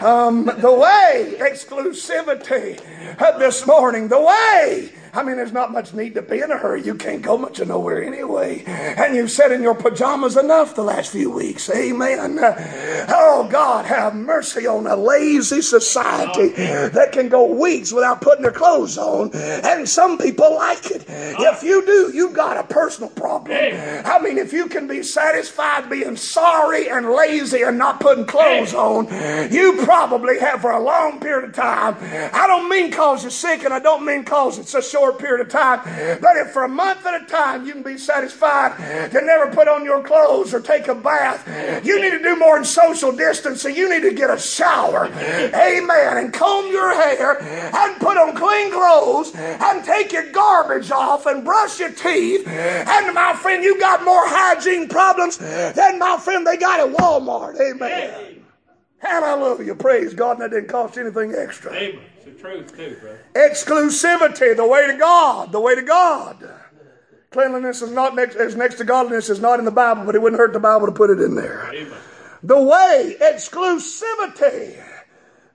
Um, 0.02 0.46
the 0.46 0.72
way, 0.72 1.36
exclusivity 1.38 2.80
this 3.38 3.64
morning. 3.66 4.08
The 4.08 4.20
way 4.20 4.92
I 5.16 5.22
mean, 5.22 5.36
there's 5.36 5.52
not 5.52 5.72
much 5.72 5.94
need 5.94 6.14
to 6.14 6.22
be 6.22 6.40
in 6.40 6.50
a 6.50 6.58
hurry. 6.58 6.82
You 6.82 6.94
can't 6.94 7.22
go 7.22 7.38
much 7.38 7.58
of 7.58 7.68
nowhere 7.68 8.04
anyway. 8.04 8.62
And 8.66 9.16
you've 9.16 9.30
sat 9.30 9.50
in 9.50 9.62
your 9.62 9.74
pajamas 9.74 10.36
enough 10.36 10.74
the 10.74 10.82
last 10.82 11.10
few 11.10 11.30
weeks. 11.30 11.70
Amen. 11.70 12.38
Oh, 13.08 13.48
God, 13.50 13.86
have 13.86 14.14
mercy 14.14 14.66
on 14.66 14.86
a 14.86 14.94
lazy 14.94 15.62
society 15.62 16.48
that 16.50 17.12
can 17.12 17.30
go 17.30 17.46
weeks 17.50 17.92
without 17.92 18.20
putting 18.20 18.42
their 18.42 18.52
clothes 18.52 18.98
on. 18.98 19.30
And 19.34 19.88
some 19.88 20.18
people 20.18 20.54
like 20.54 20.90
it. 20.90 21.06
If 21.08 21.62
you 21.62 21.84
do, 21.86 22.10
you've 22.14 22.34
got 22.34 22.58
a 22.58 22.64
personal 22.64 23.08
problem. 23.08 23.56
I 23.56 24.18
mean, 24.22 24.36
if 24.36 24.52
you 24.52 24.66
can 24.66 24.86
be 24.86 25.02
satisfied 25.02 25.88
being 25.88 26.16
sorry 26.16 26.90
and 26.90 27.10
lazy 27.10 27.62
and 27.62 27.78
not 27.78 28.00
putting 28.00 28.26
clothes 28.26 28.74
on, 28.74 29.06
you 29.50 29.80
probably 29.84 30.38
have 30.40 30.60
for 30.60 30.72
a 30.72 30.82
long 30.82 31.20
period 31.20 31.48
of 31.48 31.54
time. 31.54 31.96
I 32.34 32.46
don't 32.46 32.68
mean 32.68 32.92
cause 32.92 33.22
you're 33.22 33.30
sick 33.30 33.64
and 33.64 33.72
I 33.72 33.78
don't 33.78 34.04
mean 34.04 34.22
cause 34.24 34.58
it's 34.58 34.74
a 34.74 34.82
short 34.82 35.05
short 35.06 35.20
period 35.20 35.46
of 35.46 35.52
time. 35.52 35.80
But 36.20 36.36
if 36.36 36.50
for 36.50 36.64
a 36.64 36.68
month 36.68 37.06
at 37.06 37.22
a 37.22 37.26
time 37.26 37.66
you 37.66 37.72
can 37.72 37.82
be 37.82 37.98
satisfied 37.98 38.76
to 39.10 39.20
never 39.22 39.52
put 39.52 39.68
on 39.68 39.84
your 39.84 40.02
clothes 40.02 40.52
or 40.52 40.60
take 40.60 40.88
a 40.88 40.94
bath, 40.94 41.46
you 41.84 42.00
need 42.00 42.10
to 42.10 42.22
do 42.22 42.36
more 42.36 42.58
in 42.58 42.64
social 42.64 43.12
distancing. 43.12 43.76
You 43.76 43.88
need 43.88 44.08
to 44.08 44.14
get 44.14 44.30
a 44.30 44.38
shower. 44.38 45.06
Amen. 45.06 46.16
And 46.16 46.32
comb 46.32 46.70
your 46.70 46.94
hair 46.94 47.40
and 47.40 48.00
put 48.00 48.16
on 48.16 48.34
clean 48.34 48.72
clothes 48.72 49.32
and 49.34 49.84
take 49.84 50.12
your 50.12 50.30
garbage 50.32 50.90
off 50.90 51.26
and 51.26 51.44
brush 51.44 51.78
your 51.78 51.92
teeth. 51.92 52.46
And 52.48 53.14
my 53.14 53.34
friend, 53.34 53.62
you 53.62 53.78
got 53.78 54.04
more 54.04 54.26
hygiene 54.26 54.88
problems 54.88 55.36
than 55.38 55.98
my 55.98 56.18
friend 56.18 56.46
they 56.46 56.56
got 56.56 56.80
at 56.80 56.94
Walmart. 56.94 57.60
Amen. 57.60 58.42
Hallelujah. 58.98 59.74
Praise 59.76 60.14
God. 60.14 60.32
And 60.32 60.40
that 60.42 60.50
didn't 60.50 60.68
cost 60.68 60.98
anything 60.98 61.32
extra. 61.34 61.72
Amen 61.72 62.15
truth 62.32 62.76
too, 62.76 62.96
brother. 63.00 63.20
Exclusivity, 63.34 64.56
the 64.56 64.66
way 64.66 64.86
to 64.86 64.96
God, 64.96 65.52
the 65.52 65.60
way 65.60 65.74
to 65.74 65.82
God. 65.82 66.48
Cleanliness 67.30 67.82
is 67.82 67.90
not 67.90 68.14
next 68.14 68.36
is 68.36 68.56
next 68.56 68.76
to 68.76 68.84
godliness 68.84 69.28
is 69.28 69.40
not 69.40 69.58
in 69.58 69.64
the 69.64 69.70
Bible, 69.70 70.04
but 70.04 70.14
it 70.14 70.22
wouldn't 70.22 70.38
hurt 70.38 70.52
the 70.52 70.60
Bible 70.60 70.86
to 70.86 70.92
put 70.92 71.10
it 71.10 71.20
in 71.20 71.34
there. 71.34 71.70
Amen. 71.74 71.92
The 72.42 72.62
way, 72.62 73.16
exclusivity. 73.20 74.82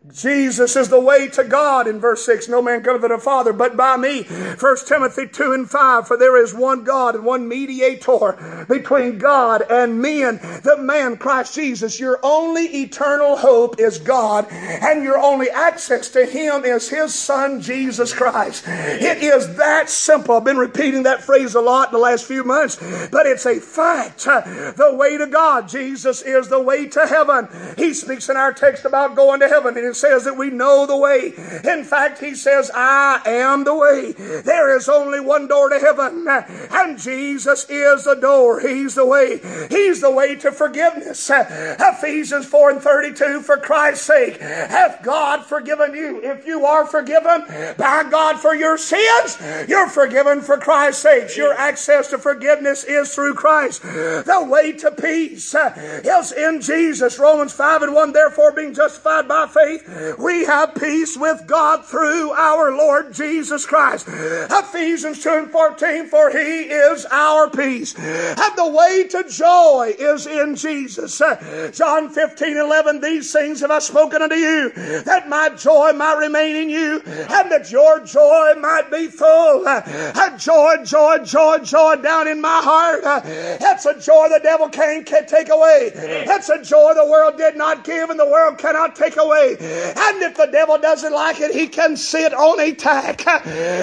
Jesus 0.10 0.76
is 0.76 0.90
the 0.90 1.00
way 1.00 1.28
to 1.28 1.44
God 1.44 1.88
in 1.88 2.00
verse 2.00 2.26
6. 2.26 2.50
No 2.50 2.60
man 2.60 2.82
cometh 2.82 3.04
to 3.04 3.08
the 3.08 3.20
Father 3.20 3.54
but 3.54 3.78
by 3.78 3.98
me. 3.98 4.24
1 4.24 4.78
Timothy 4.88 5.28
2 5.28 5.54
and 5.54 5.70
5. 5.70 6.08
For 6.08 6.18
there 6.18 6.44
is 6.44 6.56
one 6.56 6.84
God 6.84 7.14
and 7.14 7.24
one 7.24 7.48
mediator 7.48 8.66
between 8.68 9.20
God 9.20 9.62
and 9.70 10.02
men, 10.02 10.38
the 10.64 10.78
man 10.80 11.18
Christ 11.18 11.54
Jesus. 11.54 12.00
Your 12.00 12.20
only 12.24 12.64
eternal 12.82 13.38
hope 13.38 13.80
is 13.80 14.00
God, 14.00 14.48
and 14.52 15.04
your 15.04 15.20
only 15.20 15.52
access 15.52 16.10
to 16.10 16.26
Him 16.26 16.66
is 16.66 16.90
His 16.90 17.14
Son, 17.14 17.62
Jesus 17.62 18.12
Christ. 18.12 18.64
It 18.68 19.22
is 19.22 19.56
that 19.58 19.88
simple. 19.88 20.38
I've 20.38 20.44
been 20.44 20.58
repeating 20.58 21.04
that 21.04 21.22
phrase 21.22 21.54
a 21.54 21.62
lot 21.62 21.90
in 21.90 21.94
the 21.94 22.00
last 22.00 22.26
few 22.26 22.44
months, 22.44 22.78
but 23.12 23.28
it's 23.28 23.46
a 23.46 23.60
fact. 23.60 24.24
The 24.24 24.96
way 24.98 25.18
to 25.20 25.28
God. 25.28 25.70
Jesus 25.70 26.24
is 26.24 26.48
the 26.48 26.60
way 26.60 26.88
to 26.88 27.06
heaven. 27.06 27.48
He 27.78 27.94
speaks 27.94 28.30
in 28.30 28.38
our 28.38 28.52
text 28.52 28.84
about 28.84 29.16
going 29.16 29.42
to 29.42 29.48
heaven. 29.48 29.91
It 29.92 29.96
says 29.96 30.24
that 30.24 30.38
we 30.38 30.50
know 30.50 30.86
the 30.86 30.98
way. 30.98 31.34
In 31.64 31.84
fact, 31.84 32.20
he 32.20 32.34
says, 32.36 32.72
I 32.74 33.22
am 33.26 33.64
the 33.64 33.76
way. 33.76 34.14
There 34.14 34.76
is 34.76 34.90
only 34.90 35.20
one 35.20 35.48
door 35.48 35.70
to 35.70 35.80
heaven, 35.80 36.26
and 36.72 36.98
Jesus 36.98 37.70
is 37.70 38.06
the 38.06 38.16
door. 38.16 38.60
He's 38.60 38.96
the 38.96 39.06
way. 39.06 39.40
He's 39.70 40.02
the 40.02 40.12
way 40.12 40.36
to 40.38 40.52
forgiveness. 40.52 41.30
Ephesians 41.32 42.46
4 42.46 42.70
and 42.72 42.82
32, 42.82 43.42
for 43.42 43.58
Christ's 43.58 44.06
sake, 44.06 44.40
hath 44.40 45.04
God 45.04 45.46
forgiven 45.46 45.94
you. 45.94 46.22
If 46.24 46.46
you 46.46 46.66
are 46.66 46.86
forgiven 46.86 47.46
by 47.78 48.06
God 48.10 48.40
for 48.40 48.56
your 48.56 48.78
sins, 48.78 49.38
you're 49.68 49.90
forgiven 49.90 50.42
for 50.42 50.58
Christ's 50.58 51.04
sake. 51.04 51.36
Your 51.38 51.54
access 51.54 52.10
to 52.10 52.18
forgiveness 52.18 52.84
is 52.84 53.14
through 53.14 53.36
Christ. 53.36 53.82
The 53.82 54.48
way 54.50 54.72
to 54.74 54.92
peace 54.92 55.56
is 55.56 56.32
in 56.32 56.62
Jesus. 56.62 57.20
Romans 57.20 57.54
5 57.54 57.82
and 57.84 57.94
1, 57.94 58.14
therefore 58.14 58.52
being 58.52 58.74
justified 58.74 59.28
by 59.28 59.48
faith, 59.48 59.81
we 60.20 60.46
have 60.46 60.76
peace 60.76 61.18
with 61.18 61.46
God 61.48 61.86
through 61.86 62.32
our 62.32 62.72
Lord 62.76 63.14
Jesus 63.14 63.66
Christ. 63.66 64.08
Ephesians 64.08 65.24
2 65.24 65.30
and 65.30 65.52
14, 65.52 66.08
for 66.08 66.30
he 66.32 66.64
is 66.64 67.06
our 67.12 67.50
peace. 67.50 67.98
And 67.98 68.56
the 68.58 68.68
way 68.70 69.08
to 69.10 69.24
joy 69.30 69.94
is 69.98 70.28
in 70.28 70.56
Jesus. 70.56 71.20
Uh, 71.22 71.72
John 71.74 72.10
15, 72.10 72.58
11, 72.58 73.02
these 73.02 73.32
things 73.32 73.62
have 73.62 73.72
I 73.72 73.80
spoken 73.80 74.22
unto 74.22 74.36
you, 74.36 74.72
that 75.04 75.30
my 75.30 75.50
joy 75.50 75.92
might 75.94 76.18
remain 76.18 76.56
in 76.56 76.70
you, 76.70 77.02
and 77.06 77.52
that 77.52 77.72
your 77.72 78.00
joy 78.06 78.54
might 78.60 78.90
be 78.92 79.08
full. 79.08 79.68
Uh, 79.68 79.82
and 80.16 80.40
joy, 80.40 80.76
joy, 80.84 81.20
joy, 81.20 81.58
joy 81.60 81.96
down 81.98 82.28
in 82.28 82.42
my 82.42 82.62
heart. 82.64 83.04
Uh, 83.04 83.20
That's 83.60 83.86
a 83.86 84.00
joy 84.00 84.30
the 84.30 84.40
devil 84.42 84.70
can't 84.70 85.08
take 85.08 85.50
away. 85.50 85.92
That's 86.26 86.50
a 86.50 86.64
joy 86.64 86.94
the 86.94 87.06
world 87.06 87.38
did 87.38 87.56
not 87.56 87.84
give 87.84 88.10
and 88.10 88.20
the 88.20 88.26
world 88.26 88.58
cannot 88.58 88.96
take 88.96 89.18
away. 89.18 89.56
And 89.72 90.22
if 90.22 90.36
the 90.36 90.48
devil 90.52 90.78
doesn't 90.78 91.14
like 91.14 91.40
it, 91.40 91.54
he 91.54 91.68
can 91.68 91.96
sit 91.96 92.34
on 92.34 92.60
a 92.60 92.74
tack. 92.74 93.22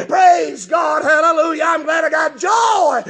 Praise 0.08 0.66
God. 0.66 1.02
Hallelujah. 1.02 1.64
I'm 1.66 1.84
glad 1.84 2.04
I 2.04 2.10
got 2.10 2.38
joy 2.38 3.02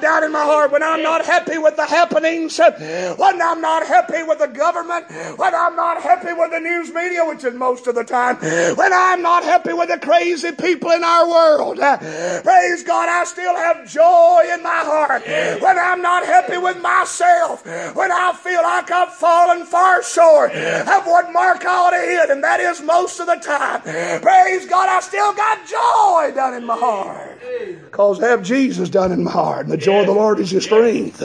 down 0.00 0.24
in 0.24 0.32
my 0.32 0.42
heart 0.42 0.72
when 0.72 0.82
I'm 0.82 1.02
not 1.02 1.24
happy 1.24 1.58
with 1.58 1.76
the 1.76 1.86
happenings, 1.86 2.58
when 2.58 3.40
I'm 3.42 3.60
not 3.60 3.86
happy 3.86 4.22
with 4.22 4.38
the 4.38 4.48
government, 4.48 5.06
when 5.38 5.54
I'm 5.54 5.76
not 5.76 6.02
happy 6.02 6.32
with 6.32 6.50
the 6.50 6.60
news 6.60 6.92
media, 6.92 7.24
which 7.24 7.44
is 7.44 7.54
most 7.54 7.86
of 7.86 7.94
the 7.94 8.04
time, 8.04 8.36
when 8.76 8.92
I'm 8.92 9.22
not 9.22 9.44
happy 9.44 9.72
with 9.72 9.88
the 9.88 9.98
crazy 9.98 10.52
people 10.52 10.90
in 10.90 11.04
our 11.04 11.28
world. 11.28 11.78
Praise 11.78 12.82
God. 12.82 13.08
I 13.08 13.24
still 13.24 13.54
have 13.56 13.86
joy 13.88 14.42
in 14.52 14.62
my 14.62 14.82
heart 14.84 15.22
when 15.60 15.78
I'm 15.78 16.02
not 16.02 16.24
happy 16.24 16.58
with 16.58 16.80
myself, 16.82 17.64
when 17.94 18.10
I 18.12 18.32
feel 18.32 18.62
like 18.62 18.90
I've 18.90 19.12
fallen 19.14 19.64
far 19.66 20.02
short 20.02 20.52
of 20.52 21.06
what 21.06 21.32
Mark 21.32 21.64
ought 21.64 21.90
to 21.90 21.96
hit, 22.14 22.30
and 22.30 22.42
that 22.42 22.60
is 22.60 22.80
most 22.82 23.20
of 23.20 23.26
the 23.26 23.36
time. 23.36 23.80
Praise 24.20 24.66
God, 24.66 24.88
I 24.88 25.00
still 25.00 25.32
got 25.34 25.66
joy 25.66 26.34
down 26.34 26.54
in 26.54 26.64
my 26.64 26.76
heart. 26.76 27.40
Because 27.84 28.22
I 28.22 28.28
have 28.28 28.42
Jesus 28.42 28.88
down 28.88 29.12
in 29.12 29.24
my 29.24 29.30
heart, 29.30 29.66
and 29.66 29.72
the 29.72 29.76
joy 29.76 30.00
of 30.00 30.06
the 30.06 30.12
Lord 30.12 30.40
is 30.40 30.52
your 30.52 30.60
strength. 30.60 31.22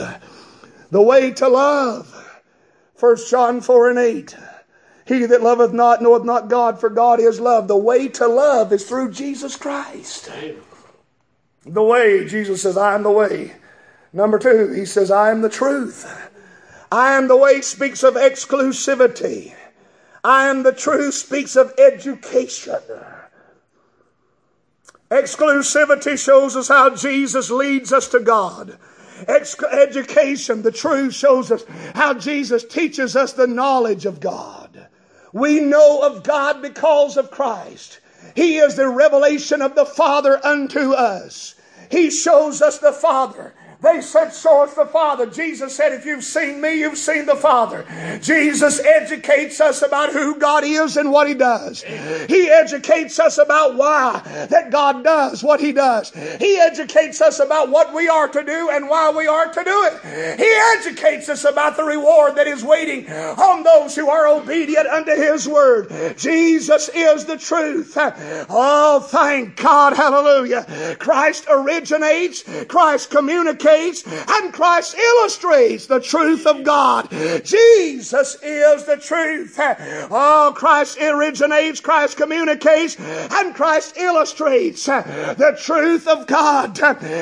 The 0.90 1.02
way 1.02 1.30
to 1.32 1.48
love. 1.48 2.16
1 2.98 3.16
John 3.28 3.60
4 3.60 3.90
and 3.90 3.98
8. 3.98 4.36
He 5.06 5.26
that 5.26 5.42
loveth 5.42 5.72
not 5.72 6.02
knoweth 6.02 6.24
not 6.24 6.48
God, 6.48 6.78
for 6.78 6.90
God 6.90 7.18
is 7.18 7.40
love. 7.40 7.66
The 7.66 7.76
way 7.76 8.08
to 8.08 8.28
love 8.28 8.72
is 8.72 8.86
through 8.86 9.12
Jesus 9.12 9.56
Christ. 9.56 10.30
The 11.64 11.82
way, 11.82 12.26
Jesus 12.26 12.62
says, 12.62 12.76
I 12.76 12.94
am 12.94 13.02
the 13.02 13.10
way. 13.10 13.54
Number 14.12 14.38
two, 14.38 14.72
he 14.72 14.84
says, 14.84 15.10
I 15.10 15.30
am 15.30 15.40
the 15.40 15.48
truth. 15.48 16.06
I 16.92 17.16
am 17.16 17.28
the 17.28 17.36
way 17.36 17.60
speaks 17.60 18.02
of 18.02 18.14
exclusivity. 18.14 19.54
I 20.22 20.48
am 20.48 20.62
the 20.62 20.72
truth 20.72 21.14
speaks 21.14 21.56
of 21.56 21.72
education. 21.78 22.78
Exclusivity 25.10 26.18
shows 26.18 26.54
us 26.56 26.68
how 26.68 26.94
Jesus 26.94 27.50
leads 27.50 27.92
us 27.92 28.08
to 28.08 28.20
God. 28.20 28.78
Ex- 29.26 29.62
education, 29.62 30.62
the 30.62 30.70
truth 30.70 31.14
shows 31.14 31.50
us 31.50 31.64
how 31.94 32.14
Jesus 32.14 32.64
teaches 32.64 33.16
us 33.16 33.32
the 33.32 33.46
knowledge 33.46 34.06
of 34.06 34.20
God. 34.20 34.86
We 35.32 35.60
know 35.60 36.02
of 36.02 36.22
God 36.22 36.62
because 36.62 37.16
of 37.16 37.30
Christ. 37.30 38.00
He 38.34 38.58
is 38.58 38.76
the 38.76 38.88
revelation 38.88 39.62
of 39.62 39.74
the 39.74 39.84
Father 39.84 40.44
unto 40.44 40.92
us. 40.92 41.54
He 41.90 42.10
shows 42.10 42.62
us 42.62 42.78
the 42.78 42.92
Father. 42.92 43.54
They 43.82 44.02
said, 44.02 44.30
So 44.30 44.64
is 44.64 44.74
the 44.74 44.84
Father. 44.84 45.24
Jesus 45.24 45.74
said, 45.74 45.92
If 45.92 46.04
you've 46.04 46.24
seen 46.24 46.60
me, 46.60 46.80
you've 46.80 46.98
seen 46.98 47.24
the 47.24 47.36
Father. 47.36 47.86
Jesus 48.20 48.78
educates 48.80 49.58
us 49.60 49.80
about 49.80 50.12
who 50.12 50.38
God 50.38 50.64
is 50.64 50.98
and 50.98 51.10
what 51.10 51.26
He 51.26 51.34
does. 51.34 51.82
He 51.82 52.50
educates 52.50 53.18
us 53.18 53.38
about 53.38 53.76
why 53.76 54.20
that 54.50 54.70
God 54.70 55.02
does 55.02 55.42
what 55.42 55.60
He 55.60 55.72
does. 55.72 56.10
He 56.38 56.58
educates 56.58 57.22
us 57.22 57.40
about 57.40 57.70
what 57.70 57.94
we 57.94 58.08
are 58.08 58.28
to 58.28 58.44
do 58.44 58.68
and 58.70 58.88
why 58.88 59.10
we 59.10 59.26
are 59.26 59.50
to 59.50 59.64
do 59.64 59.88
it. 59.90 60.38
He 60.38 60.52
educates 60.78 61.30
us 61.30 61.44
about 61.44 61.78
the 61.78 61.84
reward 61.84 62.36
that 62.36 62.46
is 62.46 62.62
waiting 62.62 63.10
on 63.10 63.62
those 63.62 63.96
who 63.96 64.10
are 64.10 64.28
obedient 64.28 64.88
unto 64.88 65.12
His 65.12 65.48
word. 65.48 66.16
Jesus 66.18 66.90
is 66.94 67.24
the 67.24 67.38
truth. 67.38 67.96
Oh, 67.96 69.00
thank 69.00 69.56
God. 69.56 69.94
Hallelujah. 69.94 70.96
Christ 70.98 71.46
originates, 71.48 72.44
Christ 72.68 73.10
communicates 73.10 73.69
and 74.06 74.52
Christ 74.52 74.94
illustrates 74.96 75.86
the 75.86 76.00
truth 76.00 76.46
of 76.46 76.64
God. 76.64 77.08
Jesus 77.44 78.36
is 78.42 78.84
the 78.84 78.96
truth. 78.96 79.56
Oh, 79.58 80.52
Christ 80.54 80.98
originates, 81.00 81.80
Christ 81.80 82.16
communicates, 82.16 82.96
and 82.98 83.54
Christ 83.54 83.96
illustrates 83.96 84.86
the 84.86 85.56
truth 85.62 86.06
of 86.08 86.26
God. 86.26 86.78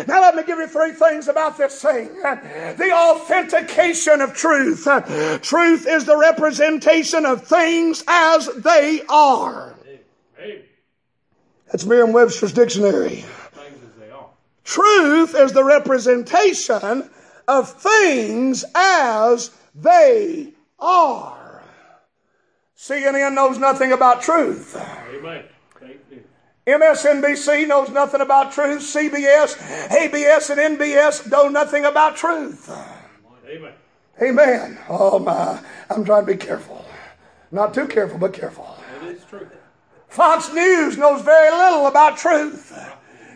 Now, 0.09 0.21
let 0.21 0.35
me 0.35 0.43
give 0.45 0.59
you 0.59 0.67
three 0.67 0.93
things 0.93 1.29
about 1.29 1.59
this 1.59 1.81
thing 1.83 2.09
the 2.15 2.93
authentication 2.93 4.21
of 4.21 4.35
truth. 4.35 4.87
Truth 5.43 5.87
is 5.87 6.05
the 6.05 6.17
representation 6.17 7.27
of 7.27 7.47
things 7.47 8.03
as 8.09 8.49
they 8.57 9.03
are. 9.09 9.75
That's 11.67 11.85
Merriam 11.85 12.13
Webster's 12.13 12.53
dictionary. 12.53 13.25
Truth 14.69 15.35
is 15.35 15.53
the 15.53 15.65
representation 15.65 17.09
of 17.49 17.71
things 17.71 18.67
as 18.75 19.51
they 19.75 20.53
are. 20.79 21.63
CNN 22.77 23.35
knows 23.35 23.59
nothing 23.59 23.93
about 23.93 24.21
truth. 24.21 24.77
Amen. 24.77 25.45
MSNBC 26.67 27.67
knows 27.67 27.89
nothing 27.89 28.21
about 28.21 28.53
truth. 28.53 28.83
CBS, 28.83 29.57
ABS, 29.91 30.51
and 30.51 30.79
NBS 30.79 31.31
know 31.31 31.49
nothing 31.49 31.87
about 31.87 32.17
truth. 32.17 32.71
Amen. 33.49 33.73
Amen. 34.21 34.79
Oh 34.91 35.19
my, 35.19 35.63
I'm 35.89 36.05
trying 36.05 36.27
to 36.27 36.33
be 36.33 36.37
careful. 36.37 36.85
Not 37.51 37.73
too 37.73 37.89
careful, 37.89 38.19
but 38.19 38.35
careful. 38.35 38.77
It 39.01 39.17
is 39.17 39.25
true. 39.25 39.49
Fox 40.09 40.53
News 40.53 40.99
knows 40.99 41.23
very 41.23 41.51
little 41.51 41.87
about 41.87 42.19
truth 42.19 42.71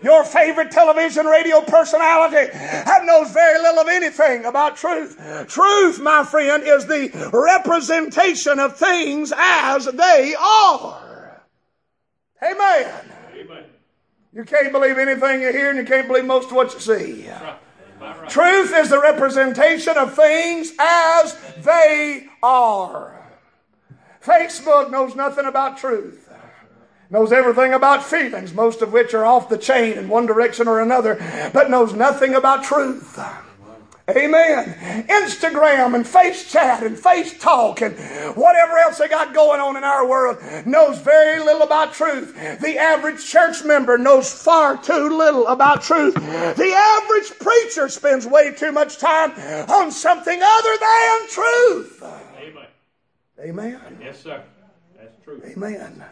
your 0.03 0.25
favorite 0.25 0.71
television 0.71 1.27
radio 1.27 1.61
personality 1.61 2.51
that 2.53 3.05
knows 3.05 3.31
very 3.31 3.61
little 3.61 3.81
of 3.81 3.89
anything 3.89 4.45
about 4.45 4.77
truth. 4.77 5.17
Truth, 5.49 6.01
my 6.01 6.25
friend, 6.25 6.63
is 6.65 6.87
the 6.87 7.11
representation 7.33 8.59
of 8.59 8.77
things 8.77 9.33
as 9.37 9.87
they 9.87 10.35
are. 10.39 11.43
Amen. 12.43 12.93
Amen. 13.37 13.65
You 14.33 14.45
can't 14.45 14.73
believe 14.73 14.99
anything 14.99 15.43
you 15.43 15.53
hear, 15.53 15.71
and 15.71 15.79
you 15.79 15.85
can't 15.85 16.09
believe 16.09 16.25
most 16.25 16.47
of 16.47 16.57
what 16.57 16.73
you 16.73 16.81
see. 16.81 17.29
Right. 18.01 18.29
Truth 18.29 18.73
is 18.75 18.91
the 18.91 19.01
representation 19.01 19.97
of 19.97 20.15
things 20.15 20.73
as 20.81 21.39
they 21.59 22.27
are. 22.43 23.23
Facebook 24.21 24.91
knows 24.91 25.15
nothing 25.15 25.47
about 25.47 25.77
truth 25.79 26.22
knows 27.13 27.31
everything 27.31 27.75
about 27.75 28.03
feelings, 28.03 28.55
most 28.55 28.81
of 28.81 28.93
which 28.93 29.13
are 29.13 29.27
off 29.27 29.51
the 29.51 29.59
chain 29.59 29.99
in 29.99 30.09
one 30.09 30.25
direction 30.25 30.67
or 30.67 30.81
another, 30.81 31.17
but 31.53 31.71
knows 31.71 31.93
nothing 31.93 32.35
about 32.35 32.65
truth. 32.65 33.21
Amen. 34.11 35.07
Instagram 35.09 35.95
and 35.95 36.07
face 36.07 36.51
chat 36.51 36.83
and 36.83 36.99
face 36.99 37.39
talk 37.39 37.81
and 37.83 37.95
whatever 38.35 38.77
else 38.79 38.99
they 38.99 39.09
got 39.09 39.33
going 39.33 39.61
on 39.61 39.77
in 39.77 39.85
our 39.85 40.07
world 40.07 40.39
knows 40.67 40.99
very 40.99 41.39
little 41.39 41.63
about 41.63 41.93
truth. 41.93 42.35
The 42.61 42.79
average 42.79 43.25
church 43.25 43.63
member 43.65 43.99
knows 43.99 44.33
far 44.33 44.77
too 44.77 45.17
little 45.17 45.47
about 45.47 45.83
truth. 45.83 46.15
The 46.15 46.73
average 46.75 47.39
preacher 47.39 47.89
spends 47.89 48.27
way 48.27 48.53
too 48.53 48.73
much 48.73 48.99
time 48.99 49.31
on 49.71 49.93
something 49.93 50.41
other 50.43 50.77
than 50.81 51.29
truth. 51.29 52.03
Amen. 52.39 52.67
Amen. 53.39 53.99
Yes, 54.03 54.21
sir. 54.21 54.43
That's 54.99 55.23
true. 55.25 55.41
Amen. 55.47 56.05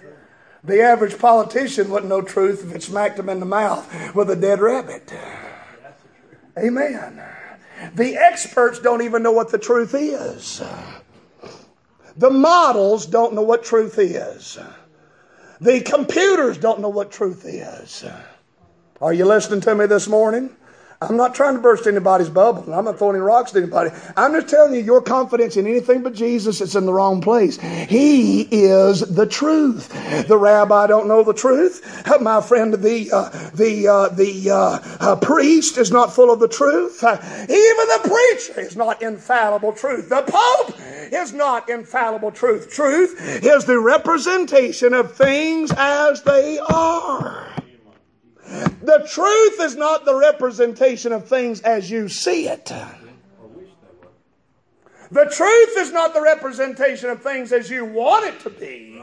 The 0.63 0.83
average 0.83 1.19
politician 1.19 1.91
wouldn't 1.91 2.11
know 2.11 2.23
truth 2.23 2.65
if 2.65 2.75
it 2.75 2.83
smacked 2.83 3.19
him 3.19 3.29
in 3.29 3.41
the 3.41 3.47
mouth 3.47 4.15
with 4.15 4.31
a 4.31 4.37
dead 4.37 4.61
rabbit. 4.61 5.13
Amen. 6.59 7.23
The 7.95 8.17
experts 8.17 8.79
don't 8.79 9.03
even 9.03 9.23
know 9.23 9.33
what 9.33 9.51
the 9.51 9.59
truth 9.59 9.95
is. 9.95 10.63
The 12.17 12.31
models 12.31 13.07
don't 13.07 13.35
know 13.35 13.43
what 13.43 13.65
truth 13.65 13.99
is. 13.99 14.59
The 15.61 15.81
computers 15.81 16.59
don't 16.59 16.81
know 16.81 16.89
what 16.89 17.11
truth 17.11 17.45
is. 17.47 18.05
Are 19.01 19.15
you 19.15 19.25
listening 19.25 19.63
to 19.63 19.75
me 19.75 19.87
this 19.87 20.09
morning? 20.09 20.55
I'm 21.03 21.17
not 21.17 21.35
trying 21.35 21.55
to 21.55 21.63
burst 21.63 21.87
anybody's 21.87 22.29
bubble. 22.29 22.75
I'm 22.75 22.85
not 22.85 22.99
throwing 22.99 23.17
any 23.17 23.23
rocks 23.23 23.53
at 23.53 23.63
anybody. 23.63 23.91
I'm 24.19 24.35
just 24.35 24.49
telling 24.49 24.75
you, 24.75 24.81
your 24.81 25.01
confidence 25.01 25.57
in 25.57 25.67
anything 25.67 26.03
but 26.03 26.13
Jesus 26.13 26.61
is 26.61 26.77
in 26.77 26.85
the 26.85 26.93
wrong 26.93 27.23
place. 27.23 27.59
He 27.59 28.43
is 28.43 29.01
the 29.01 29.25
truth. 29.25 29.89
The 30.29 30.37
rabbi 30.37 30.89
don't 30.89 31.09
know 31.09 31.25
the 31.25 31.33
truth. 31.33 32.05
My 32.21 32.43
friend, 32.43 32.75
the 32.75 33.11
uh, 33.11 33.31
the 33.55 33.89
uh, 33.89 34.09
the 34.11 34.51
uh, 34.51 34.79
uh 35.01 35.17
priest 35.17 35.79
is 35.79 35.91
not 35.91 36.13
full 36.13 36.31
of 36.31 36.39
the 36.39 36.49
truth. 36.49 37.03
even 37.03 37.49
the 37.49 38.01
preacher 38.03 38.61
is 38.61 38.77
not 38.77 39.01
infallible 39.01 39.73
truth. 39.73 40.11
The 40.11 40.21
pope 40.21 40.79
is 41.11 41.33
not 41.33 41.71
infallible 41.71 42.31
truth. 42.31 42.71
Truth 42.71 43.43
is 43.43 43.65
the 43.65 43.81
representation 43.81 44.93
of 44.93 45.17
things 45.17 45.73
as 45.79 46.21
they 46.25 46.59
are. 46.59 47.60
The 48.51 49.07
truth 49.09 49.61
is 49.61 49.77
not 49.77 50.05
the 50.05 50.17
representation 50.17 51.13
of 51.13 51.29
things 51.29 51.61
as 51.61 51.91
you 51.91 52.09
see 52.09 52.49
it. 52.49 52.73
The 55.13 55.25
truth 55.25 55.77
is 55.77 55.93
not 55.93 56.15
the 56.15 56.21
representation 56.21 57.11
of 57.11 57.23
things 57.23 57.53
as 57.53 57.71
you 57.71 57.85
want 57.85 58.27
it 58.27 58.41
to 58.41 58.51
be. 58.51 59.01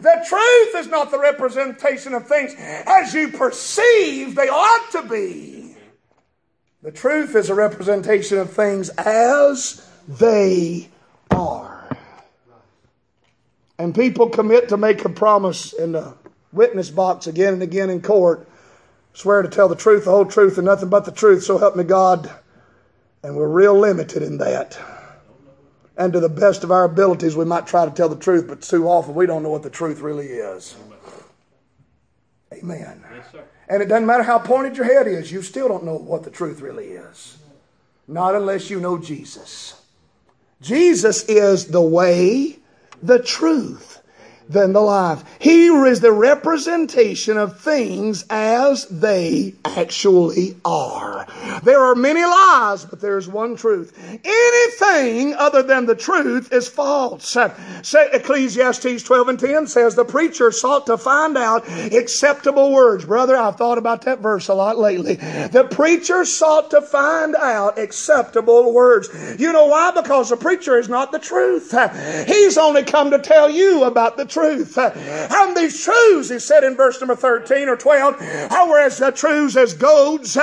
The 0.00 0.24
truth 0.28 0.74
is 0.76 0.88
not 0.88 1.10
the 1.10 1.18
representation 1.18 2.12
of 2.14 2.26
things 2.26 2.54
as 2.58 3.14
you 3.14 3.28
perceive 3.28 4.34
they 4.34 4.48
ought 4.48 4.90
to 4.92 5.02
be. 5.08 5.76
The 6.82 6.92
truth 6.92 7.34
is 7.34 7.50
a 7.50 7.54
representation 7.54 8.38
of 8.38 8.52
things 8.52 8.90
as 8.90 9.88
they 10.08 10.88
are. 11.30 11.96
And 13.78 13.94
people 13.94 14.28
commit 14.28 14.68
to 14.70 14.76
make 14.76 15.04
a 15.04 15.08
promise 15.08 15.72
in 15.72 15.92
the 15.92 16.14
witness 16.52 16.90
box 16.90 17.26
again 17.26 17.54
and 17.54 17.62
again 17.62 17.90
in 17.90 18.00
court. 18.00 18.48
Swear 19.12 19.42
to 19.42 19.48
tell 19.48 19.68
the 19.68 19.76
truth, 19.76 20.04
the 20.04 20.10
whole 20.10 20.26
truth, 20.26 20.58
and 20.58 20.66
nothing 20.66 20.88
but 20.88 21.04
the 21.04 21.12
truth, 21.12 21.42
so 21.42 21.58
help 21.58 21.76
me 21.76 21.84
God. 21.84 22.30
And 23.22 23.36
we're 23.36 23.48
real 23.48 23.78
limited 23.78 24.22
in 24.22 24.38
that. 24.38 24.78
And 25.96 26.12
to 26.12 26.20
the 26.20 26.28
best 26.28 26.62
of 26.64 26.70
our 26.70 26.84
abilities, 26.84 27.34
we 27.34 27.46
might 27.46 27.66
try 27.66 27.86
to 27.86 27.90
tell 27.90 28.08
the 28.08 28.16
truth, 28.16 28.46
but 28.46 28.60
too 28.60 28.86
often 28.86 29.14
we 29.14 29.26
don't 29.26 29.42
know 29.42 29.48
what 29.48 29.62
the 29.62 29.70
truth 29.70 30.00
really 30.00 30.26
is. 30.26 30.76
Amen. 32.52 33.02
Yes, 33.14 33.44
and 33.68 33.82
it 33.82 33.86
doesn't 33.86 34.06
matter 34.06 34.22
how 34.22 34.38
pointed 34.38 34.76
your 34.76 34.86
head 34.86 35.06
is, 35.06 35.32
you 35.32 35.42
still 35.42 35.68
don't 35.68 35.84
know 35.84 35.96
what 35.96 36.22
the 36.22 36.30
truth 36.30 36.60
really 36.60 36.86
is. 36.86 37.38
Not 38.06 38.34
unless 38.34 38.70
you 38.70 38.78
know 38.80 38.98
Jesus. 38.98 39.80
Jesus 40.60 41.24
is 41.24 41.66
the 41.66 41.82
way, 41.82 42.58
the 43.02 43.20
truth, 43.20 43.95
than 44.48 44.72
the 44.72 44.80
life. 44.80 45.24
He 45.40 45.66
is 45.66 46.00
the 46.00 46.12
representation 46.12 47.36
of 47.36 47.60
things 47.60 48.24
as 48.30 48.86
they 48.86 49.54
actually 49.64 50.56
are. 50.64 51.26
There 51.62 51.80
are 51.80 51.94
many 51.94 52.24
lies, 52.24 52.84
but 52.84 53.00
there's 53.00 53.28
one 53.28 53.56
truth. 53.56 53.92
Anything 54.24 55.34
other 55.34 55.62
than 55.62 55.86
the 55.86 55.96
truth 55.96 56.52
is 56.52 56.68
false. 56.68 57.36
Ecclesiastes 57.36 59.02
12 59.02 59.28
and 59.28 59.40
10 59.40 59.66
says 59.66 59.94
the 59.94 60.04
preacher 60.04 60.52
sought 60.52 60.86
to 60.86 60.96
find 60.96 61.36
out 61.36 61.68
acceptable 61.92 62.72
words. 62.72 63.04
Brother, 63.04 63.36
I've 63.36 63.56
thought 63.56 63.78
about 63.78 64.02
that 64.02 64.20
verse 64.20 64.48
a 64.48 64.54
lot 64.54 64.78
lately. 64.78 65.14
The 65.16 65.66
preacher 65.70 66.24
sought 66.24 66.70
to 66.70 66.82
find 66.82 67.34
out 67.34 67.78
acceptable 67.78 68.72
words. 68.72 69.08
You 69.38 69.52
know 69.52 69.66
why? 69.66 69.90
Because 69.90 70.30
the 70.30 70.36
preacher 70.36 70.78
is 70.78 70.88
not 70.88 71.10
the 71.10 71.18
truth. 71.18 71.74
He's 72.26 72.56
only 72.58 72.84
come 72.84 73.10
to 73.10 73.18
tell 73.18 73.50
you 73.50 73.84
about 73.84 74.16
the 74.16 74.24
truth 74.24 74.35
truth. 74.36 74.76
And 74.78 75.56
these 75.56 75.82
truths, 75.82 76.28
he 76.28 76.38
said 76.38 76.62
in 76.62 76.76
verse 76.76 77.00
number 77.00 77.16
13 77.16 77.68
or 77.68 77.76
12, 77.76 78.20
were 78.68 78.78
as 78.78 79.02
truths 79.14 79.56
as 79.56 79.74
goads. 79.74 80.34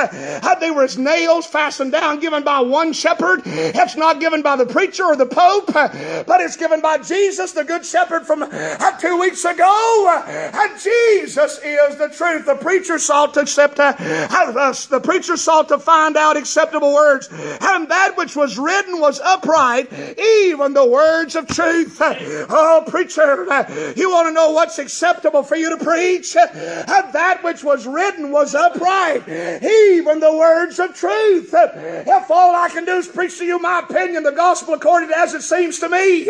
They 0.60 0.72
were 0.72 0.84
as 0.84 0.98
nails 0.98 1.46
fastened 1.46 1.92
down, 1.92 2.20
given 2.20 2.44
by 2.44 2.62
one 2.62 2.94
shepherd. 2.94 3.42
It's 3.46 3.96
not 3.96 4.20
given 4.20 4.42
by 4.42 4.56
the 4.56 4.66
preacher 4.66 5.04
or 5.04 5.16
the 5.16 5.26
pope, 5.26 5.74
but 5.74 6.42
it's 6.42 6.56
given 6.58 6.82
by 6.82 7.00
Jesus, 7.00 7.52
the 7.52 7.64
good 7.64 7.86
shepherd 7.86 8.26
from 8.26 8.44
uh, 8.44 8.92
two 9.00 9.20
weeks 9.20 9.44
ago. 9.44 10.24
And 10.54 10.80
Jesus 10.80 11.60
is 11.64 11.98
the 11.98 12.10
truth. 12.10 12.46
The 12.46 12.56
preacher 12.56 12.98
sought 12.98 13.34
to 13.34 13.42
accept, 13.42 13.80
uh, 13.80 13.94
uh, 14.00 14.74
the 14.90 15.02
preacher 15.04 15.38
sought 15.38 15.68
to 15.68 15.78
find 15.78 16.16
out 16.16 16.38
acceptable 16.38 16.94
words. 16.94 17.28
And 17.32 17.90
that 17.90 18.14
which 18.16 18.36
was 18.36 18.58
written 18.58 19.00
was 19.00 19.20
upright, 19.20 19.92
even 20.18 20.74
the 20.74 20.86
words 20.86 21.36
of 21.36 21.48
truth. 21.48 21.98
Oh, 22.02 22.84
preacher, 22.88 23.52
uh, 23.52 23.64
you 23.96 24.10
want 24.10 24.28
to 24.28 24.34
know 24.34 24.52
what's 24.52 24.80
acceptable 24.80 25.44
for 25.44 25.56
you 25.56 25.70
to 25.78 25.84
preach? 25.84 26.34
That 26.34 27.40
which 27.44 27.64
was 27.64 27.86
written 27.86 28.32
was 28.32 28.56
upright, 28.56 29.28
even 29.28 30.20
the 30.20 30.34
words 30.36 30.80
of 30.80 30.94
truth. 30.96 31.54
If 31.54 32.32
all 32.32 32.56
I 32.56 32.70
can 32.70 32.86
do 32.86 32.96
is 32.96 33.08
preach 33.08 33.38
to 33.40 33.46
you 33.46 33.60
my 33.60 33.80
opinion, 33.80 34.24
the 34.24 34.32
gospel 34.32 34.74
according 34.74 35.10
to 35.10 35.18
as 35.18 35.34
it 35.34 35.42
seems 35.42 35.80
to 35.80 35.90
me, 35.90 36.30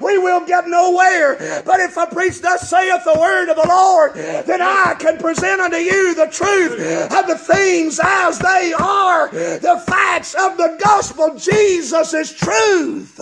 we 0.00 0.18
will 0.18 0.44
get 0.46 0.66
nowhere. 0.68 1.62
But 1.64 1.80
if 1.80 1.96
I 1.98 2.06
preach 2.06 2.40
thus 2.40 2.68
saith 2.68 3.04
the 3.04 3.18
word 3.18 3.48
of 3.50 3.56
the 3.56 3.68
Lord, 3.68 4.14
then 4.14 4.62
I 4.62 4.94
can 4.98 5.18
present 5.18 5.60
unto 5.60 5.76
you 5.76 6.14
the 6.14 6.26
truth 6.26 6.72
of 7.12 7.26
the 7.26 7.38
things 7.38 8.00
as 8.02 8.38
they 8.38 8.72
are, 8.78 9.28
the 9.30 9.82
facts 9.86 10.34
of 10.34 10.56
the 10.56 10.78
gospel. 10.82 11.34
Jesus 11.36 12.14
is 12.14 12.32
truth. 12.32 13.20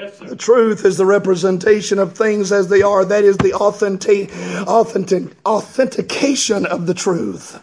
The 0.00 0.36
truth 0.36 0.84
is 0.84 0.96
the 0.96 1.04
representation 1.04 1.98
of 1.98 2.14
things 2.14 2.52
as 2.52 2.68
they 2.68 2.80
are. 2.80 3.04
That 3.04 3.24
is 3.24 3.36
the 3.36 3.52
authentic, 3.54 4.30
authentic, 4.66 5.36
authentication 5.44 6.64
of 6.64 6.86
the 6.86 6.94
truth. 6.94 7.60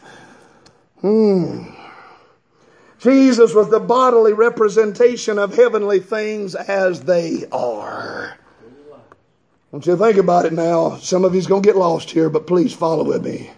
Hmm. 1.01 1.69
Jesus 2.99 3.53
was 3.53 3.69
the 3.69 3.79
bodily 3.79 4.33
representation 4.33 5.39
of 5.39 5.55
heavenly 5.55 5.99
things 5.99 6.53
as 6.55 7.01
they 7.01 7.45
are. 7.51 8.37
Don't 9.71 9.85
you 9.85 9.97
think 9.97 10.17
about 10.17 10.45
it 10.45 10.53
now. 10.53 10.97
Some 10.97 11.25
of 11.25 11.35
you's 11.35 11.47
going 11.47 11.61
to 11.61 11.67
get 11.67 11.75
lost 11.75 12.11
here, 12.11 12.29
but 12.29 12.47
please 12.47 12.73
follow 12.73 13.03
with 13.03 13.23
me. 13.23 13.49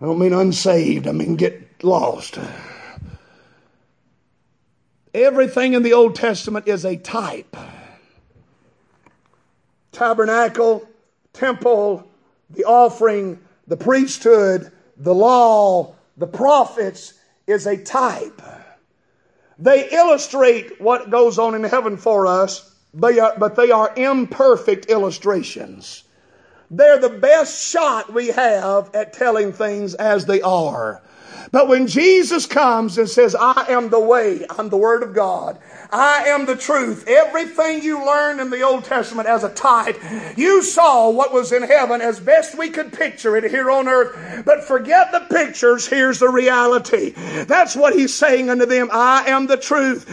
I 0.00 0.04
don't 0.04 0.18
mean 0.18 0.32
unsaved, 0.32 1.06
I 1.06 1.12
mean 1.12 1.36
get 1.36 1.84
lost. 1.84 2.38
Everything 5.14 5.72
in 5.72 5.82
the 5.82 5.94
Old 5.94 6.14
Testament 6.14 6.68
is 6.68 6.84
a 6.84 6.96
type 6.96 7.56
tabernacle, 9.96 10.88
temple, 11.32 12.06
the 12.50 12.64
offering, 12.64 13.40
the 13.66 13.76
priesthood, 13.76 14.70
the 14.96 15.14
law, 15.14 15.94
the 16.16 16.26
prophets 16.26 17.14
is 17.46 17.66
a 17.66 17.76
type. 17.76 18.40
They 19.58 19.88
illustrate 19.90 20.80
what 20.80 21.10
goes 21.10 21.38
on 21.38 21.54
in 21.54 21.64
heaven 21.64 21.96
for 21.96 22.26
us, 22.26 22.74
but 22.92 23.56
they 23.56 23.70
are 23.70 23.92
imperfect 23.96 24.86
illustrations. 24.86 26.04
They're 26.70 26.98
the 26.98 27.08
best 27.08 27.66
shot 27.66 28.12
we 28.12 28.28
have 28.28 28.94
at 28.94 29.12
telling 29.12 29.52
things 29.52 29.94
as 29.94 30.26
they 30.26 30.42
are. 30.42 31.02
But 31.52 31.68
when 31.68 31.86
Jesus 31.86 32.46
comes 32.46 32.98
and 32.98 33.08
says, 33.08 33.34
I 33.34 33.66
am 33.68 33.88
the 33.88 34.00
way, 34.00 34.44
I'm 34.50 34.68
the 34.68 34.76
Word 34.76 35.02
of 35.02 35.14
God, 35.14 35.58
I 35.90 36.24
am 36.28 36.46
the 36.46 36.56
truth. 36.56 37.06
Everything 37.06 37.82
you 37.82 38.04
learned 38.04 38.40
in 38.40 38.50
the 38.50 38.62
Old 38.62 38.84
Testament 38.84 39.28
as 39.28 39.44
a 39.44 39.54
type, 39.54 39.96
you 40.36 40.62
saw 40.62 41.10
what 41.10 41.32
was 41.32 41.52
in 41.52 41.62
heaven 41.62 42.00
as 42.00 42.18
best 42.18 42.58
we 42.58 42.70
could 42.70 42.92
picture 42.92 43.36
it 43.36 43.50
here 43.50 43.70
on 43.70 43.86
earth. 43.86 44.44
But 44.44 44.64
forget 44.64 45.12
the 45.12 45.20
pictures, 45.20 45.86
here's 45.86 46.18
the 46.18 46.28
reality. 46.28 47.10
That's 47.44 47.76
what 47.76 47.94
he's 47.94 48.14
saying 48.14 48.50
unto 48.50 48.66
them. 48.66 48.88
I 48.92 49.26
am 49.26 49.46
the 49.46 49.56
truth. 49.56 50.06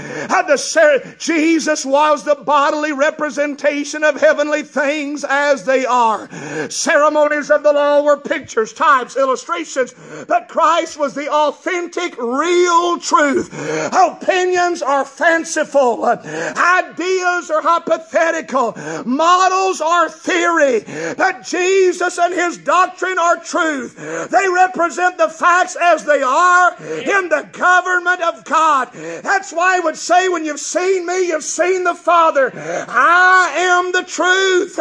The, 0.53 1.15
Jesus 1.17 1.85
was 1.85 2.23
the 2.23 2.35
bodily 2.35 2.91
representation 2.91 4.03
of 4.03 4.19
heavenly 4.19 4.61
things 4.61 5.25
as 5.27 5.63
they 5.65 5.85
are. 5.85 6.29
Ceremonies 6.69 7.49
of 7.49 7.63
the 7.63 7.73
law 7.73 8.03
were 8.03 8.17
pictures, 8.17 8.73
types, 8.73 9.17
illustrations, 9.17 9.95
but 10.27 10.47
Christ 10.47 10.97
was 10.97 11.15
the 11.15 11.22
authentic, 11.27 12.17
real 12.17 12.99
truth. 12.99 13.53
Opinions 13.93 14.81
are 14.81 15.05
fanciful. 15.05 16.05
Ideas 16.05 17.49
are 17.49 17.61
hypothetical. 17.61 18.73
Models 19.05 19.81
are 19.81 20.09
theory. 20.09 20.83
But 21.17 21.43
Jesus 21.43 22.17
and 22.17 22.33
His 22.33 22.57
doctrine 22.57 23.19
are 23.19 23.37
truth. 23.37 23.95
They 24.29 24.47
represent 24.49 25.17
the 25.17 25.29
facts 25.29 25.75
as 25.79 26.05
they 26.05 26.21
are 26.21 26.75
in 26.77 27.29
the 27.29 27.47
government 27.51 28.21
of 28.21 28.43
God. 28.45 28.91
That's 28.93 29.51
why 29.51 29.77
I 29.77 29.79
would 29.79 29.97
say 29.97 30.29
when 30.29 30.45
you've 30.45 30.59
seen 30.59 31.05
me, 31.05 31.27
you've 31.27 31.43
seen 31.43 31.83
the 31.83 31.95
Father. 31.95 32.51
I 32.55 33.53
am 33.57 33.91
the 33.91 34.03
truth. 34.03 34.79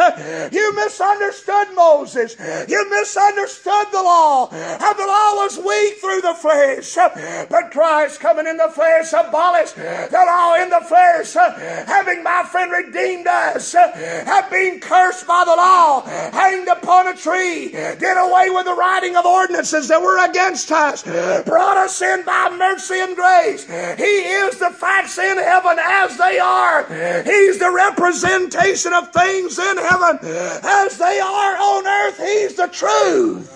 You 0.53 0.75
misunderstood 0.75 1.23
misunderstood 1.23 1.75
Moses. 1.75 2.35
You 2.67 2.89
misunderstood 2.89 3.87
the 3.91 4.01
law. 4.01 4.49
And 4.51 4.97
the 4.97 5.05
law 5.05 5.35
was 5.43 5.57
weak 5.57 5.99
through 5.99 6.21
the 6.21 6.32
flesh. 6.33 6.97
Uh, 6.97 7.45
but 7.49 7.71
Christ 7.71 8.19
coming 8.19 8.47
in 8.47 8.57
the 8.57 8.69
flesh 8.69 9.13
abolished 9.13 9.75
the 9.75 10.23
law 10.25 10.55
in 10.55 10.69
the 10.69 10.81
flesh, 10.81 11.35
uh, 11.35 11.51
having 11.85 12.23
my 12.23 12.43
friend 12.43 12.71
redeemed 12.71 13.27
us, 13.27 13.75
uh, 13.75 13.91
have 14.25 14.49
been 14.49 14.79
cursed 14.79 15.27
by 15.27 15.43
the 15.45 15.55
law, 15.55 16.01
hanged 16.31 16.67
upon 16.67 17.07
a 17.07 17.15
tree, 17.15 17.69
did 17.69 18.17
away 18.17 18.49
with 18.49 18.65
the 18.65 18.73
writing 18.73 19.15
of 19.15 19.25
ordinances 19.25 19.87
that 19.87 20.01
were 20.01 20.23
against 20.25 20.71
us, 20.71 21.03
brought 21.43 21.77
us 21.77 22.01
in 22.01 22.23
by 22.23 22.49
mercy 22.57 22.99
and 22.99 23.15
grace. 23.15 23.65
He 23.97 24.03
is 24.03 24.59
the 24.59 24.69
facts 24.71 25.17
in 25.17 25.37
heaven 25.37 25.77
as 25.79 26.17
they 26.17 26.39
are. 26.39 26.83
He's 27.23 27.59
the 27.59 27.71
representation 27.71 28.93
of 28.93 29.11
things 29.11 29.59
in 29.59 29.77
heaven 29.77 30.19
as 30.63 30.97
they 30.97 31.19
are 31.19 31.55
on 31.57 31.87
earth. 31.87 32.17
He's 32.17 32.55
the 32.55 32.67
truth. 32.67 33.51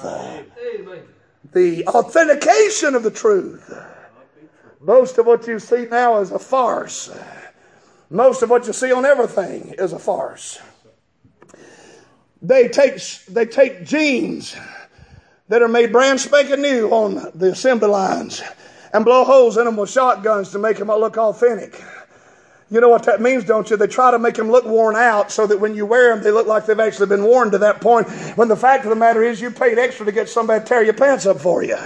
The 1.53 1.85
authentication 1.87 2.95
of 2.95 3.03
the 3.03 3.11
truth. 3.11 3.73
Most 4.79 5.17
of 5.17 5.25
what 5.25 5.47
you 5.47 5.59
see 5.59 5.85
now 5.85 6.19
is 6.19 6.31
a 6.31 6.39
farce. 6.39 7.09
Most 8.09 8.41
of 8.41 8.49
what 8.49 8.67
you 8.67 8.73
see 8.73 8.91
on 8.91 9.05
everything 9.05 9.75
is 9.77 9.93
a 9.93 9.99
farce. 9.99 10.59
They 12.41 12.67
take, 12.67 13.01
they 13.29 13.45
take 13.45 13.85
jeans 13.85 14.55
that 15.47 15.61
are 15.61 15.67
made 15.67 15.91
brand 15.91 16.19
spanking 16.19 16.61
new 16.61 16.89
on 16.89 17.31
the 17.33 17.51
assembly 17.51 17.89
lines 17.89 18.43
and 18.93 19.03
blow 19.03 19.23
holes 19.23 19.57
in 19.57 19.65
them 19.65 19.77
with 19.77 19.89
shotguns 19.89 20.51
to 20.51 20.59
make 20.59 20.77
them 20.77 20.87
look 20.87 21.17
authentic. 21.17 21.81
You 22.69 22.81
know 22.81 22.89
what 22.89 23.03
that 23.03 23.21
means, 23.21 23.45
don't 23.45 23.69
you? 23.69 23.77
They 23.77 23.87
try 23.87 24.11
to 24.11 24.19
make 24.19 24.35
them 24.35 24.51
look 24.51 24.65
worn 24.65 24.95
out 24.95 25.31
so 25.31 25.47
that 25.47 25.59
when 25.59 25.73
you 25.73 25.85
wear 25.85 26.13
them, 26.13 26.23
they 26.23 26.31
look 26.31 26.47
like 26.47 26.65
they've 26.65 26.79
actually 26.79 27.07
been 27.07 27.23
worn 27.23 27.51
to 27.51 27.57
that 27.59 27.79
point. 27.79 28.09
When 28.35 28.49
the 28.49 28.57
fact 28.57 28.83
of 28.83 28.89
the 28.89 28.95
matter 28.95 29.23
is, 29.23 29.39
you 29.39 29.51
paid 29.51 29.79
extra 29.79 30.05
to 30.05 30.11
get 30.11 30.27
somebody 30.27 30.59
to 30.59 30.65
tear 30.65 30.83
your 30.83 30.93
pants 30.93 31.25
up 31.25 31.39
for 31.39 31.63
you. 31.63 31.77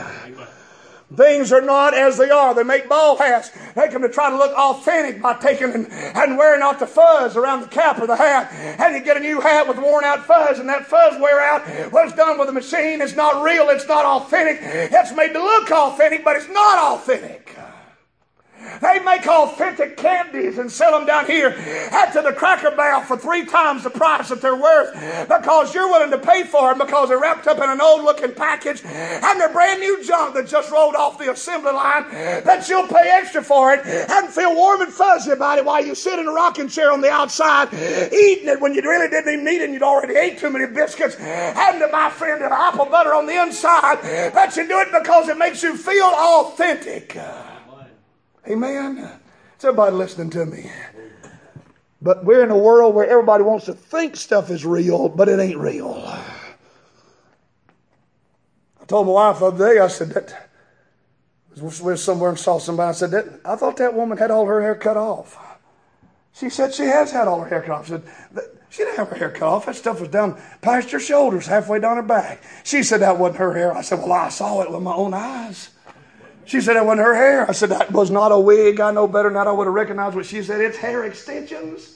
Things 1.16 1.52
are 1.52 1.62
not 1.62 1.94
as 1.94 2.18
they 2.18 2.30
are. 2.30 2.56
They 2.56 2.64
make 2.64 2.88
ball 2.88 3.18
hats. 3.18 3.52
Make 3.76 3.92
them 3.92 4.02
to 4.02 4.10
try 4.10 4.30
to 4.30 4.38
look 4.38 4.58
authentic 4.58 5.22
by 5.22 5.34
taking 5.36 5.72
and, 5.74 5.92
and 5.92 6.38
wearing 6.38 6.62
out 6.62 6.80
the 6.80 6.88
fuzz 6.88 7.36
around 7.36 7.62
the 7.62 7.68
cap 7.68 8.00
of 8.00 8.08
the 8.08 8.16
hat. 8.16 8.50
And 8.80 8.96
you 8.96 9.04
get 9.04 9.18
a 9.18 9.20
new 9.20 9.42
hat 9.42 9.68
with 9.68 9.78
worn 9.78 10.06
out 10.06 10.26
fuzz, 10.26 10.58
and 10.58 10.70
that 10.70 10.86
fuzz 10.86 11.20
wear 11.20 11.42
out. 11.42 11.92
What's 11.92 12.14
done 12.14 12.40
with 12.40 12.48
a 12.48 12.54
machine 12.54 13.02
It's 13.02 13.16
not 13.16 13.44
real. 13.44 13.70
It's 13.70 13.88
not 13.88 14.06
authentic. 14.06 14.60
It's 14.62 15.14
made 15.14 15.34
to 15.34 15.40
look 15.40 15.70
authentic, 15.70 16.24
but 16.24 16.38
it's 16.38 16.50
not 16.50 16.78
authentic. 16.78 17.58
They 18.82 19.00
make 19.00 19.28
authentic 19.28 19.98
candies 19.98 20.58
and 20.58 20.72
sell 20.72 20.92
them 20.98 21.06
down 21.06 21.26
here. 21.26 21.50
At 21.92 22.14
to 22.14 22.22
the 22.22 22.34
Cracker 22.34 22.72
Barrel 22.72 23.02
for 23.02 23.18
three 23.18 23.46
times 23.46 23.84
the 23.84 23.90
price 23.90 24.30
that 24.30 24.42
they're 24.42 24.56
worth 24.56 24.94
because 25.28 25.74
you're 25.74 25.88
willing 25.88 26.12
to 26.12 26.18
pay 26.18 26.44
for 26.44 26.70
them 26.70 26.80
because 26.80 27.10
they're 27.10 27.20
wrapped 27.20 27.48
up 27.48 27.58
in 27.58 27.70
an 27.70 27.82
old 27.82 28.04
looking 28.04 28.34
package 28.34 28.84
and 28.86 29.40
they're 29.40 29.52
brand 29.52 29.80
new 29.80 30.04
junk 30.04 30.36
that 30.36 30.48
just 30.48 30.72
rolled 30.72 30.96
off 30.96 31.18
the 31.18 31.32
assembly 31.32 31.72
line 31.74 32.10
that 32.12 32.68
you'll 32.70 32.88
pay 32.88 33.10
extra 33.12 33.44
for 33.44 33.74
it. 33.74 33.86
And 33.86 34.30
feel 34.30 34.56
warm 34.56 34.82
and 34.82 34.94
fuzzy 34.94 35.32
about 35.32 35.58
it 35.58 35.66
while 35.66 35.86
you 35.86 35.96
sit 35.96 36.20
in 36.20 36.28
a 36.28 36.32
rocking 36.32 36.68
chair 36.68 36.92
on 36.92 37.02
the 37.02 37.10
outside 37.10 37.74
eating 37.74 38.48
it 38.48 38.60
when 38.62 38.74
you 38.74 38.82
really 38.82 39.10
didn't 39.10 39.32
even 39.32 39.46
need 39.46 39.62
it 39.62 39.66
and 39.66 39.74
you'd 39.74 39.84
already 39.84 40.16
ate 40.16 40.38
too 40.40 40.50
many 40.50 40.66
biscuits. 40.66 41.16
And 41.20 41.80
to 41.80 41.88
my 41.92 42.10
friend 42.10 42.44
an 42.44 42.52
apple 42.52 42.86
butter 42.86 43.14
on 43.14 43.26
the 43.26 43.42
inside 43.42 44.32
but 44.34 44.56
you 44.56 44.68
do 44.68 44.80
it 44.80 44.90
because 44.92 45.30
it 45.30 45.38
makes 45.38 45.64
you 45.64 45.76
feel 45.76 46.06
authentic. 46.06 47.18
Amen. 48.48 48.98
Is 48.98 49.66
everybody 49.66 49.96
listening 49.96 50.30
to 50.32 50.46
me? 50.46 50.72
But 52.02 52.26
we're 52.26 52.44
in 52.44 52.50
a 52.50 52.58
world 52.58 52.96
where 52.96 53.08
everybody 53.08 53.44
wants 53.44 53.66
to 53.66 53.74
think 53.74 54.16
stuff 54.16 54.50
is 54.50 54.66
real, 54.66 55.08
but 55.10 55.30
it 55.30 55.40
ain't 55.40 55.60
real. 55.60 55.94
I 56.06 56.26
told 58.88 59.06
my 59.06 59.14
wife 59.14 59.40
the 59.40 59.46
other 59.46 59.74
day, 59.74 59.80
I 59.80 59.88
said 59.88 60.10
that 60.10 60.50
we 61.56 61.62
was 61.62 62.04
somewhere 62.04 62.32
and 62.32 62.40
saw 62.40 62.58
somebody. 62.58 62.90
I 62.90 62.94
said 62.94 63.12
that 63.12 63.42
I 63.46 63.56
thought 63.56 63.78
that 63.78 63.94
woman 63.94 64.18
had 64.18 64.32
all 64.32 64.48
her 64.48 64.62
hair 64.62 64.74
cut 64.76 64.98
off. 64.98 65.38
She 66.34 66.50
said 66.50 66.74
she 66.74 66.86
has 66.86 67.12
had 67.12 67.28
all 67.28 67.42
her 67.42 67.50
hair 67.50 67.62
cut 67.62 67.72
off. 67.72 67.86
I 67.86 67.90
said 67.90 68.04
she 68.70 68.84
didn't 68.84 68.98
have 68.98 69.10
her 69.10 69.18
hair 69.18 69.30
cut 69.30 69.44
off. 69.44 69.66
That 69.68 69.76
stuff 69.76 70.00
was 70.00 70.10
down 70.10 70.42
past 70.62 70.90
her 70.92 71.00
shoulders, 71.00 71.46
halfway 71.46 71.80
down 71.80 71.98
her 71.98 72.04
back. 72.04 72.42
She 72.64 72.82
said 72.82 73.02
that 73.02 73.20
wasn't 73.20 73.40
her 73.40 73.54
hair. 73.54 73.76
I 73.76 73.82
said, 73.82 74.00
well, 74.00 74.14
I 74.14 74.30
saw 74.30 74.62
it 74.62 74.72
with 74.72 74.82
my 74.82 74.94
own 74.94 75.14
eyes. 75.14 75.71
She 76.52 76.60
said 76.60 76.76
it 76.76 76.84
wasn't 76.84 77.08
her 77.08 77.16
hair. 77.16 77.50
I 77.50 77.54
said 77.54 77.70
that 77.70 77.94
was 77.94 78.12
not 78.12 78.34
a 78.34 78.38
wig. 78.38 78.82
I 78.82 78.92
know 78.92 79.08
better 79.08 79.32
that. 79.32 79.48
I 79.48 79.54
would 79.54 79.68
have 79.68 79.74
recognized 79.74 80.18
what 80.18 80.26
she 80.26 80.44
said. 80.44 80.60
It's 80.60 80.78
hair 80.78 81.06
extensions. 81.06 81.96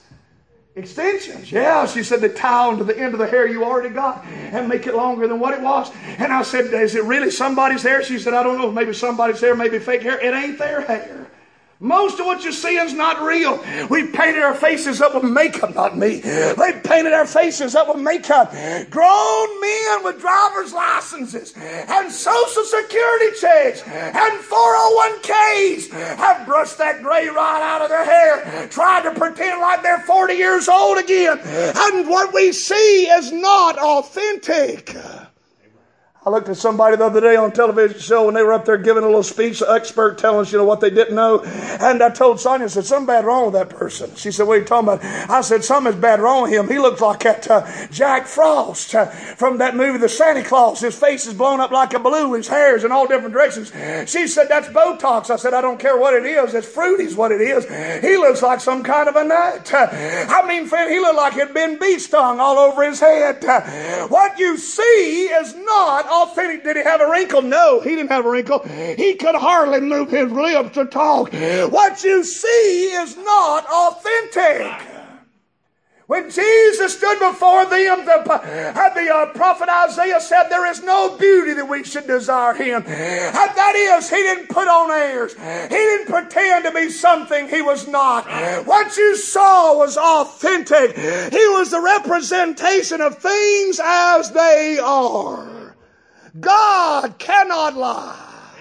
Extensions, 0.78 1.52
yeah. 1.52 1.86
She 1.86 2.04
said 2.04 2.22
they 2.22 2.30
tie 2.30 2.68
onto 2.68 2.86
the 2.86 2.98
end 2.98 3.14
of 3.14 3.20
the 3.20 3.28
hair 3.28 3.46
you 3.46 3.66
already 3.66 3.94
got 3.94 4.24
and 4.26 4.70
make 4.70 4.88
it 4.88 4.96
longer 4.96 5.28
than 5.28 5.42
what 5.42 5.54
it 5.54 5.60
was. 5.60 5.92
And 6.20 6.32
I 6.32 6.42
said, 6.44 6.74
Is 6.74 6.96
it 6.96 7.04
really 7.04 7.32
somebody's 7.32 7.84
hair? 7.84 8.02
She 8.02 8.18
said, 8.18 8.34
I 8.34 8.44
don't 8.44 8.58
know. 8.58 8.72
Maybe 8.72 8.94
somebody's 8.94 9.42
hair, 9.42 9.58
maybe 9.58 9.78
fake 9.78 10.04
hair. 10.04 10.22
It 10.22 10.34
ain't 10.34 10.58
their 10.58 10.80
hair. 10.80 11.25
Most 11.80 12.20
of 12.20 12.26
what 12.26 12.44
you're 12.44 12.54
seeing 12.54 12.86
is 12.86 12.94
not 12.94 13.22
real. 13.22 13.58
We 13.90 14.08
painted 14.08 14.42
our 14.42 14.56
faces 14.56 15.02
up 15.02 15.14
with 15.14 15.24
makeup, 15.26 15.76
not 15.76 15.98
me. 15.98 16.20
They 16.20 16.82
painted 16.84 17.12
our 17.14 17.28
faces 17.28 17.76
up 17.76 17.90
with 17.90 17.98
makeup. 17.98 18.52
Grown 18.90 19.62
men 19.62 20.04
with 20.04 20.20
driver's 20.22 20.74
licenses 20.74 21.54
and 21.58 22.12
social 22.12 22.64
security 22.64 23.38
checks 23.40 23.82
and 23.86 24.40
401ks 24.42 25.90
have 26.18 26.46
brushed 26.48 26.78
that 26.78 27.02
gray 27.04 27.28
right 27.28 27.62
out 27.62 27.82
of 27.82 27.90
their 27.90 28.06
hair, 28.06 28.68
tried 28.70 29.04
to 29.04 29.12
pretend 29.20 29.60
like 29.62 29.84
they're 29.84 30.00
40 30.00 30.34
years 30.34 30.70
old 30.70 30.98
again. 30.98 31.40
And 31.44 32.08
what 32.08 32.34
we 32.34 32.54
see 32.54 33.08
is 33.08 33.32
not 33.32 33.78
authentic. 33.78 34.96
I 36.28 36.32
looked 36.32 36.50
at 36.50 36.58
somebody 36.58 36.98
the 36.98 37.06
other 37.06 37.22
day 37.22 37.36
on 37.36 37.52
a 37.52 37.54
television 37.54 38.00
show 38.00 38.26
when 38.26 38.34
they 38.34 38.42
were 38.42 38.54
up 38.54 38.66
there 38.66 38.80
giving 38.80 39.04
a 39.04 39.06
little 39.06 39.22
speech, 39.22 39.62
an 39.62 39.68
expert 39.70 40.18
telling 40.18 40.40
us, 40.40 40.52
you 40.52 40.58
know, 40.58 40.66
what 40.66 40.80
they 40.80 40.90
didn't 40.90 41.14
know. 41.14 41.44
And 41.44 42.02
I 42.02 42.10
told 42.10 42.40
Sonia, 42.40 42.66
I 42.66 42.70
said, 42.70 42.86
something 42.86 43.06
bad 43.06 43.26
wrong 43.26 43.46
with 43.46 43.54
that 43.54 43.70
person. 43.70 44.10
She 44.16 44.32
said, 44.32 44.48
what 44.48 44.58
are 44.58 44.62
you 44.62 44.66
talking 44.66 44.90
about? 44.90 45.06
I 45.30 45.42
said, 45.42 45.64
something's 45.64 45.98
bad 45.98 46.20
wrong 46.20 46.42
with 46.42 46.52
him. 46.52 46.68
He 46.68 46.80
looks 46.80 47.00
like 47.00 47.20
that 47.20 47.48
uh, 47.48 47.88
Jack 47.92 48.26
Frost 48.26 48.96
uh, 48.96 49.06
from 49.06 49.60
that 49.60 49.76
movie, 49.76 50.00
The 50.00 50.10
Santa 50.10 50.44
Clause. 50.44 50.80
His 50.80 50.98
face 50.98 51.28
is 51.28 51.36
blown 51.36 51.60
up 51.60 51.70
like 51.70 51.94
a 51.94 52.00
balloon. 52.00 52.34
His 52.34 52.48
hair 52.48 52.76
is 52.76 52.84
in 52.84 52.92
all 52.92 53.08
different 53.08 53.34
directions. 53.34 53.72
She 54.10 54.26
said, 54.26 54.48
that's 54.50 54.68
Botox. 54.70 55.30
I 55.30 55.36
said, 55.36 55.54
I 55.54 55.62
don't 55.62 55.80
care 55.80 55.96
what 55.96 56.16
it 56.16 56.26
is. 56.26 56.56
It's 56.56 56.68
fruity's 56.68 57.16
what 57.16 57.34
it 57.34 57.42
is. 57.42 57.66
He 58.04 58.18
looks 58.18 58.42
like 58.42 58.62
some 58.62 58.82
kind 58.82 59.08
of 59.08 59.16
a 59.16 59.24
nut. 59.24 59.72
Uh, 59.72 59.90
I 59.92 60.44
mean, 60.48 60.66
friend, 60.66 60.92
he 60.92 60.98
looked 60.98 61.18
like 61.18 61.34
he'd 61.34 61.54
been 61.54 61.78
bee 61.78 62.00
stung 62.00 62.40
all 62.40 62.58
over 62.58 62.82
his 62.82 63.00
head. 63.00 63.46
Uh, 63.46 64.08
what 64.08 64.40
you 64.40 64.58
see 64.58 65.26
is 65.26 65.54
not 65.56 66.08
authentic. 66.24 66.64
Did 66.64 66.78
he 66.78 66.84
have 66.84 67.02
a 67.02 67.10
wrinkle? 67.10 67.42
No, 67.42 67.80
he 67.82 67.92
didn't 67.92 68.12
have 68.12 68.26
a 68.26 68.30
wrinkle. 68.30 68.60
He 68.60 69.16
could 69.16 69.36
hardly 69.36 69.82
move 69.82 70.10
his 70.10 70.32
lips 70.32 70.76
to 70.76 70.86
talk. 70.86 71.34
What 71.34 72.04
you 72.04 72.24
see 72.24 72.92
is 72.94 73.18
not 73.18 73.66
authentic. 73.66 74.96
When 76.08 76.30
Jesus 76.30 76.96
stood 76.96 77.18
before 77.18 77.66
them, 77.66 78.06
the, 78.06 78.22
the 78.96 79.12
uh, 79.12 79.26
prophet 79.34 79.68
Isaiah 79.70 80.22
said, 80.22 80.50
There 80.50 80.70
is 80.70 80.84
no 80.84 81.18
beauty 81.18 81.54
that 81.54 81.68
we 81.68 81.84
should 81.84 82.06
desire 82.06 82.54
him. 82.54 82.84
And 82.86 83.34
that 83.34 83.74
is, 83.76 84.08
he 84.08 84.18
didn't 84.18 84.50
put 84.50 84.68
on 84.68 84.92
airs. 84.92 85.34
He 85.34 85.76
didn't 85.76 86.08
pretend 86.08 86.66
to 86.66 86.72
be 86.72 86.92
something 86.92 87.48
he 87.48 87.64
was 87.64 87.88
not. 87.88 88.28
What 88.68 88.96
you 88.98 89.16
saw 89.16 89.76
was 89.78 89.98
authentic. 89.98 90.96
He 90.96 91.48
was 91.58 91.72
the 91.72 91.82
representation 91.82 93.02
of 93.02 93.18
things 93.18 93.80
as 93.84 94.32
they 94.32 94.78
are. 94.78 95.55
God 96.40 97.18
cannot 97.18 97.76
lie. 97.76 98.52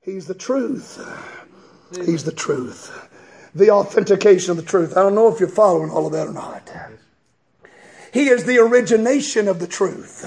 He's 0.00 0.26
the 0.26 0.34
truth. 0.34 1.00
He's 2.04 2.24
the 2.24 2.32
truth. 2.32 3.08
The 3.54 3.70
authentication 3.70 4.50
of 4.50 4.56
the 4.56 4.62
truth. 4.62 4.96
I 4.96 5.02
don't 5.02 5.14
know 5.14 5.32
if 5.32 5.40
you're 5.40 5.48
following 5.48 5.90
all 5.90 6.06
of 6.06 6.12
that 6.12 6.28
or 6.28 6.32
not. 6.32 6.70
He 8.12 8.28
is 8.28 8.44
the 8.44 8.58
origination 8.58 9.48
of 9.48 9.58
the 9.58 9.66
truth. 9.66 10.24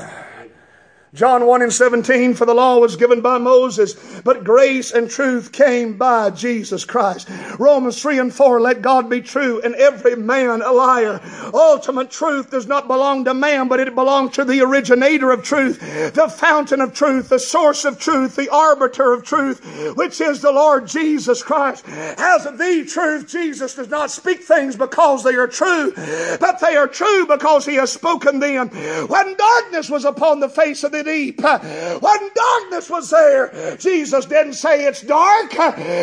John 1.16 1.45
1 1.45 1.61
and 1.61 1.72
17, 1.72 2.34
for 2.34 2.45
the 2.45 2.53
law 2.53 2.78
was 2.78 2.97
given 2.97 3.22
by 3.22 3.38
Moses, 3.38 3.93
but 4.26 4.43
grace 4.43 4.91
and 4.91 5.09
truth 5.09 5.53
came 5.53 5.97
by 5.97 6.30
Jesus 6.30 6.84
Christ. 6.84 7.30
Romans 7.57 8.01
3 8.01 8.20
and 8.20 8.34
4, 8.34 8.59
let 8.59 8.82
God 8.82 9.09
be 9.09 9.22
true 9.22 9.61
and 9.61 9.76
every 9.76 10.18
man 10.18 10.61
a 10.61 10.74
liar. 10.74 11.22
Ultimate 11.53 12.11
truth 12.11 12.51
does 12.51 12.68
not 12.68 12.89
belong 12.89 13.24
to 13.26 13.34
man, 13.34 13.70
but 13.70 13.80
it 13.80 13.95
belongs 13.95 14.36
to 14.36 14.43
the 14.43 14.59
originator 14.61 15.32
of 15.32 15.41
truth, 15.41 15.80
the 16.13 16.28
fountain 16.28 16.82
of 16.82 16.93
truth, 16.93 17.30
the 17.30 17.39
source 17.39 17.86
of 17.86 17.97
truth, 17.97 18.36
the 18.36 18.49
arbiter 18.49 19.13
of 19.13 19.24
truth, 19.24 19.95
which 19.95 20.20
is 20.20 20.41
the 20.41 20.51
Lord 20.51 20.86
Jesus 20.86 21.41
Christ. 21.41 21.88
As 21.88 22.43
the 22.43 22.86
truth, 22.91 23.30
Jesus 23.30 23.76
does 23.76 23.89
not 23.89 24.11
speak 24.11 24.43
things 24.43 24.76
because 24.76 25.24
they 25.24 25.36
are 25.36 25.47
true, 25.47 25.93
but 26.41 26.59
they 26.59 26.76
are 26.76 26.88
true 26.88 27.26
because 27.26 27.66
he 27.66 27.76
has 27.76 27.93
spoken 27.93 28.39
them. 28.39 28.68
When 29.07 29.38
darkness 29.38 29.89
was 29.89 30.03
upon 30.03 30.41
the 30.41 30.49
face 30.49 30.84
of 30.84 30.91
the 30.91 31.04
deep. 31.05 31.41
When 31.41 32.29
darkness 32.33 32.89
was 32.89 33.09
there, 33.09 33.77
Jesus 33.77 34.25
didn't 34.25 34.53
say 34.53 34.85
it's 34.85 35.01
dark. 35.01 35.53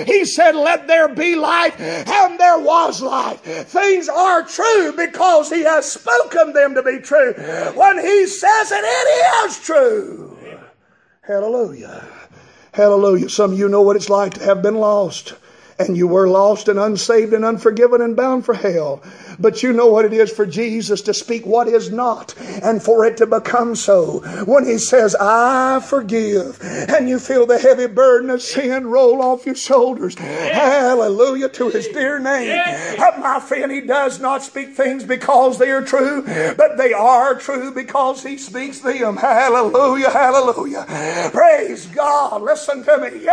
He 0.07 0.25
said, 0.25 0.55
Let 0.55 0.87
there 0.87 1.09
be 1.09 1.35
light, 1.35 1.79
and 1.79 2.41
there 2.41 2.59
was 2.59 3.03
light. 3.03 3.41
Things 3.41 4.09
are 4.09 4.43
true 4.45 4.95
because 4.97 5.51
He 5.51 5.63
has 5.63 5.91
spoken 5.91 6.53
them 6.55 6.75
to 6.75 6.83
be 6.83 6.99
true. 7.01 7.35
When 7.75 7.99
He 7.99 8.27
says 8.27 8.73
it, 8.73 8.85
it 8.85 9.47
is 9.47 9.61
true. 9.61 10.39
Hallelujah. 11.23 12.05
Hallelujah. 12.73 13.29
Some 13.29 13.53
of 13.53 13.59
you 13.59 13.69
know 13.69 13.83
what 13.83 13.97
it's 13.97 14.09
like 14.09 14.35
to 14.35 14.45
have 14.45 14.63
been 14.63 14.77
lost 14.77 15.35
and 15.79 15.97
you 15.97 16.07
were 16.07 16.29
lost 16.29 16.69
and 16.69 16.79
unsaved 16.79 17.33
and 17.33 17.45
unforgiven 17.45 18.01
and 18.01 18.17
bound 18.17 18.45
for 18.45 18.55
hell. 18.55 19.03
But 19.43 19.63
you 19.63 19.73
know 19.73 19.89
what 19.89 20.05
it 20.05 20.13
is 20.13 20.31
for 20.31 20.47
Jesus 20.47 21.03
to 21.03 21.13
speak 21.13 21.45
what 21.45 21.67
is 21.69 21.91
not 21.91 22.35
and 22.63 22.83
for 22.83 23.05
it 23.05 23.17
to 23.19 23.27
become 23.27 23.75
so. 23.75 24.21
When 24.45 24.65
he 24.65 24.79
says, 24.79 25.17
I 25.17 25.81
forgive, 25.81 26.59
and 26.63 27.09
you 27.09 27.19
feel 27.19 27.45
the 27.45 27.59
heavy 27.59 27.87
burden 27.87 28.31
of 28.31 28.41
sin 28.41 28.87
roll 28.87 29.21
off 29.21 29.45
your 29.45 29.57
shoulders. 29.57 30.17
Hallelujah 30.17 31.49
to 31.51 31.71
his 31.71 31.89
dear 31.89 32.19
name. 32.19 32.97
But 32.97 33.19
my 33.19 33.41
friend, 33.41 33.73
he 33.73 33.81
does 33.81 34.21
not 34.21 34.43
speak 34.43 34.75
things 34.77 35.05
because 35.05 35.59
they 35.59 35.71
are 35.71 35.83
true, 35.83 36.23
but 36.57 36.77
they 36.77 36.93
are 36.93 37.35
true 37.35 37.73
because 37.73 38.23
he 38.23 38.39
speaks 38.39 38.79
them. 38.79 39.17
Hallelujah, 39.17 40.11
hallelujah. 40.11 40.87
Praise 41.33 41.87
God. 41.87 42.43
Listen 42.43 42.85
to 42.85 42.99
me. 42.99 43.27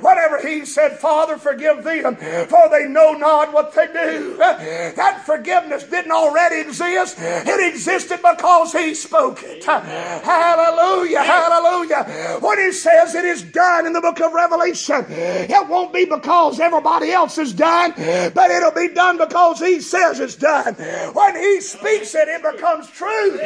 Whatever 0.00 0.40
he 0.46 0.64
said, 0.64 0.98
Father, 0.98 1.38
forgive 1.38 1.84
them, 1.84 2.16
for 2.16 2.68
they 2.68 2.88
know 2.88 3.12
not 3.12 3.52
what 3.52 3.74
they 3.74 3.86
do. 3.86 4.36
That 4.36 5.22
forgiveness 5.52 5.84
didn't 5.84 6.12
already 6.12 6.60
exist. 6.60 7.16
It 7.18 7.74
existed 7.74 8.20
because 8.22 8.72
he 8.72 8.94
spoke 8.94 9.42
it. 9.42 9.64
Hallelujah, 9.64 11.22
hallelujah. 11.22 12.38
When 12.40 12.58
he 12.58 12.72
says 12.72 13.14
it 13.14 13.24
is 13.24 13.42
done 13.42 13.86
in 13.86 13.92
the 13.92 14.00
book 14.00 14.20
of 14.20 14.32
Revelation, 14.32 15.04
it 15.08 15.68
won't 15.68 15.92
be 15.92 16.04
because 16.04 16.60
everybody 16.60 17.12
else 17.12 17.38
is 17.38 17.52
done, 17.52 17.92
but 18.34 18.50
it'll 18.50 18.72
be 18.72 18.88
done 18.88 19.18
because 19.18 19.58
he 19.60 19.80
says 19.80 20.20
it's 20.20 20.36
done. 20.36 20.74
When 21.12 21.36
he 21.36 21.60
speaks 21.60 22.14
it, 22.14 22.28
it 22.28 22.42
becomes 22.42 22.88
truth. 22.90 23.40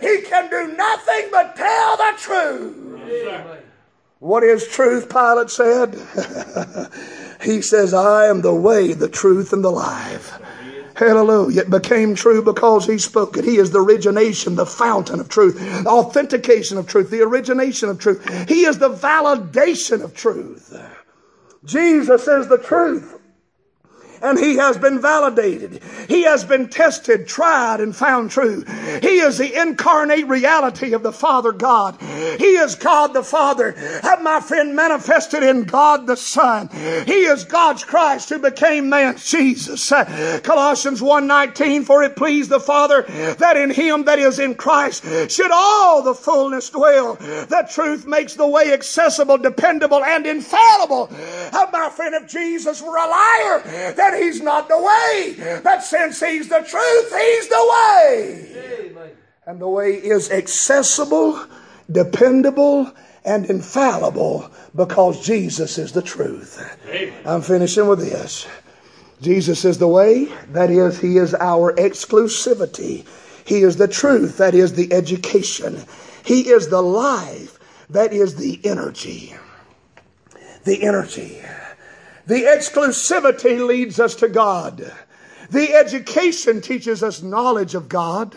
He 0.00 0.22
can 0.22 0.50
do 0.50 0.74
nothing 0.76 1.28
but 1.30 1.56
tell 1.56 1.96
the 1.96 2.12
truth. 2.18 3.60
What 4.20 4.42
is 4.42 4.66
truth? 4.66 5.10
Pilate 5.10 5.50
said. 5.50 5.94
he 7.42 7.60
says, 7.60 7.92
I 7.92 8.26
am 8.26 8.40
the 8.40 8.54
way, 8.54 8.94
the 8.94 9.08
truth, 9.08 9.52
and 9.52 9.62
the 9.62 9.70
life. 9.70 10.40
Hallelujah. 10.94 11.62
It 11.62 11.70
became 11.70 12.14
true 12.14 12.42
because 12.42 12.86
he 12.86 12.98
spoke 12.98 13.36
it. 13.36 13.44
He 13.44 13.56
is 13.56 13.70
the 13.70 13.80
origination, 13.80 14.54
the 14.54 14.66
fountain 14.66 15.20
of 15.20 15.28
truth, 15.28 15.58
the 15.58 15.90
authentication 15.90 16.78
of 16.78 16.86
truth, 16.86 17.10
the 17.10 17.22
origination 17.22 17.88
of 17.88 17.98
truth. 17.98 18.48
He 18.48 18.64
is 18.64 18.78
the 18.78 18.90
validation 18.90 20.02
of 20.02 20.14
truth. 20.14 20.78
Jesus 21.64 22.28
is 22.28 22.48
the 22.48 22.58
truth 22.58 23.18
and 24.24 24.38
he 24.38 24.56
has 24.56 24.78
been 24.78 25.00
validated. 25.00 25.82
He 26.08 26.22
has 26.24 26.44
been 26.44 26.68
tested, 26.68 27.28
tried, 27.28 27.80
and 27.80 27.94
found 27.94 28.30
true. 28.30 28.64
He 29.02 29.20
is 29.20 29.38
the 29.38 29.60
incarnate 29.60 30.26
reality 30.26 30.94
of 30.94 31.02
the 31.02 31.12
Father 31.12 31.52
God. 31.52 32.00
He 32.00 32.56
is 32.56 32.74
God 32.74 33.12
the 33.12 33.22
Father, 33.22 33.72
have 34.02 34.22
my 34.22 34.40
friend 34.40 34.74
manifested 34.74 35.42
in 35.42 35.64
God 35.64 36.06
the 36.06 36.16
Son. 36.16 36.68
He 37.06 37.24
is 37.24 37.44
God's 37.44 37.84
Christ 37.84 38.30
who 38.30 38.38
became 38.38 38.88
man, 38.88 39.16
Jesus. 39.18 39.92
Colossians 40.42 41.00
1:19, 41.02 41.84
for 41.84 42.02
it 42.02 42.16
pleased 42.16 42.50
the 42.50 42.60
Father 42.60 43.02
that 43.38 43.56
in 43.56 43.70
him 43.70 44.04
that 44.04 44.18
is 44.18 44.38
in 44.38 44.54
Christ 44.54 45.04
should 45.28 45.50
all 45.52 46.02
the 46.02 46.14
fullness 46.14 46.70
dwell. 46.70 47.16
That 47.48 47.70
truth 47.70 48.06
makes 48.06 48.34
the 48.34 48.46
way 48.46 48.72
accessible, 48.72 49.36
dependable, 49.38 50.02
and 50.02 50.26
infallible. 50.26 51.10
My 51.72 51.90
friend, 51.90 52.14
if 52.14 52.28
Jesus 52.28 52.82
were 52.82 52.96
a 52.96 53.08
liar, 53.08 53.92
that 53.94 54.14
he's 54.20 54.40
not 54.40 54.68
the 54.68 54.78
way. 54.78 55.60
But 55.62 55.82
since 55.82 56.20
he's 56.20 56.48
the 56.48 56.60
truth, 56.60 57.14
he's 57.16 57.48
the 57.48 57.72
way. 57.72 58.92
And 59.46 59.60
the 59.60 59.68
way 59.68 59.92
is 59.92 60.30
accessible, 60.30 61.46
dependable, 61.90 62.92
and 63.24 63.46
infallible 63.46 64.50
because 64.74 65.24
Jesus 65.24 65.78
is 65.78 65.92
the 65.92 66.02
truth. 66.02 66.62
I'm 67.24 67.42
finishing 67.42 67.86
with 67.86 68.00
this. 68.00 68.46
Jesus 69.20 69.64
is 69.64 69.78
the 69.78 69.88
way, 69.88 70.26
that 70.48 70.70
is, 70.70 71.00
He 71.00 71.16
is 71.16 71.34
our 71.34 71.72
exclusivity. 71.74 73.06
He 73.46 73.62
is 73.62 73.76
the 73.76 73.88
truth, 73.88 74.38
that 74.38 74.54
is 74.54 74.74
the 74.74 74.92
education. 74.92 75.82
He 76.24 76.48
is 76.48 76.68
the 76.68 76.82
life, 76.82 77.58
that 77.90 78.12
is 78.12 78.36
the 78.36 78.60
energy. 78.64 79.34
The 80.64 80.82
energy. 80.82 81.40
The 82.26 82.42
exclusivity 82.44 83.64
leads 83.64 84.00
us 84.00 84.14
to 84.16 84.28
God. 84.28 84.92
The 85.50 85.74
education 85.74 86.60
teaches 86.60 87.02
us 87.02 87.22
knowledge 87.22 87.74
of 87.74 87.88
God. 87.88 88.34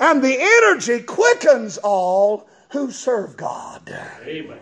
And 0.00 0.22
the 0.22 0.38
energy 0.40 1.02
quickens 1.02 1.78
all 1.78 2.48
who 2.70 2.90
serve 2.90 3.36
God. 3.36 3.96
Amen. 4.24 4.58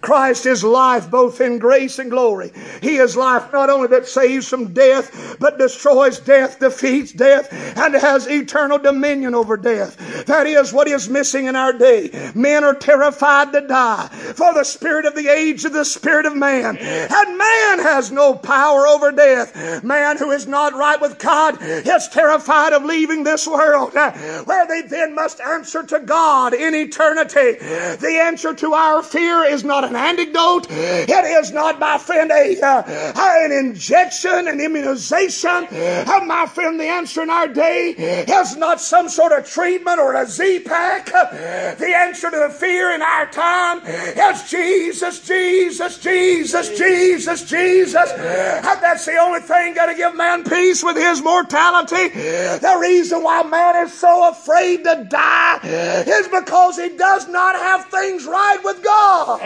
Christ 0.00 0.46
is 0.46 0.62
life 0.62 1.10
both 1.10 1.40
in 1.40 1.58
grace 1.58 1.98
and 1.98 2.10
glory. 2.10 2.52
He 2.80 2.96
is 2.96 3.16
life 3.16 3.52
not 3.52 3.70
only 3.70 3.88
that 3.88 4.06
saves 4.06 4.48
from 4.48 4.72
death, 4.72 5.36
but 5.40 5.58
destroys 5.58 6.18
death, 6.20 6.58
defeats 6.58 7.12
death, 7.12 7.52
and 7.76 7.94
has 7.94 8.26
eternal 8.28 8.78
dominion 8.78 9.34
over 9.34 9.56
death. 9.56 10.26
That 10.26 10.46
is 10.46 10.72
what 10.72 10.88
is 10.88 11.08
missing 11.08 11.46
in 11.46 11.56
our 11.56 11.72
day. 11.72 12.32
Men 12.34 12.64
are 12.64 12.74
terrified 12.74 13.52
to 13.52 13.66
die, 13.66 14.08
for 14.08 14.52
the 14.54 14.64
spirit 14.64 15.06
of 15.06 15.14
the 15.14 15.28
age 15.28 15.64
is 15.64 15.72
the 15.72 15.84
spirit 15.84 16.26
of 16.26 16.36
man. 16.36 16.76
And 16.76 17.38
man 17.38 17.78
has 17.80 18.10
no 18.10 18.34
power 18.34 18.86
over 18.86 19.12
death. 19.12 19.82
Man 19.82 20.16
who 20.18 20.30
is 20.30 20.46
not 20.46 20.74
right 20.74 21.00
with 21.00 21.18
God 21.18 21.58
is 21.60 22.08
terrified 22.08 22.72
of 22.72 22.84
leaving 22.84 23.24
this 23.24 23.46
world, 23.46 23.94
eh, 23.94 24.42
where 24.44 24.66
they 24.66 24.82
then 24.82 25.14
must 25.14 25.40
answer 25.40 25.82
to 25.82 26.00
God 26.00 26.54
in 26.54 26.74
eternity. 26.74 27.52
The 27.52 28.18
answer 28.20 28.54
to 28.54 28.74
our 28.74 29.02
fear 29.02 29.44
is 29.44 29.64
not 29.64 29.75
an 29.84 29.96
antidote. 29.96 30.66
It 30.70 31.24
is 31.24 31.52
not, 31.52 31.78
my 31.78 31.98
friend, 31.98 32.30
a, 32.30 32.60
uh, 32.60 33.12
an 33.16 33.52
injection, 33.52 34.48
an 34.48 34.60
immunization. 34.60 35.66
Uh, 35.70 36.20
my 36.26 36.46
friend, 36.46 36.78
the 36.78 36.84
answer 36.84 37.22
in 37.22 37.30
our 37.30 37.48
day 37.48 37.90
is 37.90 38.56
not 38.56 38.80
some 38.80 39.08
sort 39.08 39.32
of 39.32 39.48
treatment 39.48 39.98
or 39.98 40.14
a 40.14 40.26
Z-Pak. 40.26 41.06
The 41.06 41.92
answer 41.94 42.30
to 42.30 42.36
the 42.36 42.50
fear 42.50 42.92
in 42.94 43.02
our 43.02 43.26
time 43.26 43.80
is 43.86 44.50
Jesus, 44.50 45.20
Jesus, 45.20 45.98
Jesus, 45.98 46.78
Jesus, 46.78 47.48
Jesus. 47.48 48.10
And 48.12 48.82
that's 48.82 49.04
the 49.04 49.16
only 49.18 49.40
thing 49.40 49.74
going 49.74 49.90
to 49.90 49.96
give 49.96 50.14
man 50.16 50.44
peace 50.44 50.82
with 50.82 50.96
his 50.96 51.22
mortality. 51.22 52.08
The 52.08 52.76
reason 52.80 53.22
why 53.22 53.42
man 53.42 53.86
is 53.86 53.92
so 53.92 54.28
afraid 54.30 54.84
to 54.84 55.06
die 55.08 55.60
is 56.06 56.28
because 56.28 56.76
he 56.76 56.90
does 56.96 57.28
not 57.28 57.56
have 57.56 57.86
things 57.86 58.26
right 58.26 58.58
with 58.64 58.82
God. 58.82 59.40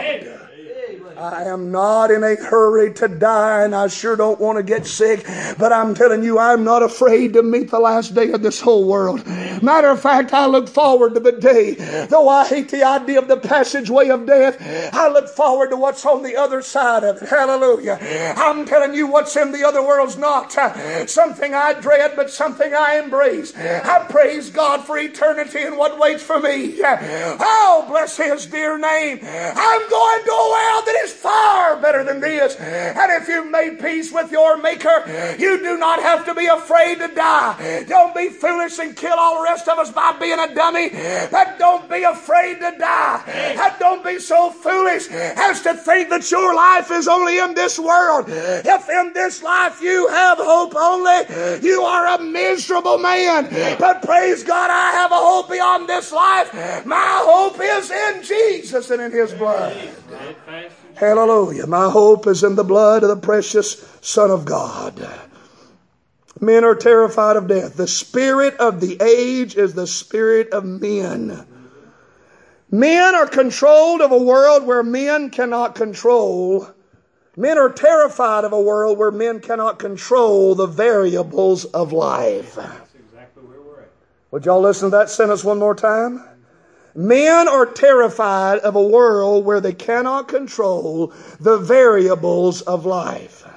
Hey, 0.73 1.00
I 1.21 1.43
am 1.43 1.69
not 1.69 2.09
in 2.09 2.23
a 2.23 2.35
hurry 2.35 2.91
to 2.95 3.07
die, 3.07 3.63
and 3.63 3.75
I 3.75 3.89
sure 3.89 4.15
don't 4.15 4.39
want 4.39 4.57
to 4.57 4.63
get 4.63 4.87
sick, 4.87 5.23
but 5.59 5.71
I'm 5.71 5.93
telling 5.93 6.23
you, 6.23 6.39
I'm 6.39 6.63
not 6.63 6.81
afraid 6.81 7.33
to 7.33 7.43
meet 7.43 7.69
the 7.69 7.79
last 7.79 8.15
day 8.15 8.31
of 8.31 8.41
this 8.41 8.59
whole 8.59 8.87
world. 8.87 9.23
Matter 9.61 9.89
of 9.89 10.01
fact, 10.01 10.33
I 10.33 10.47
look 10.47 10.67
forward 10.67 11.13
to 11.13 11.19
the 11.19 11.33
day, 11.33 11.75
though 12.09 12.27
I 12.27 12.47
hate 12.47 12.69
the 12.69 12.83
idea 12.83 13.19
of 13.19 13.27
the 13.27 13.37
passageway 13.37 14.09
of 14.09 14.25
death, 14.25 14.57
I 14.95 15.09
look 15.09 15.29
forward 15.29 15.69
to 15.69 15.77
what's 15.77 16.03
on 16.07 16.23
the 16.23 16.35
other 16.35 16.63
side 16.63 17.03
of 17.03 17.21
it. 17.21 17.29
Hallelujah. 17.29 17.99
I'm 18.35 18.65
telling 18.65 18.95
you, 18.95 19.05
what's 19.05 19.35
in 19.35 19.51
the 19.51 19.63
other 19.63 19.85
world's 19.85 20.17
not 20.17 20.57
uh, 20.57 21.05
something 21.05 21.53
I 21.53 21.73
dread, 21.79 22.13
but 22.15 22.31
something 22.31 22.73
I 22.73 22.95
embrace. 22.95 23.55
I 23.55 24.07
praise 24.09 24.49
God 24.49 24.87
for 24.87 24.97
eternity 24.97 25.61
and 25.61 25.77
what 25.77 25.99
waits 25.99 26.23
for 26.23 26.39
me. 26.39 26.81
Uh, 26.81 26.97
oh, 27.39 27.85
bless 27.87 28.17
His 28.17 28.47
dear 28.47 28.79
name. 28.79 29.19
I'm 29.21 29.89
going 29.89 30.23
to 30.25 30.31
a 30.31 30.51
world 30.51 30.87
that 30.87 30.99
is 31.03 31.10
far 31.11 31.79
better 31.81 32.03
than 32.03 32.19
this. 32.19 32.55
And 32.55 33.21
if 33.21 33.27
you've 33.27 33.49
made 33.51 33.79
peace 33.79 34.11
with 34.11 34.31
your 34.31 34.57
Maker, 34.57 35.35
you 35.39 35.57
do 35.59 35.77
not 35.77 36.01
have 36.01 36.25
to 36.25 36.33
be 36.33 36.47
afraid 36.47 36.99
to 36.99 37.07
die. 37.07 37.83
Don't 37.87 38.15
be 38.15 38.29
foolish 38.29 38.79
and 38.79 38.95
kill 38.95 39.17
all 39.17 39.37
the 39.39 39.43
rest 39.43 39.67
of 39.67 39.77
us 39.79 39.91
by 39.91 40.15
being 40.19 40.39
a 40.39 40.53
dummy. 40.53 40.89
But 41.31 41.57
don't 41.59 41.89
be 41.89 42.03
afraid 42.03 42.59
to 42.59 42.75
die. 42.77 43.23
And 43.27 43.73
don't 43.79 44.03
be 44.03 44.19
so 44.19 44.51
foolish 44.51 45.09
as 45.09 45.61
to 45.61 45.73
think 45.73 46.09
that 46.09 46.29
your 46.31 46.53
life 46.55 46.91
is 46.91 47.07
only 47.07 47.39
in 47.39 47.53
this 47.53 47.77
world. 47.79 48.25
If 48.29 48.89
in 48.89 49.13
this 49.13 49.41
life 49.43 49.81
you 49.81 50.07
have 50.07 50.37
hope 50.37 50.73
only, 50.75 51.65
you 51.65 51.81
are 51.81 52.19
a 52.19 52.21
miserable 52.21 52.97
man. 52.97 53.47
But 53.79 54.01
praise 54.03 54.43
God, 54.43 54.69
I 54.69 54.91
have 54.91 55.11
a 55.11 55.15
hope 55.15 55.49
beyond 55.49 55.87
this 55.89 56.11
life. 56.11 56.53
My 56.85 57.21
hope 57.25 57.57
is 57.59 57.91
in 57.91 58.23
Jesus 58.23 58.89
and 58.89 59.01
in 59.01 59.11
His 59.11 59.33
blood. 59.33 59.75
Hallelujah. 60.95 61.67
My 61.67 61.89
hope 61.89 62.27
is 62.27 62.43
in 62.43 62.55
the 62.55 62.63
blood 62.63 63.03
of 63.03 63.09
the 63.09 63.15
precious 63.15 63.83
Son 64.01 64.29
of 64.29 64.45
God. 64.45 65.07
Men 66.39 66.63
are 66.63 66.75
terrified 66.75 67.37
of 67.37 67.47
death. 67.47 67.75
The 67.75 67.87
spirit 67.87 68.55
of 68.55 68.81
the 68.81 68.97
age 69.01 69.55
is 69.55 69.73
the 69.73 69.87
spirit 69.87 70.49
of 70.51 70.65
men. 70.65 71.45
Men 72.69 73.15
are 73.15 73.27
controlled 73.27 74.01
of 74.01 74.11
a 74.11 74.17
world 74.17 74.65
where 74.65 74.81
men 74.81 75.29
cannot 75.29 75.75
control. 75.75 76.67
Men 77.35 77.57
are 77.57 77.69
terrified 77.69 78.43
of 78.43 78.53
a 78.53 78.61
world 78.61 78.97
where 78.97 79.11
men 79.11 79.39
cannot 79.39 79.77
control 79.77 80.55
the 80.55 80.67
variables 80.67 81.65
of 81.65 81.91
life. 81.91 82.55
That's 82.55 82.95
exactly 82.95 83.43
where 83.43 83.61
we're 83.61 83.81
at. 83.81 83.89
Would 84.31 84.45
y'all 84.45 84.61
listen 84.61 84.89
to 84.89 84.97
that 84.97 85.09
sentence 85.09 85.43
one 85.43 85.59
more 85.59 85.75
time? 85.75 86.23
Men 86.93 87.47
are 87.47 87.65
terrified 87.65 88.59
of 88.59 88.75
a 88.75 88.81
world 88.81 89.45
where 89.45 89.61
they 89.61 89.73
cannot 89.73 90.27
control 90.27 91.13
the 91.39 91.57
variables 91.57 92.61
of 92.61 92.85
life. 92.85 93.47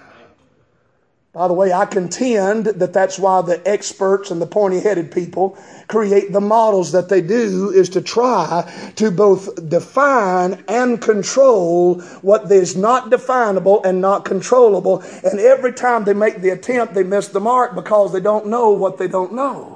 By 1.32 1.48
the 1.48 1.54
way, 1.54 1.72
I 1.72 1.84
contend 1.84 2.66
that 2.66 2.92
that's 2.92 3.18
why 3.18 3.42
the 3.42 3.60
experts 3.68 4.30
and 4.30 4.40
the 4.40 4.46
pointy 4.46 4.78
headed 4.78 5.10
people 5.10 5.58
create 5.88 6.32
the 6.32 6.40
models 6.40 6.92
that 6.92 7.08
they 7.08 7.20
do 7.20 7.70
is 7.70 7.88
to 7.88 8.00
try 8.00 8.70
to 8.94 9.10
both 9.10 9.68
define 9.68 10.62
and 10.68 11.02
control 11.02 12.00
what 12.22 12.52
is 12.52 12.76
not 12.76 13.10
definable 13.10 13.82
and 13.82 14.00
not 14.00 14.24
controllable. 14.24 15.02
And 15.24 15.40
every 15.40 15.72
time 15.72 16.04
they 16.04 16.14
make 16.14 16.40
the 16.40 16.50
attempt, 16.50 16.94
they 16.94 17.02
miss 17.02 17.26
the 17.26 17.40
mark 17.40 17.74
because 17.74 18.12
they 18.12 18.20
don't 18.20 18.46
know 18.46 18.70
what 18.70 18.98
they 18.98 19.08
don't 19.08 19.32
know 19.32 19.73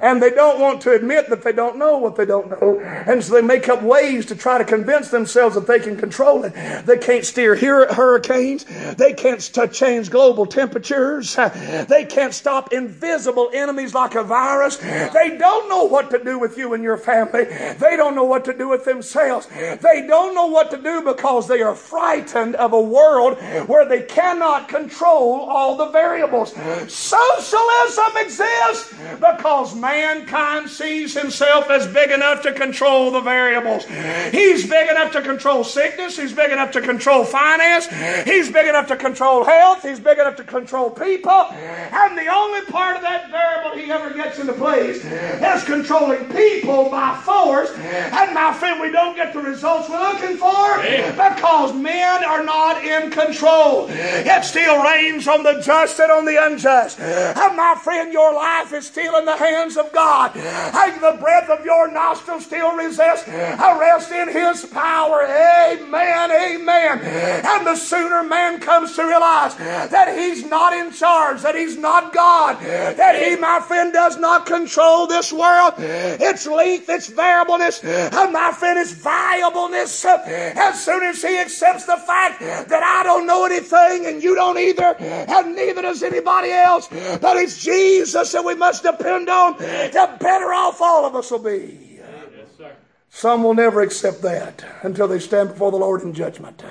and 0.00 0.22
they 0.22 0.30
don't 0.30 0.60
want 0.60 0.80
to 0.82 0.92
admit 0.92 1.28
that 1.28 1.42
they 1.42 1.52
don't 1.52 1.76
know 1.76 1.98
what 1.98 2.16
they 2.16 2.24
don't 2.24 2.48
know. 2.50 2.80
And 2.80 3.22
so 3.22 3.34
they 3.34 3.42
make 3.42 3.68
up 3.68 3.82
ways 3.82 4.24
to 4.26 4.36
try 4.36 4.58
to 4.58 4.64
convince 4.64 5.10
themselves 5.10 5.54
that 5.54 5.66
they 5.66 5.78
can 5.78 5.96
control 5.96 6.44
it. 6.44 6.54
They 6.86 6.96
can't 6.96 7.24
steer 7.24 7.54
hurricanes. 7.56 8.64
They 8.96 9.12
can't 9.12 9.40
change 9.72 10.10
global 10.10 10.46
temperatures. 10.46 11.36
They 11.36 12.06
can't 12.08 12.32
stop 12.32 12.72
invisible 12.72 13.50
enemies 13.52 13.92
like 13.94 14.14
a 14.14 14.22
virus. 14.22 14.76
They 14.76 15.36
don't 15.36 15.68
know 15.68 15.84
what 15.84 16.10
to 16.10 16.22
do 16.22 16.38
with 16.38 16.56
you 16.56 16.72
and 16.74 16.82
your 16.82 16.96
family. 16.96 17.44
They 17.44 17.96
don't 17.96 18.14
know 18.14 18.24
what 18.24 18.44
to 18.46 18.56
do 18.56 18.68
with 18.68 18.84
themselves. 18.84 19.46
They 19.46 20.06
don't 20.06 20.34
know 20.34 20.46
what 20.46 20.70
to 20.70 20.78
do 20.78 21.02
because 21.02 21.46
they 21.46 21.60
are 21.60 21.74
frightened 21.74 22.54
of 22.56 22.72
a 22.72 22.80
world 22.80 23.38
where 23.66 23.84
they 23.86 24.02
cannot 24.02 24.68
control 24.68 25.40
all 25.40 25.76
the 25.76 25.90
variables. 25.90 26.54
Socialism 26.90 28.16
exists 28.16 28.94
because 29.20 29.74
man 29.74 29.89
mankind 29.90 30.70
sees 30.70 31.14
himself 31.14 31.68
as 31.68 31.86
big 31.86 32.10
enough 32.10 32.42
to 32.42 32.52
control 32.52 33.10
the 33.10 33.20
variables. 33.20 33.84
He's 34.30 34.68
big 34.68 34.88
enough 34.88 35.12
to 35.12 35.22
control 35.22 35.64
sickness. 35.64 36.16
He's 36.16 36.32
big 36.32 36.52
enough 36.52 36.70
to 36.72 36.80
control 36.80 37.24
finance. 37.24 37.88
He's 38.24 38.50
big 38.50 38.68
enough 38.68 38.86
to 38.88 38.96
control 38.96 39.44
health. 39.44 39.82
He's 39.82 40.00
big 40.00 40.18
enough 40.18 40.36
to 40.36 40.44
control 40.44 40.90
people. 40.90 41.46
And 41.50 42.16
the 42.16 42.28
only 42.28 42.62
part 42.66 42.96
of 42.96 43.02
that 43.02 43.30
variable 43.30 43.76
he 43.76 43.90
ever 43.90 44.14
gets 44.14 44.38
into 44.38 44.52
place 44.52 45.04
is 45.04 45.64
controlling 45.64 46.24
people 46.26 46.88
by 46.90 47.20
force. 47.24 47.70
And 47.78 48.34
my 48.34 48.52
friend, 48.54 48.80
we 48.80 48.90
don't 48.92 49.16
get 49.16 49.32
the 49.32 49.40
results 49.40 49.88
we're 49.88 49.98
looking 49.98 50.36
for 50.36 50.78
because 51.16 51.74
men 51.74 52.24
are 52.24 52.44
not 52.44 52.84
in 52.84 53.10
control. 53.10 53.86
It 53.90 54.44
still 54.44 54.82
reigns 54.82 55.26
on 55.26 55.42
the 55.42 55.60
just 55.64 55.98
and 55.98 56.12
on 56.12 56.24
the 56.24 56.38
unjust. 56.46 57.00
And 57.00 57.56
my 57.56 57.74
friend, 57.82 58.12
your 58.12 58.32
life 58.34 58.72
is 58.72 58.86
still 58.86 59.16
in 59.16 59.24
the 59.24 59.36
hands 59.36 59.76
of 59.80 59.92
God. 59.92 60.32
Hang 60.32 61.00
the 61.00 61.16
breath 61.20 61.48
of 61.48 61.64
your 61.64 61.90
nostrils 61.90 62.44
still 62.44 62.76
resists, 62.76 63.26
rest 63.28 64.12
in 64.12 64.28
His 64.28 64.64
power. 64.66 65.22
Amen, 65.22 66.30
amen. 66.30 67.00
And 67.00 67.66
the 67.66 67.76
sooner 67.76 68.22
man 68.22 68.60
comes 68.60 68.94
to 68.96 69.04
realize 69.04 69.56
that 69.56 70.16
He's 70.16 70.44
not 70.44 70.72
in 70.72 70.92
charge, 70.92 71.42
that 71.42 71.54
He's 71.54 71.76
not 71.76 72.12
God, 72.12 72.60
that 72.60 73.20
He, 73.22 73.36
my 73.36 73.60
friend, 73.60 73.92
does 73.92 74.18
not 74.18 74.46
control 74.46 75.06
this 75.06 75.32
world, 75.32 75.74
its 75.78 76.46
length, 76.46 76.88
its 76.88 77.08
variableness, 77.08 77.82
and 77.82 78.32
my 78.32 78.52
friend, 78.52 78.78
its 78.78 78.92
viableness, 78.92 80.04
as 80.04 80.84
soon 80.84 81.02
as 81.02 81.22
He 81.22 81.38
accepts 81.38 81.86
the 81.86 81.96
fact 81.96 82.40
that 82.40 82.82
I 82.82 83.02
don't 83.02 83.26
know 83.26 83.44
anything 83.46 84.06
and 84.06 84.22
you 84.22 84.34
don't 84.34 84.58
either, 84.58 84.96
and 84.98 85.56
neither 85.56 85.82
does 85.82 86.02
anybody 86.02 86.50
else, 86.50 86.88
but 86.88 87.36
it's 87.36 87.62
Jesus 87.62 88.32
that 88.32 88.44
we 88.44 88.54
must 88.54 88.82
depend 88.82 89.28
on, 89.28 89.56
the 89.92 90.16
better 90.20 90.52
off 90.52 90.80
all 90.80 91.04
of 91.04 91.14
us 91.14 91.30
will 91.30 91.38
be. 91.38 91.98
Yes, 91.98 92.72
Some 93.08 93.42
will 93.42 93.54
never 93.54 93.80
accept 93.80 94.22
that 94.22 94.64
until 94.82 95.08
they 95.08 95.18
stand 95.18 95.50
before 95.50 95.70
the 95.70 95.76
Lord 95.76 96.02
in 96.02 96.12
judgment. 96.12 96.62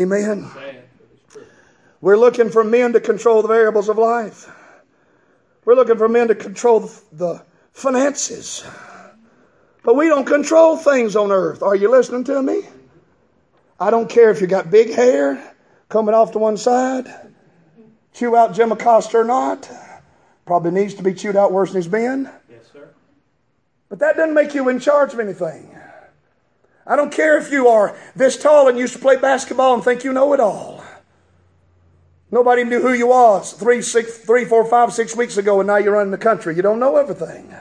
Amen. 0.00 0.50
We're 2.00 2.16
looking 2.16 2.50
for 2.50 2.64
men 2.64 2.92
to 2.94 3.00
control 3.00 3.42
the 3.42 3.48
variables 3.48 3.88
of 3.88 3.98
life. 3.98 4.50
We're 5.64 5.74
looking 5.74 5.98
for 5.98 6.08
men 6.08 6.28
to 6.28 6.34
control 6.34 6.90
the 7.12 7.42
finances. 7.72 8.64
But 9.82 9.96
we 9.96 10.08
don't 10.08 10.26
control 10.26 10.76
things 10.76 11.16
on 11.16 11.30
earth. 11.32 11.62
Are 11.62 11.76
you 11.76 11.90
listening 11.90 12.24
to 12.24 12.42
me? 12.42 12.62
I 13.78 13.90
don't 13.90 14.08
care 14.08 14.30
if 14.30 14.40
you 14.40 14.46
got 14.46 14.70
big 14.70 14.92
hair 14.92 15.54
coming 15.88 16.14
off 16.14 16.32
to 16.32 16.38
one 16.38 16.56
side, 16.56 17.12
chew 18.14 18.36
out 18.36 18.54
Jim 18.54 18.72
Acosta 18.72 19.18
or 19.18 19.24
not. 19.24 19.68
Probably 20.50 20.72
needs 20.72 20.94
to 20.94 21.04
be 21.04 21.14
chewed 21.14 21.36
out 21.36 21.52
worse 21.52 21.70
than 21.70 21.80
he's 21.80 21.88
been. 21.88 22.28
Yes, 22.50 22.62
sir. 22.72 22.88
But 23.88 24.00
that 24.00 24.16
doesn't 24.16 24.34
make 24.34 24.52
you 24.52 24.68
in 24.68 24.80
charge 24.80 25.14
of 25.14 25.20
anything. 25.20 25.78
I 26.84 26.96
don't 26.96 27.12
care 27.12 27.38
if 27.38 27.52
you 27.52 27.68
are 27.68 27.96
this 28.16 28.36
tall 28.36 28.66
and 28.66 28.76
used 28.76 28.92
to 28.94 28.98
play 28.98 29.14
basketball 29.14 29.74
and 29.74 29.84
think 29.84 30.02
you 30.02 30.12
know 30.12 30.32
it 30.32 30.40
all. 30.40 30.82
Nobody 32.32 32.64
knew 32.64 32.80
who 32.80 32.92
you 32.92 33.06
was 33.06 33.52
three, 33.52 33.80
six, 33.80 34.18
three, 34.18 34.44
four, 34.44 34.64
five, 34.64 34.92
six 34.92 35.14
weeks 35.14 35.36
ago, 35.36 35.60
and 35.60 35.68
now 35.68 35.76
you're 35.76 35.92
running 35.92 36.10
the 36.10 36.18
country. 36.18 36.56
You 36.56 36.62
don't 36.62 36.80
know 36.80 36.96
everything. 36.96 37.54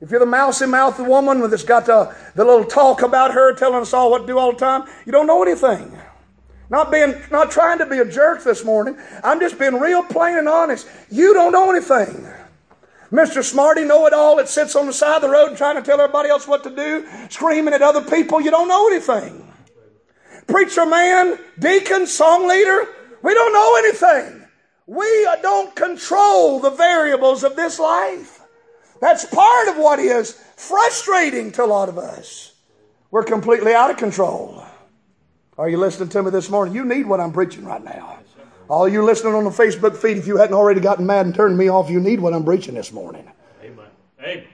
If 0.00 0.10
you're 0.10 0.18
the 0.18 0.26
mousy 0.26 0.66
mouthed 0.66 0.98
woman 0.98 1.48
that's 1.48 1.62
got 1.62 1.86
the, 1.86 2.12
the 2.34 2.44
little 2.44 2.64
talk 2.64 3.02
about 3.02 3.34
her 3.34 3.54
telling 3.54 3.82
us 3.82 3.92
all 3.92 4.10
what 4.10 4.22
to 4.22 4.26
do 4.26 4.36
all 4.36 4.50
the 4.50 4.58
time, 4.58 4.82
you 5.06 5.12
don't 5.12 5.28
know 5.28 5.44
anything. 5.44 5.96
Not 6.70 6.90
being, 6.90 7.14
not 7.30 7.50
trying 7.50 7.78
to 7.78 7.86
be 7.86 7.98
a 7.98 8.04
jerk 8.04 8.44
this 8.44 8.64
morning. 8.64 8.98
I'm 9.24 9.40
just 9.40 9.58
being 9.58 9.74
real 9.74 10.02
plain 10.02 10.36
and 10.36 10.48
honest. 10.48 10.86
You 11.10 11.32
don't 11.32 11.52
know 11.52 11.70
anything. 11.70 12.28
Mr. 13.10 13.42
Smarty 13.42 13.84
Know 13.84 14.06
It 14.06 14.12
All 14.12 14.36
that 14.36 14.50
sits 14.50 14.76
on 14.76 14.86
the 14.86 14.92
side 14.92 15.16
of 15.16 15.22
the 15.22 15.30
road 15.30 15.56
trying 15.56 15.76
to 15.76 15.82
tell 15.82 15.98
everybody 15.98 16.28
else 16.28 16.46
what 16.46 16.62
to 16.64 16.70
do, 16.70 17.06
screaming 17.30 17.72
at 17.72 17.80
other 17.80 18.02
people, 18.02 18.40
you 18.40 18.50
don't 18.50 18.68
know 18.68 18.86
anything. 18.88 19.50
Preacher 20.46 20.84
man, 20.84 21.38
deacon, 21.58 22.06
song 22.06 22.46
leader, 22.46 22.86
we 23.22 23.32
don't 23.32 23.52
know 23.52 23.76
anything. 23.76 24.44
We 24.86 25.28
don't 25.42 25.74
control 25.74 26.60
the 26.60 26.70
variables 26.70 27.44
of 27.44 27.56
this 27.56 27.78
life. 27.78 28.42
That's 29.00 29.24
part 29.26 29.68
of 29.68 29.76
what 29.76 29.98
is 29.98 30.32
frustrating 30.56 31.52
to 31.52 31.64
a 31.64 31.66
lot 31.66 31.88
of 31.88 31.98
us. 31.98 32.52
We're 33.10 33.24
completely 33.24 33.74
out 33.74 33.90
of 33.90 33.96
control. 33.96 34.64
Are 35.58 35.68
you 35.68 35.76
listening 35.76 36.08
to 36.10 36.22
me 36.22 36.30
this 36.30 36.48
morning? 36.50 36.72
You 36.72 36.84
need 36.84 37.06
what 37.06 37.18
I'm 37.18 37.32
preaching 37.32 37.64
right 37.64 37.82
now. 37.82 38.20
All 38.68 38.88
you 38.88 39.04
listening 39.04 39.34
on 39.34 39.42
the 39.42 39.50
Facebook 39.50 39.96
feed, 39.96 40.16
if 40.16 40.24
you 40.24 40.36
hadn't 40.36 40.54
already 40.54 40.80
gotten 40.80 41.04
mad 41.04 41.26
and 41.26 41.34
turned 41.34 41.58
me 41.58 41.68
off, 41.68 41.90
you 41.90 41.98
need 41.98 42.20
what 42.20 42.32
I'm 42.32 42.44
preaching 42.44 42.74
this 42.74 42.92
morning. 42.92 43.28
Amen. 43.64 43.86
Amen. 44.20 44.44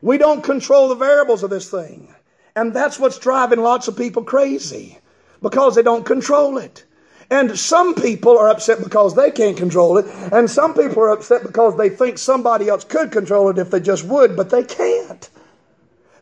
We 0.00 0.18
don't 0.18 0.42
control 0.42 0.88
the 0.88 0.96
variables 0.96 1.44
of 1.44 1.50
this 1.50 1.70
thing. 1.70 2.12
And 2.56 2.74
that's 2.74 2.98
what's 2.98 3.20
driving 3.20 3.60
lots 3.60 3.86
of 3.86 3.96
people 3.96 4.24
crazy 4.24 4.98
because 5.42 5.76
they 5.76 5.82
don't 5.82 6.04
control 6.04 6.58
it. 6.58 6.86
And 7.30 7.56
some 7.56 7.94
people 7.94 8.36
are 8.36 8.48
upset 8.48 8.82
because 8.82 9.14
they 9.14 9.30
can't 9.30 9.56
control 9.56 9.96
it. 9.98 10.06
And 10.32 10.50
some 10.50 10.74
people 10.74 11.04
are 11.04 11.10
upset 11.10 11.44
because 11.44 11.76
they 11.76 11.88
think 11.88 12.18
somebody 12.18 12.68
else 12.68 12.82
could 12.82 13.12
control 13.12 13.48
it 13.48 13.58
if 13.58 13.70
they 13.70 13.80
just 13.80 14.04
would, 14.06 14.36
but 14.36 14.50
they 14.50 14.64
can't. 14.64 15.30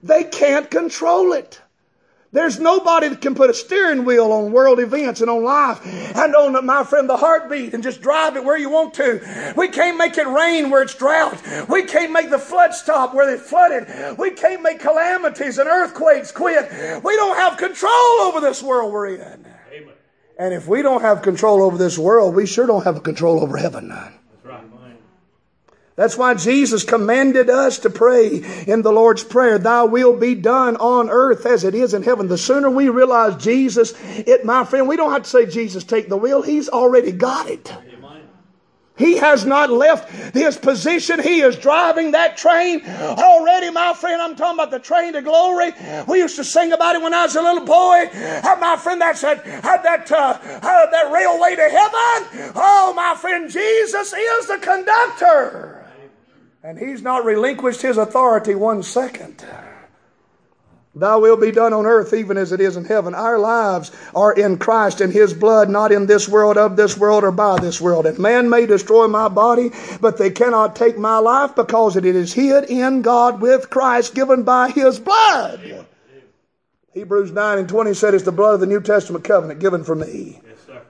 They 0.02 0.24
can't 0.24 0.70
control 0.70 1.32
it. 1.32 1.62
There's 2.32 2.60
nobody 2.60 3.08
that 3.08 3.20
can 3.20 3.34
put 3.34 3.50
a 3.50 3.54
steering 3.54 4.04
wheel 4.04 4.30
on 4.30 4.52
world 4.52 4.78
events 4.78 5.20
and 5.20 5.28
on 5.28 5.42
life 5.42 5.84
and 5.84 6.32
on, 6.36 6.64
my 6.64 6.84
friend, 6.84 7.08
the 7.08 7.16
heartbeat 7.16 7.74
and 7.74 7.82
just 7.82 8.00
drive 8.00 8.36
it 8.36 8.44
where 8.44 8.56
you 8.56 8.70
want 8.70 8.94
to. 8.94 9.52
We 9.56 9.66
can't 9.66 9.98
make 9.98 10.16
it 10.16 10.28
rain 10.28 10.70
where 10.70 10.82
it's 10.82 10.94
drought. 10.94 11.42
We 11.68 11.82
can't 11.82 12.12
make 12.12 12.30
the 12.30 12.38
flood 12.38 12.72
stop 12.72 13.14
where 13.14 13.28
it's 13.34 13.48
flooded. 13.48 14.16
We 14.16 14.30
can't 14.30 14.62
make 14.62 14.78
calamities 14.78 15.58
and 15.58 15.68
earthquakes 15.68 16.30
quit. 16.30 17.02
We 17.02 17.16
don't 17.16 17.36
have 17.36 17.58
control 17.58 18.20
over 18.22 18.40
this 18.40 18.62
world 18.62 18.92
we're 18.92 19.08
in. 19.16 19.46
Amen. 19.72 19.94
And 20.38 20.54
if 20.54 20.68
we 20.68 20.82
don't 20.82 21.02
have 21.02 21.22
control 21.22 21.64
over 21.64 21.76
this 21.76 21.98
world, 21.98 22.36
we 22.36 22.46
sure 22.46 22.66
don't 22.66 22.84
have 22.84 23.02
control 23.02 23.40
over 23.40 23.56
heaven. 23.56 23.92
That's 26.00 26.16
why 26.16 26.32
Jesus 26.32 26.82
commanded 26.82 27.50
us 27.50 27.80
to 27.80 27.90
pray 27.90 28.42
in 28.66 28.80
the 28.80 28.90
Lord's 28.90 29.22
Prayer, 29.22 29.58
Thy 29.58 29.82
will 29.82 30.16
be 30.16 30.34
done 30.34 30.76
on 30.76 31.10
earth 31.10 31.44
as 31.44 31.62
it 31.62 31.74
is 31.74 31.92
in 31.92 32.02
heaven. 32.02 32.26
The 32.26 32.38
sooner 32.38 32.70
we 32.70 32.88
realize 32.88 33.36
Jesus, 33.36 33.92
it, 34.16 34.42
my 34.42 34.64
friend, 34.64 34.88
we 34.88 34.96
don't 34.96 35.12
have 35.12 35.24
to 35.24 35.28
say, 35.28 35.44
Jesus, 35.44 35.84
take 35.84 36.08
the 36.08 36.16
wheel. 36.16 36.40
He's 36.40 36.70
already 36.70 37.12
got 37.12 37.50
it. 37.50 37.70
He 38.96 39.18
has 39.18 39.44
not 39.44 39.68
left 39.68 40.10
his 40.32 40.56
position. 40.56 41.22
He 41.22 41.42
is 41.42 41.56
driving 41.56 42.12
that 42.12 42.38
train 42.38 42.82
already, 42.86 43.68
my 43.68 43.92
friend. 43.92 44.22
I'm 44.22 44.36
talking 44.36 44.58
about 44.58 44.70
the 44.70 44.78
train 44.78 45.12
to 45.12 45.20
glory. 45.20 45.72
We 46.08 46.20
used 46.20 46.36
to 46.36 46.44
sing 46.44 46.72
about 46.72 46.96
it 46.96 47.02
when 47.02 47.12
I 47.12 47.24
was 47.24 47.36
a 47.36 47.42
little 47.42 47.66
boy. 47.66 48.08
Uh, 48.14 48.56
my 48.58 48.78
friend, 48.78 49.02
that's 49.02 49.20
that, 49.20 49.44
that, 49.44 50.10
uh, 50.10 50.38
that 50.42 51.12
railway 51.12 51.56
to 51.56 51.68
heaven. 51.68 52.52
Oh, 52.56 52.94
my 52.96 53.14
friend, 53.20 53.50
Jesus 53.50 54.14
is 54.14 54.46
the 54.46 54.56
conductor. 54.56 55.79
And 56.62 56.78
he's 56.78 57.02
not 57.02 57.24
relinquished 57.24 57.82
his 57.82 57.96
authority 57.96 58.54
one 58.54 58.82
second. 58.82 59.44
Thy 60.94 61.14
will 61.16 61.36
be 61.36 61.52
done 61.52 61.72
on 61.72 61.86
earth 61.86 62.12
even 62.12 62.36
as 62.36 62.50
it 62.50 62.60
is 62.60 62.76
in 62.76 62.84
heaven. 62.84 63.14
Our 63.14 63.38
lives 63.38 63.92
are 64.12 64.32
in 64.32 64.58
Christ 64.58 65.00
and 65.00 65.12
His 65.12 65.32
blood, 65.32 65.70
not 65.70 65.92
in 65.92 66.06
this 66.06 66.28
world, 66.28 66.58
of 66.58 66.74
this 66.76 66.98
world, 66.98 67.22
or 67.22 67.30
by 67.30 67.60
this 67.60 67.80
world. 67.80 68.06
And 68.06 68.18
man 68.18 68.50
may 68.50 68.66
destroy 68.66 69.06
my 69.06 69.28
body, 69.28 69.70
but 70.00 70.18
they 70.18 70.30
cannot 70.30 70.74
take 70.74 70.98
my 70.98 71.18
life 71.18 71.54
because 71.54 71.96
it 71.96 72.04
is 72.04 72.32
hid 72.32 72.64
in 72.64 73.02
God 73.02 73.40
with 73.40 73.70
Christ, 73.70 74.16
given 74.16 74.42
by 74.42 74.70
His 74.70 74.98
blood. 74.98 75.86
Hebrews 76.92 77.30
9 77.30 77.58
and 77.58 77.68
20 77.68 77.94
said, 77.94 78.14
It's 78.14 78.24
the 78.24 78.32
blood 78.32 78.54
of 78.54 78.60
the 78.60 78.66
New 78.66 78.80
Testament 78.80 79.24
covenant 79.24 79.60
given 79.60 79.84
for 79.84 79.94
me. 79.94 80.40
Yes, 80.44 80.58
sir. 80.66 80.82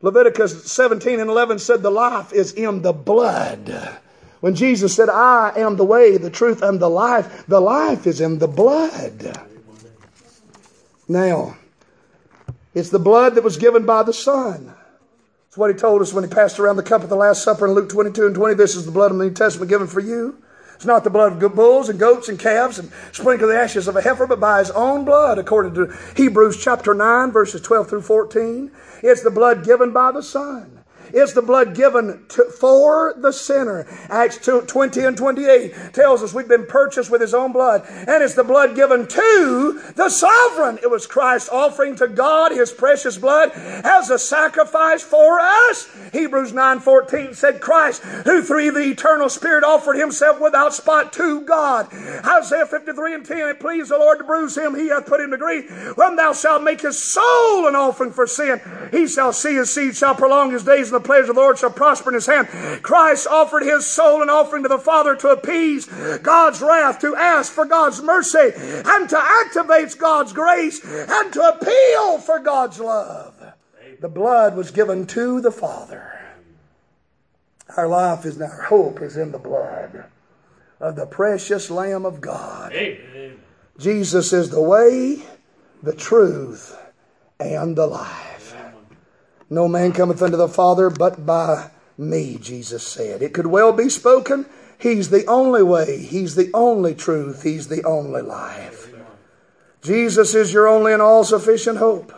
Leviticus 0.00 0.70
17 0.70 1.18
and 1.18 1.28
11 1.28 1.58
said, 1.58 1.82
The 1.82 1.90
life 1.90 2.32
is 2.32 2.52
in 2.52 2.82
the 2.82 2.92
blood. 2.92 3.98
When 4.40 4.54
Jesus 4.54 4.94
said, 4.94 5.08
I 5.08 5.52
am 5.56 5.76
the 5.76 5.84
way, 5.84 6.16
the 6.16 6.30
truth, 6.30 6.62
and 6.62 6.80
the 6.80 6.88
life, 6.88 7.46
the 7.46 7.60
life 7.60 8.06
is 8.06 8.20
in 8.20 8.38
the 8.38 8.48
blood. 8.48 9.38
Now, 11.08 11.56
it's 12.74 12.90
the 12.90 12.98
blood 12.98 13.34
that 13.34 13.44
was 13.44 13.56
given 13.56 13.84
by 13.84 14.02
the 14.02 14.12
Son. 14.12 14.74
It's 15.48 15.56
what 15.56 15.70
he 15.70 15.76
told 15.76 16.00
us 16.00 16.14
when 16.14 16.24
he 16.24 16.30
passed 16.30 16.60
around 16.60 16.76
the 16.76 16.82
cup 16.82 17.02
at 17.02 17.08
the 17.08 17.16
Last 17.16 17.42
Supper 17.42 17.66
in 17.66 17.72
Luke 17.72 17.88
22 17.88 18.26
and 18.26 18.34
20. 18.34 18.54
This 18.54 18.76
is 18.76 18.86
the 18.86 18.92
blood 18.92 19.10
of 19.10 19.18
the 19.18 19.24
New 19.24 19.34
Testament 19.34 19.68
given 19.68 19.88
for 19.88 20.00
you. 20.00 20.40
It's 20.76 20.86
not 20.86 21.04
the 21.04 21.10
blood 21.10 21.42
of 21.42 21.54
bulls 21.54 21.90
and 21.90 21.98
goats 21.98 22.30
and 22.30 22.38
calves 22.38 22.78
and 22.78 22.90
sprinkle 23.12 23.48
the 23.48 23.58
ashes 23.58 23.86
of 23.86 23.96
a 23.96 24.00
heifer, 24.00 24.26
but 24.26 24.40
by 24.40 24.60
his 24.60 24.70
own 24.70 25.04
blood, 25.04 25.36
according 25.36 25.74
to 25.74 25.94
Hebrews 26.16 26.62
chapter 26.62 26.94
9, 26.94 27.32
verses 27.32 27.60
12 27.60 27.90
through 27.90 28.02
14. 28.02 28.70
It's 29.02 29.22
the 29.22 29.30
blood 29.30 29.64
given 29.64 29.92
by 29.92 30.12
the 30.12 30.22
Son. 30.22 30.79
It's 31.12 31.32
the 31.32 31.42
blood 31.42 31.74
given 31.74 32.24
to, 32.28 32.44
for 32.44 33.14
the 33.16 33.32
sinner. 33.32 33.86
Acts 34.08 34.38
2, 34.38 34.62
20 34.62 35.04
and 35.04 35.16
28 35.16 35.74
tells 35.92 36.22
us 36.22 36.34
we've 36.34 36.48
been 36.48 36.66
purchased 36.66 37.10
with 37.10 37.20
his 37.20 37.34
own 37.34 37.52
blood. 37.52 37.84
And 37.88 38.22
it's 38.22 38.34
the 38.34 38.44
blood 38.44 38.74
given 38.74 39.06
to 39.06 39.80
the 39.96 40.08
sovereign. 40.08 40.78
It 40.82 40.90
was 40.90 41.06
Christ 41.06 41.48
offering 41.50 41.96
to 41.96 42.08
God 42.08 42.52
his 42.52 42.72
precious 42.72 43.16
blood 43.16 43.52
as 43.54 44.10
a 44.10 44.18
sacrifice 44.18 45.02
for 45.02 45.40
us. 45.40 45.88
Hebrews 46.12 46.52
9 46.52 46.80
14 46.80 47.34
said, 47.34 47.60
Christ, 47.60 48.02
who 48.02 48.42
through 48.42 48.72
the 48.72 48.90
eternal 48.90 49.28
Spirit 49.28 49.64
offered 49.64 49.96
himself 49.96 50.40
without 50.40 50.74
spot 50.74 51.12
to 51.14 51.42
God. 51.42 51.88
Isaiah 52.24 52.66
53 52.66 53.14
and 53.14 53.24
10, 53.24 53.38
it 53.48 53.60
pleased 53.60 53.90
the 53.90 53.98
Lord 53.98 54.18
to 54.18 54.24
bruise 54.24 54.56
him, 54.56 54.74
he 54.74 54.88
hath 54.88 55.06
put 55.06 55.20
him 55.20 55.30
to 55.30 55.38
grief. 55.38 55.70
When 55.96 56.16
thou 56.16 56.32
shalt 56.32 56.62
make 56.62 56.80
his 56.80 57.02
soul 57.02 57.66
an 57.66 57.74
offering 57.74 58.12
for 58.12 58.26
sin, 58.26 58.60
he 58.90 59.06
shall 59.06 59.32
see 59.32 59.54
his 59.54 59.72
seed 59.72 59.96
shall 59.96 60.14
prolong 60.14 60.50
his 60.50 60.64
days, 60.64 60.90
the 61.02 61.06
pleasure 61.06 61.30
of 61.30 61.36
the 61.36 61.40
Lord 61.40 61.58
shall 61.58 61.70
prosper 61.70 62.10
in 62.10 62.14
his 62.14 62.26
hand. 62.26 62.48
Christ 62.82 63.26
offered 63.26 63.62
his 63.62 63.86
soul 63.86 64.22
an 64.22 64.30
offering 64.30 64.62
to 64.62 64.68
the 64.68 64.78
Father 64.78 65.16
to 65.16 65.28
appease 65.28 65.86
God's 66.18 66.60
wrath, 66.60 67.00
to 67.00 67.16
ask 67.16 67.52
for 67.52 67.64
God's 67.64 68.02
mercy, 68.02 68.52
and 68.54 69.08
to 69.08 69.18
activate 69.18 69.98
God's 69.98 70.32
grace, 70.32 70.84
and 70.84 71.32
to 71.32 71.48
appeal 71.48 72.18
for 72.18 72.38
God's 72.38 72.80
love. 72.80 73.54
The 74.00 74.08
blood 74.08 74.56
was 74.56 74.70
given 74.70 75.06
to 75.08 75.40
the 75.40 75.50
Father. 75.50 76.18
Our 77.76 77.86
life 77.86 78.24
is 78.24 78.40
our 78.40 78.62
hope 78.62 79.00
is 79.00 79.16
in 79.16 79.32
the 79.32 79.38
blood 79.38 80.04
of 80.80 80.96
the 80.96 81.06
precious 81.06 81.70
Lamb 81.70 82.04
of 82.04 82.20
God. 82.20 82.72
Amen. 82.72 83.38
Jesus 83.78 84.32
is 84.32 84.50
the 84.50 84.60
way, 84.60 85.22
the 85.82 85.94
truth, 85.94 86.76
and 87.38 87.76
the 87.76 87.86
life. 87.86 88.29
No 89.50 89.66
man 89.66 89.92
cometh 89.92 90.22
unto 90.22 90.36
the 90.36 90.48
Father 90.48 90.88
but 90.88 91.26
by 91.26 91.70
me, 91.98 92.38
Jesus 92.40 92.86
said. 92.86 93.20
It 93.20 93.34
could 93.34 93.48
well 93.48 93.72
be 93.72 93.88
spoken. 93.88 94.46
He's 94.78 95.10
the 95.10 95.26
only 95.26 95.62
way. 95.62 95.98
He's 95.98 96.36
the 96.36 96.50
only 96.54 96.94
truth. 96.94 97.42
He's 97.42 97.68
the 97.68 97.84
only 97.84 98.22
life. 98.22 98.90
Jesus 99.82 100.34
is 100.34 100.52
your 100.52 100.68
only 100.68 100.92
and 100.92 101.02
all 101.02 101.24
sufficient 101.24 101.78
hope. 101.78 102.14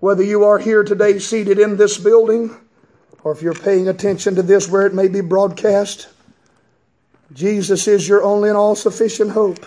Whether 0.00 0.22
you 0.22 0.44
are 0.44 0.58
here 0.58 0.82
today 0.82 1.18
seated 1.18 1.58
in 1.58 1.76
this 1.76 1.98
building, 1.98 2.54
or 3.24 3.32
if 3.32 3.40
you're 3.40 3.54
paying 3.54 3.88
attention 3.88 4.34
to 4.34 4.42
this 4.42 4.68
where 4.68 4.86
it 4.86 4.94
may 4.94 5.08
be 5.08 5.20
broadcast, 5.20 6.08
Jesus 7.32 7.88
is 7.88 8.08
your 8.08 8.22
only 8.22 8.48
and 8.48 8.58
all 8.58 8.76
sufficient 8.76 9.30
hope. 9.30 9.64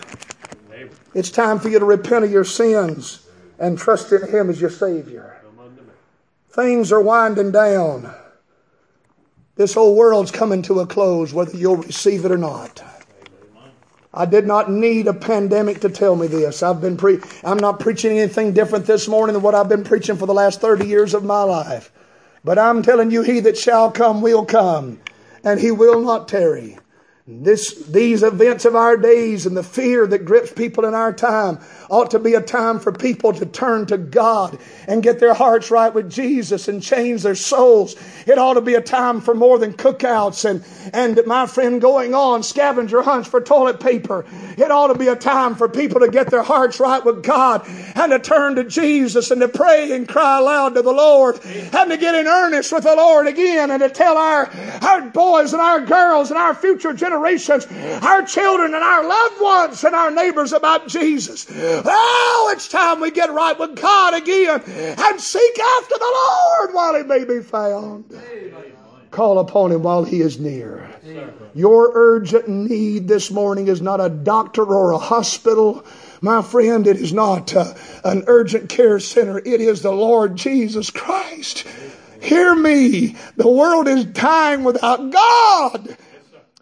It's 1.14 1.30
time 1.30 1.58
for 1.58 1.68
you 1.68 1.78
to 1.78 1.84
repent 1.84 2.24
of 2.24 2.30
your 2.30 2.44
sins 2.44 3.26
and 3.58 3.76
trust 3.76 4.12
in 4.12 4.28
Him 4.28 4.50
as 4.50 4.60
your 4.60 4.70
Savior. 4.70 5.39
Things 6.52 6.90
are 6.90 7.00
winding 7.00 7.52
down. 7.52 8.12
This 9.54 9.74
whole 9.74 9.94
world's 9.94 10.30
coming 10.30 10.62
to 10.62 10.80
a 10.80 10.86
close, 10.86 11.32
whether 11.32 11.56
you'll 11.56 11.76
receive 11.76 12.24
it 12.24 12.32
or 12.32 12.38
not. 12.38 12.82
I 14.12 14.26
did 14.26 14.46
not 14.46 14.70
need 14.70 15.06
a 15.06 15.14
pandemic 15.14 15.80
to 15.82 15.88
tell 15.88 16.16
me 16.16 16.26
this. 16.26 16.64
I've 16.64 16.80
been 16.80 16.96
pre- 16.96 17.20
I'm 17.44 17.58
not 17.58 17.78
preaching 17.78 18.18
anything 18.18 18.52
different 18.52 18.86
this 18.86 19.06
morning 19.06 19.34
than 19.34 19.42
what 19.42 19.54
I've 19.54 19.68
been 19.68 19.84
preaching 19.84 20.16
for 20.16 20.26
the 20.26 20.34
last 20.34 20.60
30 20.60 20.86
years 20.86 21.14
of 21.14 21.22
my 21.22 21.42
life. 21.42 21.92
But 22.42 22.58
I'm 22.58 22.82
telling 22.82 23.12
you, 23.12 23.22
he 23.22 23.38
that 23.40 23.56
shall 23.56 23.92
come 23.92 24.20
will 24.20 24.44
come, 24.44 25.00
and 25.44 25.60
he 25.60 25.70
will 25.70 26.00
not 26.00 26.26
tarry. 26.26 26.78
This, 27.28 27.74
these 27.84 28.24
events 28.24 28.64
of 28.64 28.74
our 28.74 28.96
days 28.96 29.46
and 29.46 29.56
the 29.56 29.62
fear 29.62 30.04
that 30.08 30.24
grips 30.24 30.52
people 30.52 30.84
in 30.84 30.94
our 30.94 31.12
time 31.12 31.60
ought 31.90 32.12
to 32.12 32.18
be 32.20 32.34
a 32.34 32.40
time 32.40 32.78
for 32.78 32.92
people 32.92 33.32
to 33.32 33.44
turn 33.44 33.84
to 33.86 33.98
God 33.98 34.58
and 34.86 35.02
get 35.02 35.18
their 35.18 35.34
hearts 35.34 35.70
right 35.70 35.92
with 35.92 36.10
Jesus 36.10 36.68
and 36.68 36.80
change 36.80 37.22
their 37.22 37.34
souls. 37.34 37.96
It 38.26 38.38
ought 38.38 38.54
to 38.54 38.60
be 38.60 38.74
a 38.74 38.80
time 38.80 39.20
for 39.20 39.34
more 39.34 39.58
than 39.58 39.72
cookouts 39.72 40.48
and, 40.48 40.64
and 40.94 41.20
my 41.26 41.46
friend 41.46 41.80
going 41.80 42.14
on 42.14 42.44
scavenger 42.44 43.02
hunts 43.02 43.28
for 43.28 43.40
toilet 43.40 43.80
paper. 43.80 44.24
It 44.56 44.70
ought 44.70 44.88
to 44.88 44.98
be 44.98 45.08
a 45.08 45.16
time 45.16 45.56
for 45.56 45.68
people 45.68 46.00
to 46.00 46.08
get 46.08 46.30
their 46.30 46.44
hearts 46.44 46.78
right 46.78 47.04
with 47.04 47.24
God 47.24 47.66
and 47.66 48.12
to 48.12 48.20
turn 48.20 48.54
to 48.54 48.64
Jesus 48.64 49.32
and 49.32 49.40
to 49.40 49.48
pray 49.48 49.90
and 49.92 50.08
cry 50.08 50.38
aloud 50.38 50.74
to 50.74 50.82
the 50.82 50.92
Lord 50.92 51.40
and 51.44 51.90
to 51.90 51.96
get 51.96 52.14
in 52.14 52.26
earnest 52.28 52.72
with 52.72 52.84
the 52.84 52.94
Lord 52.94 53.26
again 53.26 53.70
and 53.72 53.80
to 53.80 53.90
tell 53.90 54.16
our, 54.16 54.48
our 54.82 55.02
boys 55.02 55.52
and 55.52 55.60
our 55.60 55.80
girls 55.80 56.30
and 56.30 56.38
our 56.38 56.54
future 56.54 56.92
generations, 56.92 57.66
our 58.02 58.22
children 58.22 58.74
and 58.74 58.84
our 58.84 59.06
loved 59.06 59.40
ones 59.40 59.82
and 59.82 59.94
our 59.94 60.12
neighbors 60.12 60.52
about 60.52 60.86
Jesus. 60.86 61.46
Oh, 61.84 62.50
it's 62.54 62.68
time 62.68 63.00
we 63.00 63.10
get 63.10 63.32
right 63.32 63.58
with 63.58 63.80
God 63.80 64.14
again 64.14 64.62
and 64.66 65.20
seek 65.20 65.58
after 65.58 65.94
the 65.98 66.28
Lord 66.28 66.74
while 66.74 66.96
he 66.96 67.02
may 67.02 67.24
be 67.24 67.40
found. 67.40 68.04
Call 69.10 69.40
upon 69.40 69.72
him 69.72 69.82
while 69.82 70.04
he 70.04 70.20
is 70.20 70.38
near. 70.38 70.88
Your 71.54 71.90
urgent 71.94 72.48
need 72.48 73.08
this 73.08 73.30
morning 73.30 73.66
is 73.66 73.82
not 73.82 74.00
a 74.00 74.08
doctor 74.08 74.64
or 74.64 74.92
a 74.92 74.98
hospital. 74.98 75.84
My 76.20 76.42
friend, 76.42 76.86
it 76.86 76.96
is 76.96 77.12
not 77.12 77.54
uh, 77.56 77.74
an 78.04 78.24
urgent 78.28 78.68
care 78.68 79.00
center. 79.00 79.38
It 79.38 79.60
is 79.60 79.82
the 79.82 79.90
Lord 79.90 80.36
Jesus 80.36 80.90
Christ. 80.90 81.66
Hear 82.20 82.54
me. 82.54 83.16
The 83.36 83.50
world 83.50 83.88
is 83.88 84.04
dying 84.04 84.62
without 84.62 85.10
God. 85.10 85.96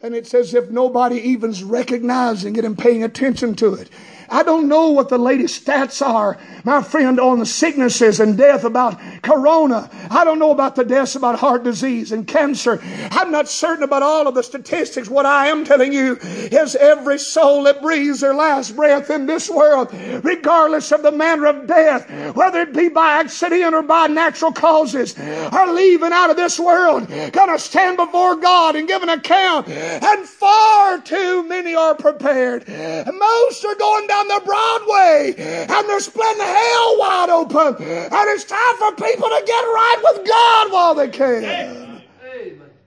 And 0.01 0.14
it's 0.14 0.33
as 0.33 0.55
if 0.55 0.71
nobody 0.71 1.16
even's 1.16 1.64
recognizing 1.64 2.57
it 2.57 2.64
and 2.64 2.79
paying 2.79 3.03
attention 3.03 3.57
to 3.57 3.75
it. 3.75 3.91
I 4.31 4.43
don't 4.43 4.68
know 4.68 4.91
what 4.91 5.09
the 5.09 5.18
latest 5.18 5.64
stats 5.64 6.07
are, 6.07 6.39
my 6.64 6.83
friend, 6.83 7.18
on 7.18 7.39
the 7.39 7.47
sicknesses 7.47 8.20
and 8.20 8.37
death 8.37 8.64
about 8.64 8.99
corona. 9.22 9.91
I 10.11 10.24
don't 10.24 10.39
know 10.39 10.51
about 10.51 10.76
the 10.76 10.85
deaths 10.85 11.16
about 11.16 11.39
heart 11.39 11.64
disease 11.64 12.12
and 12.12 12.26
cancer. 12.26 12.81
I'm 13.11 13.31
not 13.31 13.49
certain 13.49 13.85
about 13.85 14.03
all 14.03 14.29
of 14.29 14.35
the 14.35 14.43
statistics. 14.43 15.09
What 15.09 15.26
I 15.26 15.49
am 15.49 15.64
telling 15.64 15.93
you 15.93 16.18
is 16.22 16.76
every 16.76 17.18
soul 17.18 17.62
that 17.64 17.81
breathes 17.81 18.20
their 18.20 18.35
last 18.35 18.76
breath 18.76 19.11
in 19.11 19.26
this 19.26 19.49
world, 19.49 19.93
regardless 20.22 20.93
of 20.93 21.03
the 21.03 21.12
manner 21.12 21.47
of 21.47 21.66
death, 21.66 22.09
whether 22.35 22.61
it 22.61 22.74
be 22.74 22.89
by 22.89 23.12
accident 23.12 23.74
or 23.74 23.83
by 23.83 24.07
natural 24.09 24.53
causes, 24.53 25.18
are 25.18 25.72
leaving 25.72 26.12
out 26.12 26.31
of 26.31 26.37
this 26.37 26.61
world, 26.61 27.09
gonna 27.33 27.59
stand 27.59 27.97
before 27.97 28.37
God 28.37 28.76
and 28.76 28.87
give 28.87 29.03
an 29.03 29.09
account. 29.09 29.68
And 29.68 30.26
far 30.26 30.99
too 31.01 31.45
many 31.45 31.74
are 31.74 31.95
prepared. 31.95 32.68
Most 32.68 33.64
are 33.64 33.74
going 33.74 34.07
down 34.07 34.18
the 34.27 34.43
Broadway 34.45 35.35
and 35.39 35.89
they're 35.89 36.01
splitting 36.01 36.43
hell 36.43 36.99
wide 36.99 37.31
open. 37.31 37.85
And 37.85 38.31
it's 38.31 38.45
time 38.45 38.77
for 38.79 38.93
people 38.97 39.29
to 39.29 39.43
get 39.47 39.62
right 39.62 40.01
with 40.03 40.27
God 40.27 40.73
while 40.73 40.95
they 40.97 41.09
can. 41.09 42.03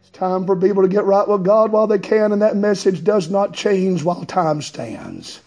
It's 0.02 0.10
time 0.12 0.46
for 0.46 0.56
people 0.58 0.82
to 0.82 0.90
get 0.90 1.06
right 1.06 1.28
with 1.28 1.46
God 1.46 1.72
while 1.72 1.88
they 1.88 2.00
can, 2.00 2.34
and 2.34 2.42
that 2.42 2.58
message 2.58 3.04
does 3.04 3.30
not 3.30 3.54
change 3.54 4.04
while 4.04 4.26
time 4.26 4.62
stands. 4.62 5.40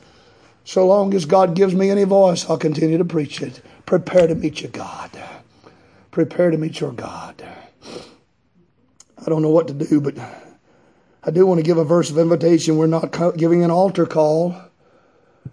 So 0.65 0.87
long 0.87 1.13
as 1.13 1.27
God 1.27 1.55
gives 1.55 1.75
me 1.75 1.91
any 1.91 2.05
voice, 2.05 2.49
I'll 2.49 2.57
continue 2.57 2.97
to 2.97 3.05
preach 3.05 3.43
it. 3.43 3.61
Prepare 3.85 4.29
to 4.29 4.35
meet 4.35 4.63
your 4.63 4.71
God. 4.71 5.11
Prepare 6.11 6.53
to 6.53 6.57
meet 6.57 6.81
your 6.81 6.93
God. 6.93 7.45
I 9.19 9.29
don't 9.29 9.43
know 9.43 9.51
what 9.51 9.69
to 9.69 9.75
do, 9.75 10.01
but 10.01 10.17
I 11.23 11.31
do 11.31 11.45
want 11.47 11.59
to 11.59 11.65
give 11.65 11.77
a 11.77 11.85
verse 11.85 12.11
of 12.11 12.19
invitation. 12.19 12.77
We're 12.77 12.87
not 12.87 13.37
giving 13.37 13.63
an 13.63 13.71
altar 13.71 14.07
call. 14.07 14.57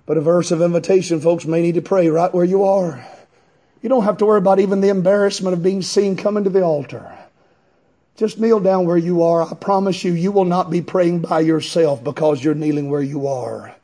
But 0.06 0.18
a 0.18 0.22
verse 0.22 0.52
of 0.52 0.62
invitation, 0.62 1.22
folks 1.22 1.46
may 1.46 1.62
need 1.62 1.76
to 1.76 1.82
pray 1.82 2.10
right 2.10 2.34
where 2.34 2.46
you 2.46 2.64
are. 2.64 3.06
You 3.82 3.90
don't 3.90 4.04
have 4.04 4.18
to 4.18 4.26
worry 4.26 4.38
about 4.38 4.60
even 4.60 4.82
the 4.82 4.90
embarrassment 4.90 5.54
of 5.54 5.64
being 5.64 5.82
seen 5.82 6.16
coming 6.16 6.44
to 6.44 6.50
the 6.50 6.62
altar. 6.62 7.18
Just 8.16 8.40
kneel 8.40 8.60
down 8.60 8.86
where 8.86 8.98
you 8.98 9.24
are. 9.24 9.42
I 9.42 9.56
promise 9.56 10.04
you, 10.04 10.14
you 10.14 10.32
will 10.32 10.46
not 10.46 10.70
be 10.70 10.82
praying 10.82 11.22
by 11.22 11.40
yourself 11.40 12.04
because 12.04 12.44
you're 12.44 12.54
kneeling 12.54 12.90
where 12.90 13.02
you 13.02 13.28
are. 13.28 13.76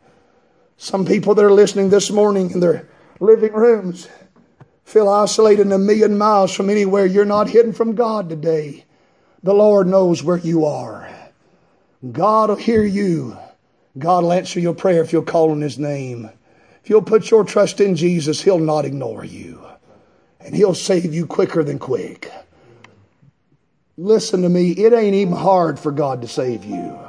Some 0.78 1.06
people 1.06 1.34
that 1.34 1.46
are 1.46 1.52
listening 1.52 1.90
this 1.90 2.12
morning 2.12 2.52
in 2.52 2.60
their 2.60 2.88
living 3.20 3.54
rooms 3.54 4.08
feel 4.84 5.10
isolated 5.10 5.72
a 5.72 5.78
million 5.78 6.18
miles 6.18 6.54
from 6.54 6.70
anywhere. 6.70 7.06
You're 7.06 7.26
not 7.26 7.50
hidden 7.50 7.74
from 7.74 7.96
God 7.96 8.30
today. 8.30 8.86
The 9.42 9.54
Lord 9.54 9.88
knows 9.88 10.24
where 10.24 10.38
you 10.38 10.66
are. 10.66 11.10
God 12.12 12.50
will 12.50 12.58
hear 12.58 12.84
you. 12.84 13.38
God 13.98 14.24
will 14.24 14.34
answer 14.34 14.60
your 14.60 14.74
prayer 14.74 15.02
if 15.02 15.12
you'll 15.12 15.24
call 15.24 15.52
on 15.52 15.62
His 15.62 15.80
name. 15.80 16.30
If 16.84 16.90
you'll 16.90 17.02
put 17.02 17.32
your 17.32 17.44
trust 17.44 17.82
in 17.82 17.96
Jesus, 17.96 18.42
He'll 18.42 18.60
not 18.60 18.86
ignore 18.86 19.26
you. 19.26 19.62
And 20.40 20.56
He'll 20.56 20.76
save 20.76 21.14
you 21.14 21.26
quicker 21.26 21.64
than 21.64 21.80
quick. 21.80 22.32
Listen 23.98 24.44
to 24.44 24.50
me, 24.50 24.72
it 24.72 24.94
ain't 24.94 25.16
even 25.16 25.34
hard 25.34 25.80
for 25.80 25.92
God 25.92 26.22
to 26.22 26.28
save 26.28 26.64
you. 26.64 27.00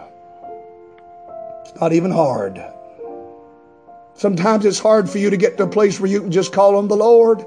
It's 1.60 1.78
not 1.80 1.92
even 1.92 2.10
hard. 2.10 2.64
Sometimes 4.14 4.64
it's 4.64 4.78
hard 4.78 5.08
for 5.08 5.18
you 5.18 5.30
to 5.30 5.36
get 5.36 5.58
to 5.58 5.64
a 5.64 5.68
place 5.68 6.00
where 6.00 6.10
you 6.10 6.22
can 6.22 6.32
just 6.32 6.52
call 6.52 6.76
on 6.76 6.88
the 6.88 6.96
Lord. 6.96 7.44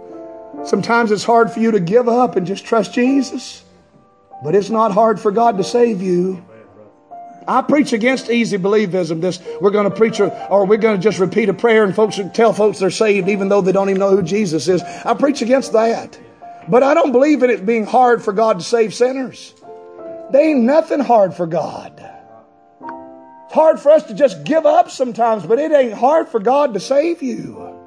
Sometimes 0.63 1.11
it's 1.11 1.23
hard 1.23 1.51
for 1.51 1.59
you 1.59 1.71
to 1.71 1.79
give 1.79 2.07
up 2.07 2.35
and 2.35 2.45
just 2.45 2.63
trust 2.63 2.93
Jesus. 2.93 3.63
But 4.43 4.55
it's 4.55 4.69
not 4.69 4.91
hard 4.91 5.19
for 5.19 5.31
God 5.31 5.57
to 5.57 5.63
save 5.63 6.01
you. 6.01 6.45
I 7.47 7.61
preach 7.61 7.91
against 7.93 8.29
easy 8.29 8.57
believism. 8.57 9.21
This 9.21 9.39
we're 9.59 9.71
going 9.71 9.89
to 9.89 9.95
preach 9.95 10.19
or, 10.19 10.65
we're 10.65 10.77
going 10.77 10.97
to 10.97 11.01
just 11.01 11.19
repeat 11.19 11.49
a 11.49 11.53
prayer 11.53 11.83
and 11.83 11.95
folks 11.95 12.19
tell 12.33 12.53
folks 12.53 12.79
they're 12.79 12.91
saved 12.91 13.29
even 13.29 13.49
though 13.49 13.61
they 13.61 13.71
don't 13.71 13.89
even 13.89 13.99
know 13.99 14.15
who 14.15 14.21
Jesus 14.21 14.67
is. 14.67 14.81
I 14.81 15.13
preach 15.15 15.41
against 15.41 15.73
that. 15.73 16.19
But 16.67 16.83
I 16.83 16.93
don't 16.93 17.11
believe 17.11 17.41
in 17.43 17.49
it 17.49 17.65
being 17.65 17.85
hard 17.85 18.23
for 18.23 18.33
God 18.33 18.59
to 18.59 18.65
save 18.65 18.93
sinners. 18.93 19.53
They 20.31 20.51
ain't 20.51 20.61
nothing 20.61 20.99
hard 20.99 21.33
for 21.33 21.47
God. 21.47 21.93
It's 23.45 23.53
hard 23.53 23.79
for 23.79 23.89
us 23.89 24.03
to 24.03 24.13
just 24.13 24.43
give 24.43 24.65
up 24.65 24.89
sometimes, 24.89 25.45
but 25.45 25.59
it 25.59 25.71
ain't 25.71 25.93
hard 25.93 26.29
for 26.29 26.39
God 26.39 26.73
to 26.75 26.79
save 26.79 27.21
you. 27.21 27.77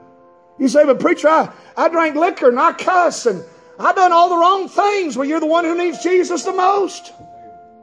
You 0.58 0.68
say, 0.68 0.84
but 0.84 1.00
preacher, 1.00 1.28
I, 1.28 1.52
I 1.76 1.88
drank 1.88 2.16
liquor 2.16 2.48
and 2.48 2.60
I 2.60 2.72
cuss 2.72 3.26
and 3.26 3.42
I 3.78 3.92
done 3.92 4.12
all 4.12 4.28
the 4.28 4.36
wrong 4.36 4.68
things. 4.68 5.16
Well, 5.16 5.26
you're 5.26 5.40
the 5.40 5.46
one 5.46 5.64
who 5.64 5.76
needs 5.76 6.02
Jesus 6.02 6.44
the 6.44 6.52
most. 6.52 7.12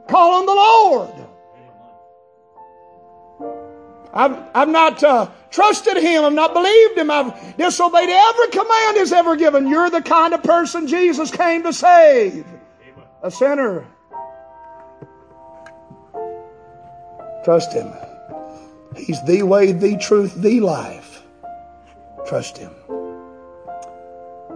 Call 0.08 0.34
on 0.34 0.46
the 0.46 0.54
Lord. 0.54 1.21
I've, 4.12 4.36
I've 4.54 4.68
not 4.68 5.02
uh, 5.02 5.30
trusted 5.50 5.96
him. 5.96 6.24
I've 6.24 6.32
not 6.32 6.52
believed 6.52 6.98
him. 6.98 7.10
I've 7.10 7.56
disobeyed 7.56 8.08
every 8.08 8.48
command 8.48 8.98
he's 8.98 9.12
ever 9.12 9.36
given. 9.36 9.68
You're 9.68 9.90
the 9.90 10.02
kind 10.02 10.34
of 10.34 10.42
person 10.42 10.86
Jesus 10.86 11.30
came 11.30 11.62
to 11.62 11.72
save. 11.72 12.44
A 13.22 13.30
sinner. 13.30 13.86
Trust 17.44 17.72
him. 17.72 17.92
He's 18.96 19.22
the 19.24 19.42
way, 19.42 19.72
the 19.72 19.96
truth, 19.96 20.34
the 20.34 20.60
life. 20.60 21.22
Trust 22.26 22.58
him. 22.58 22.72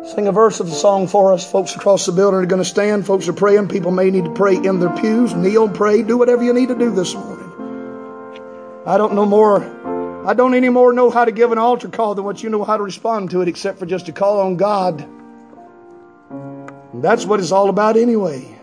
Sing 0.04 0.28
a 0.28 0.32
verse 0.32 0.60
of 0.60 0.66
the 0.68 0.74
song 0.74 1.08
for 1.08 1.32
us. 1.32 1.50
Folks 1.50 1.74
across 1.74 2.06
the 2.06 2.12
building 2.12 2.38
are 2.38 2.46
going 2.46 2.62
to 2.62 2.68
stand. 2.68 3.06
Folks 3.06 3.26
are 3.26 3.32
praying. 3.32 3.68
People 3.68 3.90
may 3.90 4.10
need 4.10 4.24
to 4.24 4.32
pray 4.34 4.54
in 4.54 4.78
their 4.78 4.94
pews, 4.96 5.34
kneel, 5.34 5.64
and 5.64 5.74
pray, 5.74 6.02
do 6.02 6.16
whatever 6.16 6.44
you 6.44 6.52
need 6.52 6.68
to 6.68 6.78
do 6.78 6.94
this 6.94 7.14
morning. 7.14 7.35
I 8.86 8.98
don't 8.98 9.14
know 9.14 9.26
more. 9.26 9.64
I 10.26 10.32
don't 10.34 10.54
anymore 10.54 10.92
know 10.92 11.10
how 11.10 11.24
to 11.24 11.32
give 11.32 11.50
an 11.50 11.58
altar 11.58 11.88
call 11.88 12.14
than 12.14 12.24
what 12.24 12.42
you 12.42 12.50
know 12.50 12.62
how 12.62 12.76
to 12.76 12.82
respond 12.84 13.30
to 13.30 13.42
it, 13.42 13.48
except 13.48 13.80
for 13.80 13.86
just 13.86 14.06
to 14.06 14.12
call 14.12 14.40
on 14.40 14.56
God. 14.56 15.00
And 16.30 17.02
that's 17.02 17.26
what 17.26 17.40
it's 17.40 17.50
all 17.50 17.68
about 17.68 17.96
anyway. 17.96 18.56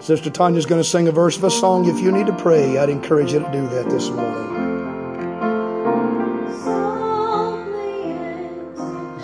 Sister 0.00 0.30
Tanya's 0.30 0.66
going 0.66 0.82
to 0.82 0.88
sing 0.88 1.06
a 1.06 1.12
verse 1.12 1.36
of 1.36 1.44
a 1.44 1.50
song. 1.50 1.88
If 1.88 2.00
you 2.00 2.10
need 2.10 2.26
to 2.26 2.36
pray, 2.36 2.78
I'd 2.78 2.90
encourage 2.90 3.32
you 3.32 3.38
to 3.38 3.52
do 3.52 3.68
that 3.68 3.88
this 3.88 4.10
morning. 4.10 4.58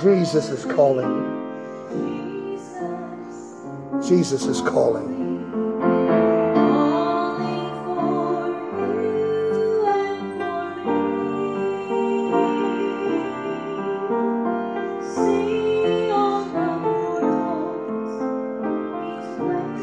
Jesus 0.01 0.48
is 0.51 0.65
calling. 0.65 1.27
Jesus 4.06 4.47
is 4.47 4.60
calling. 4.60 5.18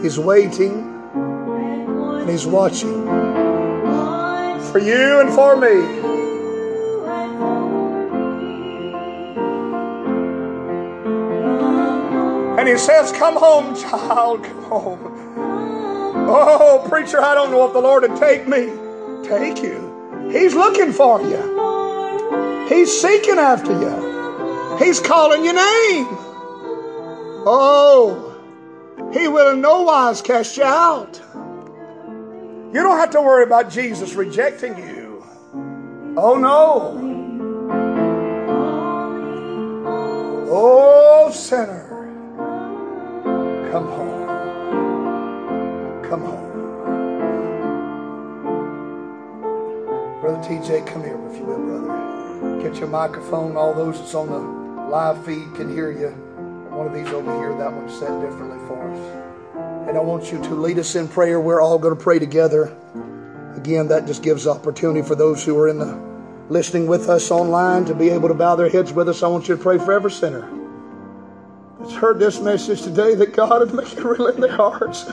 He's 0.06 0.20
waiting 0.20 1.02
and 1.16 2.30
He's 2.30 2.46
watching 2.46 3.06
for 4.72 4.78
you 4.78 5.20
and 5.20 5.34
for 5.34 5.56
me. 5.58 5.82
And 12.60 12.70
He 12.70 12.78
says, 12.78 13.12
Come 13.14 13.36
home, 13.36 13.76
child, 13.76 14.44
come 14.44 14.64
home. 14.66 15.00
Oh, 16.30 16.86
preacher, 16.88 17.20
I 17.20 17.34
don't 17.34 17.50
know 17.50 17.66
if 17.66 17.74
the 17.74 17.82
Lord 17.82 18.04
would 18.04 18.16
take 18.20 18.48
me. 18.48 18.70
Take 19.28 19.64
you. 19.64 20.30
He's 20.32 20.54
looking 20.54 20.94
for 20.94 21.20
you, 21.20 22.68
He's 22.70 22.96
seeking 22.96 23.40
after 23.40 23.72
you, 23.72 24.78
He's 24.78 25.00
calling 25.00 25.44
your 25.44 25.56
name. 25.56 26.06
Oh. 27.48 28.25
He 29.14 29.28
will 29.28 29.52
in 29.52 29.62
no 29.62 29.84
wise 29.84 30.22
cast 30.22 30.58
you 30.58 30.64
out. 30.64 31.22
You 32.74 32.84
don't 32.84 32.98
have 32.98 33.12
to 33.12 33.22
worry 33.22 33.44
about 33.44 33.70
Jesus 33.70 34.14
rejecting 34.14 34.78
you. 34.78 35.26
Oh 36.18 36.38
no. 36.38 37.02
Oh, 40.50 41.32
sinner, 41.32 41.88
come 43.72 43.88
home. 43.88 44.26
Come 46.04 46.22
home. 46.22 46.52
Brother 50.22 50.48
TJ, 50.48 50.88
come 50.88 51.04
here 51.04 51.20
if 51.30 51.38
you 51.38 51.46
will, 51.46 51.60
brother. 51.60 52.62
Get 52.62 52.80
your 52.80 52.88
microphone. 52.90 53.58
All 53.58 53.74
those 53.74 54.00
that's 54.00 54.16
on 54.16 54.28
the 54.28 54.90
live 54.90 55.26
feed 55.26 55.54
can 55.56 55.70
hear 55.72 55.92
you. 55.92 56.25
One 56.76 56.88
of 56.88 56.94
these 56.94 57.08
over 57.08 57.34
here, 57.40 57.58
that 57.58 57.72
one's 57.72 57.98
set 57.98 58.20
differently 58.20 58.60
for 58.68 58.92
us. 58.92 59.88
And 59.88 59.98
I 59.98 60.02
want 60.02 60.30
you 60.30 60.44
to 60.44 60.56
lead 60.56 60.78
us 60.78 60.96
in 60.96 61.08
prayer. 61.08 61.40
We're 61.40 61.62
all 61.62 61.80
going 61.80 61.96
to 61.96 62.04
pray 62.04 62.20
together. 62.20 62.76
Again, 63.56 63.88
that 63.88 64.06
just 64.06 64.22
gives 64.22 64.46
opportunity 64.46 65.02
for 65.02 65.16
those 65.16 65.42
who 65.42 65.58
are 65.58 65.70
in 65.70 65.80
the 65.80 65.98
listening 66.50 66.86
with 66.86 67.08
us 67.08 67.32
online 67.32 67.86
to 67.86 67.96
be 67.96 68.10
able 68.10 68.28
to 68.28 68.34
bow 68.34 68.58
their 68.58 68.68
heads 68.68 68.92
with 68.92 69.08
us. 69.08 69.24
I 69.24 69.28
want 69.30 69.48
you 69.48 69.56
to 69.56 69.62
pray 69.62 69.78
for 69.78 69.94
every 69.94 70.12
sinner 70.12 70.52
that's 71.80 71.94
heard 71.94 72.20
this 72.20 72.42
message 72.42 72.82
today 72.82 73.16
that 73.16 73.34
God 73.34 73.60
would 73.60 73.74
make 73.74 73.94
it 73.94 74.04
real 74.04 74.28
in 74.28 74.42
their 74.42 74.56
hearts. 74.56 75.06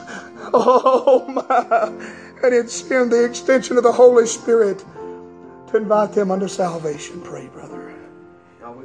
Oh 0.54 1.24
my. 1.28 1.86
And 2.42 2.52
it's 2.52 2.82
in 2.90 3.08
the 3.08 3.24
extension 3.24 3.78
of 3.78 3.84
the 3.84 3.92
Holy 3.92 4.26
Spirit 4.26 4.84
to 5.68 5.76
invite 5.78 6.12
them 6.12 6.30
unto 6.30 6.46
salvation. 6.48 7.22
Pray, 7.22 7.46
brother 7.46 7.81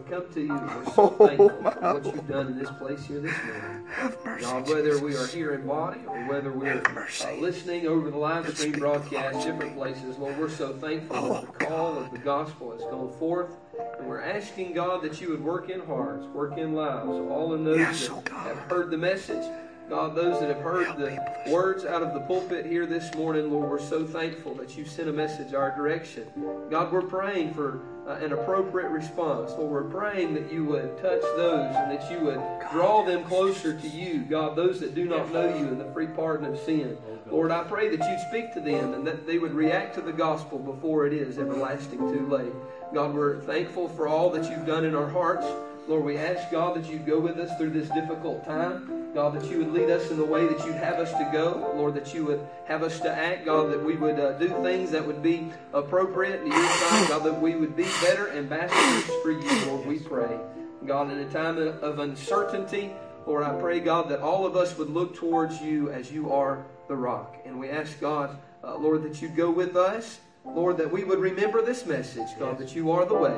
come 0.04 0.26
to 0.34 0.42
you. 0.42 0.54
We're 0.54 0.86
so 0.86 1.16
oh, 1.20 1.28
thankful 1.28 1.50
for 1.50 1.62
what 1.62 2.06
you've 2.06 2.28
done 2.28 2.48
in 2.48 2.60
this 2.60 2.70
place 2.72 3.06
here 3.06 3.20
this 3.20 3.36
morning. 3.44 3.88
Mercy, 4.26 4.46
God, 4.46 4.70
whether 4.70 5.00
we 5.00 5.16
are 5.16 5.28
here 5.28 5.54
in 5.54 5.66
body 5.66 6.02
or 6.08 6.26
whether 6.28 6.52
we're 6.52 6.82
uh, 6.82 7.34
listening 7.36 7.88
over 7.88 8.10
the 8.10 8.18
live 8.18 8.48
stream 8.58 8.74
broadcast, 8.74 9.46
different 9.46 9.76
places, 9.76 10.18
Lord, 10.18 10.38
we're 10.38 10.50
so 10.50 10.74
thankful 10.74 11.18
oh, 11.18 11.34
that 11.34 11.60
the 11.60 11.66
call 11.66 12.00
of 12.00 12.12
the 12.12 12.18
gospel 12.18 12.72
has 12.72 12.82
gone 12.82 13.12
forth. 13.18 13.52
And 14.00 14.08
we're 14.08 14.22
asking, 14.22 14.74
God, 14.74 15.02
that 15.04 15.22
you 15.22 15.30
would 15.30 15.44
work 15.44 15.70
in 15.70 15.82
hearts, 15.82 16.26
work 16.28 16.58
in 16.58 16.74
lives, 16.74 17.08
all 17.08 17.54
in 17.54 17.64
those 17.64 17.78
yes, 17.78 18.08
that 18.08 18.30
oh 18.32 18.38
have 18.40 18.58
heard 18.70 18.92
the 18.92 18.98
message. 18.98 19.44
God, 19.90 20.16
those 20.16 20.42
that 20.42 20.50
have 20.50 20.62
heard 20.62 20.98
the 20.98 21.18
words 21.50 21.86
out 21.86 22.04
of 22.04 22.14
the 22.14 22.20
pulpit 22.22 22.66
here 22.66 22.86
this 22.86 23.14
morning, 23.16 23.50
Lord, 23.50 23.70
we're 23.70 23.80
so 23.80 24.06
thankful 24.06 24.54
that 24.56 24.78
you 24.78 24.84
sent 24.84 25.08
a 25.08 25.14
message 25.14 25.54
our 25.54 25.74
direction. 25.78 26.28
God, 26.70 26.92
we're 26.92 27.04
praying 27.04 27.54
for 27.54 27.80
uh, 28.08 28.14
an 28.24 28.32
appropriate 28.32 28.90
response. 28.90 29.52
Lord, 29.52 29.70
we're 29.70 29.84
praying 29.84 30.34
that 30.36 30.52
you 30.52 30.64
would 30.66 30.98
touch 30.98 31.22
those 31.36 31.76
and 31.76 31.92
that 31.92 32.10
you 32.10 32.20
would 32.22 32.42
draw 32.72 33.04
them 33.04 33.24
closer 33.26 33.78
to 33.78 33.88
you. 33.88 34.20
God, 34.20 34.56
those 34.56 34.80
that 34.80 34.96
do 34.96 35.06
not 35.06 35.32
know 35.32 35.48
you 35.48 35.68
and 35.68 35.80
the 35.80 35.92
free 35.92 36.08
pardon 36.08 36.46
of 36.46 36.58
sin. 36.60 36.98
Lord, 37.30 37.52
I 37.52 37.64
pray 37.64 37.96
that 37.96 38.10
you'd 38.10 38.28
speak 38.30 38.54
to 38.54 38.62
them 38.62 38.94
and 38.94 39.06
that 39.06 39.28
they 39.28 39.38
would 39.38 39.54
react 39.54 39.96
to 39.96 40.02
the 40.02 40.14
gospel 40.14 40.58
before 40.58 41.06
it 41.06 41.12
is 41.12 41.38
everlasting 41.38 42.00
too 42.00 42.26
late. 42.28 42.54
God, 42.94 43.14
we're 43.14 43.42
thankful 43.42 43.90
for 43.90 44.08
all 44.08 44.30
that 44.30 44.50
you've 44.50 44.66
done 44.66 44.86
in 44.86 44.96
our 44.96 45.10
hearts. 45.10 45.46
Lord, 45.88 46.04
we 46.04 46.18
ask, 46.18 46.52
God, 46.52 46.76
that 46.76 46.92
you'd 46.92 47.06
go 47.06 47.18
with 47.18 47.40
us 47.40 47.58
through 47.58 47.70
this 47.70 47.88
difficult 47.90 48.44
time. 48.46 49.14
God, 49.14 49.34
that 49.36 49.50
you 49.50 49.60
would 49.60 49.72
lead 49.72 49.90
us 49.90 50.12
in 50.12 50.18
the 50.18 50.26
way 50.26 50.46
that 50.46 50.66
you'd 50.66 50.76
have 50.76 50.96
us 50.96 51.12
to 51.14 51.30
go. 51.32 51.74
Lord, 51.78 51.94
that 51.94 52.14
you 52.14 52.26
would 52.26 52.46
have 52.66 52.84
us 52.84 53.00
to 53.00 53.10
act. 53.10 53.46
God, 53.46 53.72
that 53.72 53.82
we 53.82 53.96
would 53.96 54.20
uh, 54.20 54.34
do 54.34 54.50
things 54.64 54.92
that 54.92 55.08
would 55.08 55.24
be 55.24 55.50
appropriate 55.74 56.42
in 56.42 56.52
your 56.52 56.70
sight. 56.70 57.08
God, 57.08 57.24
that 57.24 57.42
we 57.42 57.56
would 57.56 57.78
be 57.78 57.86
better 58.02 58.30
ambassadors 58.32 59.06
for 59.24 59.32
you, 59.32 59.66
Lord, 59.68 59.88
we 59.88 60.00
pray. 60.00 60.38
God, 60.86 61.10
in 61.10 61.20
a 61.20 61.30
time 61.30 61.58
of 61.58 62.00
uncertainty, 62.00 62.92
Lord, 63.26 63.44
I 63.44 63.60
pray, 63.60 63.80
God, 63.80 64.10
that 64.10 64.20
all 64.20 64.46
of 64.46 64.58
us 64.58 64.78
would 64.78 64.90
look 64.90 65.16
towards 65.16 65.62
you 65.62 65.90
as 65.92 66.12
you 66.12 66.32
are 66.34 66.66
the 66.90 66.96
rock. 66.96 67.38
And 67.46 67.58
we 67.58 67.70
ask, 67.70 68.00
God, 68.02 68.38
uh, 68.64 68.76
Lord, 68.76 69.04
that 69.04 69.22
you'd 69.22 69.36
go 69.38 69.50
with 69.50 69.78
us. 69.78 70.20
Lord, 70.46 70.78
that 70.78 70.92
we 70.92 71.04
would 71.04 71.20
remember 71.20 71.62
this 71.62 71.86
message, 71.86 72.28
God, 72.40 72.58
that 72.58 72.76
you 72.76 72.92
are 72.92 73.06
the 73.06 73.16
way, 73.16 73.38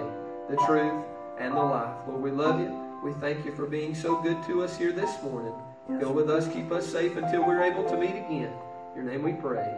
the 0.49 0.57
truth, 0.65 1.03
and 1.39 1.53
the 1.53 1.59
life. 1.59 1.95
Lord, 2.07 2.21
we 2.21 2.31
love 2.31 2.59
you. 2.59 2.75
We 3.03 3.13
thank 3.13 3.45
you 3.45 3.55
for 3.55 3.65
being 3.65 3.95
so 3.95 4.21
good 4.21 4.43
to 4.47 4.63
us 4.63 4.77
here 4.77 4.91
this 4.91 5.21
morning. 5.23 5.53
Go 5.99 6.11
with 6.11 6.29
us, 6.29 6.47
keep 6.47 6.71
us 6.71 6.85
safe 6.85 7.15
until 7.15 7.45
we're 7.45 7.63
able 7.63 7.83
to 7.89 7.97
meet 7.97 8.11
again. 8.11 8.53
In 8.95 8.95
your 8.95 9.03
name 9.03 9.23
we 9.23 9.33
pray. 9.33 9.75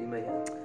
Amen. 0.00 0.52